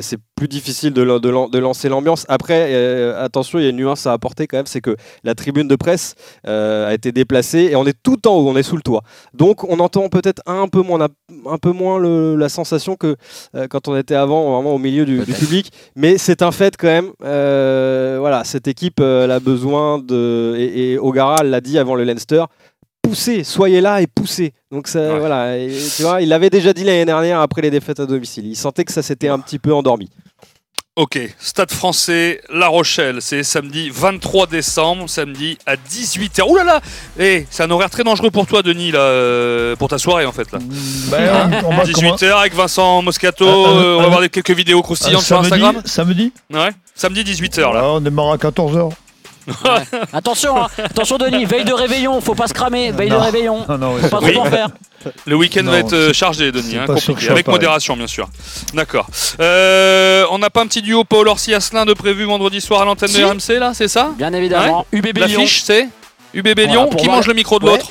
c'est 0.00 0.18
plus 0.36 0.46
difficile 0.46 0.92
de, 0.92 1.02
lan- 1.02 1.18
de 1.18 1.28
lan- 1.28 1.48
de 1.48 1.58
lancer 1.58 1.88
l'ambiance. 1.88 2.24
Après, 2.28 2.68
euh, 2.72 3.24
attention, 3.24 3.58
il 3.58 3.62
y 3.62 3.66
a 3.66 3.70
une 3.70 3.76
nuance 3.76 4.06
à 4.06 4.12
apporter 4.12 4.46
quand 4.46 4.56
même, 4.58 4.66
c'est 4.66 4.80
que 4.80 4.94
la 5.24 5.34
tribune 5.34 5.66
de 5.66 5.74
presse 5.76 6.14
euh, 6.46 6.88
a 6.88 6.94
été 6.94 7.10
déplacée 7.10 7.68
et 7.72 7.76
on 7.76 7.84
est 7.86 7.96
tout 8.00 8.28
en 8.28 8.34
haut, 8.34 8.48
on 8.48 8.56
est 8.56 8.62
sous 8.62 8.76
le 8.76 8.82
toit. 8.82 9.02
Donc 9.32 9.64
on 9.64 9.80
entend 9.80 10.08
peut-être 10.08 10.40
un 10.46 10.68
peu 10.68 10.82
moins, 10.82 11.08
un 11.50 11.58
peu 11.58 11.72
moins 11.72 11.98
le- 11.98 12.36
la 12.36 12.48
sensation 12.48 12.94
que 12.94 13.16
euh, 13.56 13.66
quand 13.68 13.88
on 13.88 13.96
était 13.96 14.14
avant, 14.14 14.54
vraiment 14.54 14.74
au 14.74 14.78
milieu 14.78 15.04
du, 15.04 15.18
du 15.18 15.32
Peut-être. 15.32 15.63
Mais 15.96 16.18
c'est 16.18 16.42
un 16.42 16.50
fait 16.52 16.76
quand 16.76 16.86
même. 16.88 17.10
euh, 17.24 18.16
voilà, 18.20 18.44
cette 18.44 18.68
équipe 18.68 19.00
euh, 19.00 19.24
elle 19.24 19.30
a 19.30 19.40
besoin 19.40 19.98
de. 19.98 20.54
Et, 20.56 20.92
et 20.92 20.98
O'Gara 20.98 21.42
l'a 21.42 21.60
dit 21.60 21.78
avant 21.78 21.94
le 21.94 22.04
Leinster. 22.04 22.44
Poussez, 23.02 23.44
soyez 23.44 23.80
là 23.82 24.00
et 24.00 24.06
poussez. 24.06 24.54
Donc 24.70 24.88
ça, 24.88 25.12
Ouais. 25.12 25.18
voilà, 25.18 25.58
et, 25.58 25.68
tu 25.96 26.02
vois, 26.02 26.22
il 26.22 26.28
l'avait 26.30 26.48
déjà 26.48 26.72
dit 26.72 26.84
l'année 26.84 27.04
dernière 27.04 27.38
après 27.40 27.60
les 27.60 27.70
défaites 27.70 28.00
à 28.00 28.06
domicile. 28.06 28.46
Il 28.46 28.56
sentait 28.56 28.84
que 28.84 28.92
ça 28.92 29.02
s'était 29.02 29.28
un 29.28 29.38
petit 29.38 29.58
peu 29.58 29.74
endormi. 29.74 30.08
Ok, 30.96 31.18
Stade 31.40 31.72
français, 31.72 32.40
La 32.52 32.68
Rochelle, 32.68 33.16
c'est 33.20 33.42
samedi 33.42 33.90
23 33.92 34.46
décembre, 34.46 35.08
samedi 35.08 35.58
à 35.66 35.74
18h. 35.74 36.42
Ouh 36.48 36.54
là 36.54 36.62
là 36.62 36.80
Eh, 37.18 37.46
c'est 37.50 37.64
un 37.64 37.70
horaire 37.72 37.90
très 37.90 38.04
dangereux 38.04 38.30
pour 38.30 38.46
toi, 38.46 38.62
Denis, 38.62 38.92
là, 38.92 39.00
euh, 39.00 39.74
pour 39.74 39.88
ta 39.88 39.98
soirée 39.98 40.24
en 40.24 40.30
fait. 40.30 40.52
Là. 40.52 40.60
Ben, 41.10 41.50
on, 41.64 41.66
on 41.66 41.76
va 41.76 41.82
comment- 41.92 42.14
18h 42.14 42.38
avec 42.38 42.54
Vincent 42.54 43.02
Moscato, 43.02 43.44
Un- 43.44 43.50
un- 43.50 43.82
euh, 43.82 43.96
on 43.98 44.02
va 44.02 44.08
voir 44.08 44.20
des, 44.20 44.28
quelques 44.28 44.52
vidéos 44.52 44.82
croustillantes 44.82 45.24
sur 45.24 45.34
samedi, 45.44 45.52
Instagram. 45.54 45.82
Samedi 45.84 46.32
Ouais, 46.52 46.70
samedi 46.94 47.24
18h 47.24 47.72
là. 47.72 47.80
Ah, 47.82 47.88
On 47.94 48.00
démarre 48.00 48.30
à 48.30 48.36
14h. 48.38 48.90
Attention, 50.12 50.56
hein. 50.62 50.68
attention 50.84 51.18
Denis, 51.18 51.44
veille 51.44 51.64
de 51.64 51.72
réveillon, 51.72 52.20
faut 52.20 52.34
pas 52.34 52.46
se 52.48 52.54
cramer, 52.54 52.90
veille 52.92 53.10
de 53.10 53.14
réveillon. 53.14 53.64
Non, 53.68 53.78
non, 53.78 53.96
Faut 53.98 54.08
pas 54.08 54.18
Oui. 54.22 54.32
trop 54.32 54.42
en 54.46 54.50
faire. 54.50 54.68
Le 55.26 55.36
week-end 55.36 55.64
va 55.64 55.78
être 55.80 55.92
euh, 55.92 56.12
chargé, 56.14 56.50
Denis, 56.50 56.76
hein, 56.78 56.86
compliqué, 56.86 57.28
avec 57.28 57.46
modération 57.46 57.94
bien 57.96 58.06
sûr. 58.06 58.26
D'accord. 58.72 59.06
Euh, 59.40 60.24
on 60.30 60.38
n'a 60.38 60.48
pas 60.48 60.62
un 60.62 60.66
petit 60.66 60.80
duo 60.80 61.04
Paul 61.04 61.28
Orsi 61.28 61.52
Asselin 61.52 61.84
de 61.84 61.92
prévu 61.92 62.24
vendredi 62.24 62.60
soir 62.60 62.80
à 62.82 62.84
l'antenne 62.86 63.08
Si. 63.10 63.20
de 63.20 63.24
RMC 63.24 63.58
là, 63.60 63.72
c'est 63.74 63.88
ça 63.88 64.12
Bien 64.16 64.32
évidemment, 64.32 64.86
UBB 64.92 65.18
Lyon. 65.18 65.40
L'affiche 65.40 65.62
c'est 65.62 65.88
UBB 66.32 66.60
Lyon 66.60 66.88
qui 66.88 67.06
mange 67.06 67.26
le 67.26 67.34
micro 67.34 67.58
de 67.58 67.66
Ouais. 67.66 67.72
l'autre. 67.72 67.90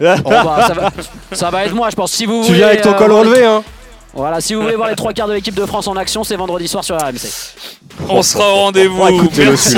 Oh, 0.00 0.30
bah, 0.30 0.64
ça, 0.66 0.74
va, 0.74 0.90
ça 1.32 1.50
va 1.50 1.64
être 1.64 1.74
moi, 1.74 1.90
je 1.90 1.96
pense. 1.96 2.12
Si 2.12 2.24
vous 2.24 2.40
Tu 2.42 2.46
voulez, 2.48 2.58
viens 2.58 2.66
avec 2.68 2.82
ton 2.82 2.90
euh, 2.90 2.98
col 2.98 3.10
relevé, 3.12 3.44
hein 3.44 3.64
Voilà, 4.18 4.40
si 4.40 4.54
vous 4.54 4.62
voulez 4.62 4.74
voir 4.74 4.88
les 4.88 4.96
trois 4.96 5.12
quarts 5.12 5.28
de 5.28 5.32
l'équipe 5.34 5.54
de 5.54 5.64
France 5.64 5.86
en 5.86 5.96
action, 5.96 6.24
c'est 6.24 6.34
vendredi 6.34 6.66
soir 6.66 6.82
sur 6.82 6.96
RMC. 6.96 7.28
On 8.08 8.20
sera 8.22 8.50
au 8.52 8.56
rendez-vous. 8.56 9.30
Merci. 9.36 9.76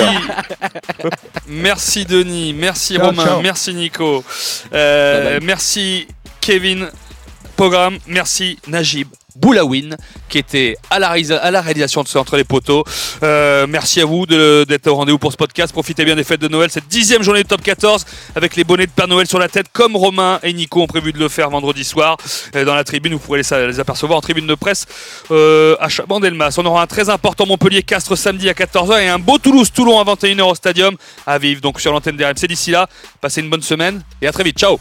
merci 1.47 2.05
Denis, 2.07 2.55
merci 2.55 2.95
Ciao, 2.97 3.07
Romain, 3.07 3.25
ciao. 3.25 3.41
merci 3.43 3.75
Nico, 3.75 4.25
Euh, 4.73 5.23
Bye 5.23 5.39
bye. 5.41 5.47
merci 5.47 6.09
Kevin 6.41 6.89
Programme, 7.57 7.99
merci 8.07 8.59
Najib. 8.67 9.09
Boulawin 9.41 9.97
qui 10.29 10.39
était 10.39 10.77
à 10.91 10.99
la, 10.99 11.11
réalisation 11.61 12.03
de 12.03 12.09
ce 12.09 12.19
Entre 12.19 12.37
les 12.37 12.45
poteaux. 12.45 12.85
Euh, 13.23 13.67
merci 13.69 14.01
à 14.01 14.05
vous 14.05 14.27
d'être 14.27 14.87
au 14.87 14.95
rendez-vous 14.95 15.19
pour 15.19 15.33
ce 15.33 15.37
podcast. 15.37 15.73
Profitez 15.73 16.05
bien 16.05 16.17
des 16.17 16.25
fêtes 16.25 16.41
de 16.41 16.49
Noël, 16.49 16.71
cette 16.71 16.89
dixième 16.89 17.23
journée 17.23 17.43
de 17.43 17.49
top 17.49 17.63
14 17.63 18.05
avec 18.35 18.57
les 18.57 18.65
bonnets 18.65 18.87
de 18.87 18.91
Père 18.93 19.09
Noël 19.09 19.27
sur 19.27 19.39
la 19.39 19.49
tête 19.49 19.67
comme 19.73 19.97
Romain 19.97 20.39
et 20.43 20.53
Nico 20.53 20.83
ont 20.83 20.87
prévu 20.87 21.13
de 21.13 21.19
le 21.19 21.29
faire 21.29 21.51
vendredi 21.51 21.85
soir 21.85 22.17
dans 22.55 22.75
la 22.75 22.85
tribune. 22.85 23.15
Vous 23.15 23.19
pourrez 23.19 23.43
les, 23.43 23.81
apercevoir 23.81 24.19
en 24.19 24.23
tribune 24.23 24.47
de 24.47 24.55
presse 24.55 24.87
euh, 25.31 25.77
à 25.81 25.89
Chabandelmas. 25.89 26.55
On 26.59 26.67
aura 26.67 26.83
un 26.83 26.87
très 26.87 27.09
important 27.09 27.47
Montpellier-Castres 27.47 28.17
samedi 28.17 28.49
à 28.49 28.53
14h 28.53 29.01
et 29.01 29.09
un 29.09 29.19
beau 29.19 29.39
Toulouse-Toulon 29.39 29.99
à 30.01 30.05
21h 30.05 30.43
au 30.43 30.55
stadium 30.55 30.97
à 31.27 31.39
vivre 31.39 31.61
donc 31.61 31.81
sur 31.81 31.93
l'antenne 31.93 32.17
des 32.17 32.25
RMC. 32.25 32.47
D'ici 32.49 32.71
là, 32.71 32.89
passez 33.21 33.41
une 33.41 33.51
bonne 33.51 33.63
semaine 33.63 34.03
et 34.21 34.27
à 34.27 34.33
très 34.33 34.45
vite. 34.45 34.59
Ciao 34.59 34.79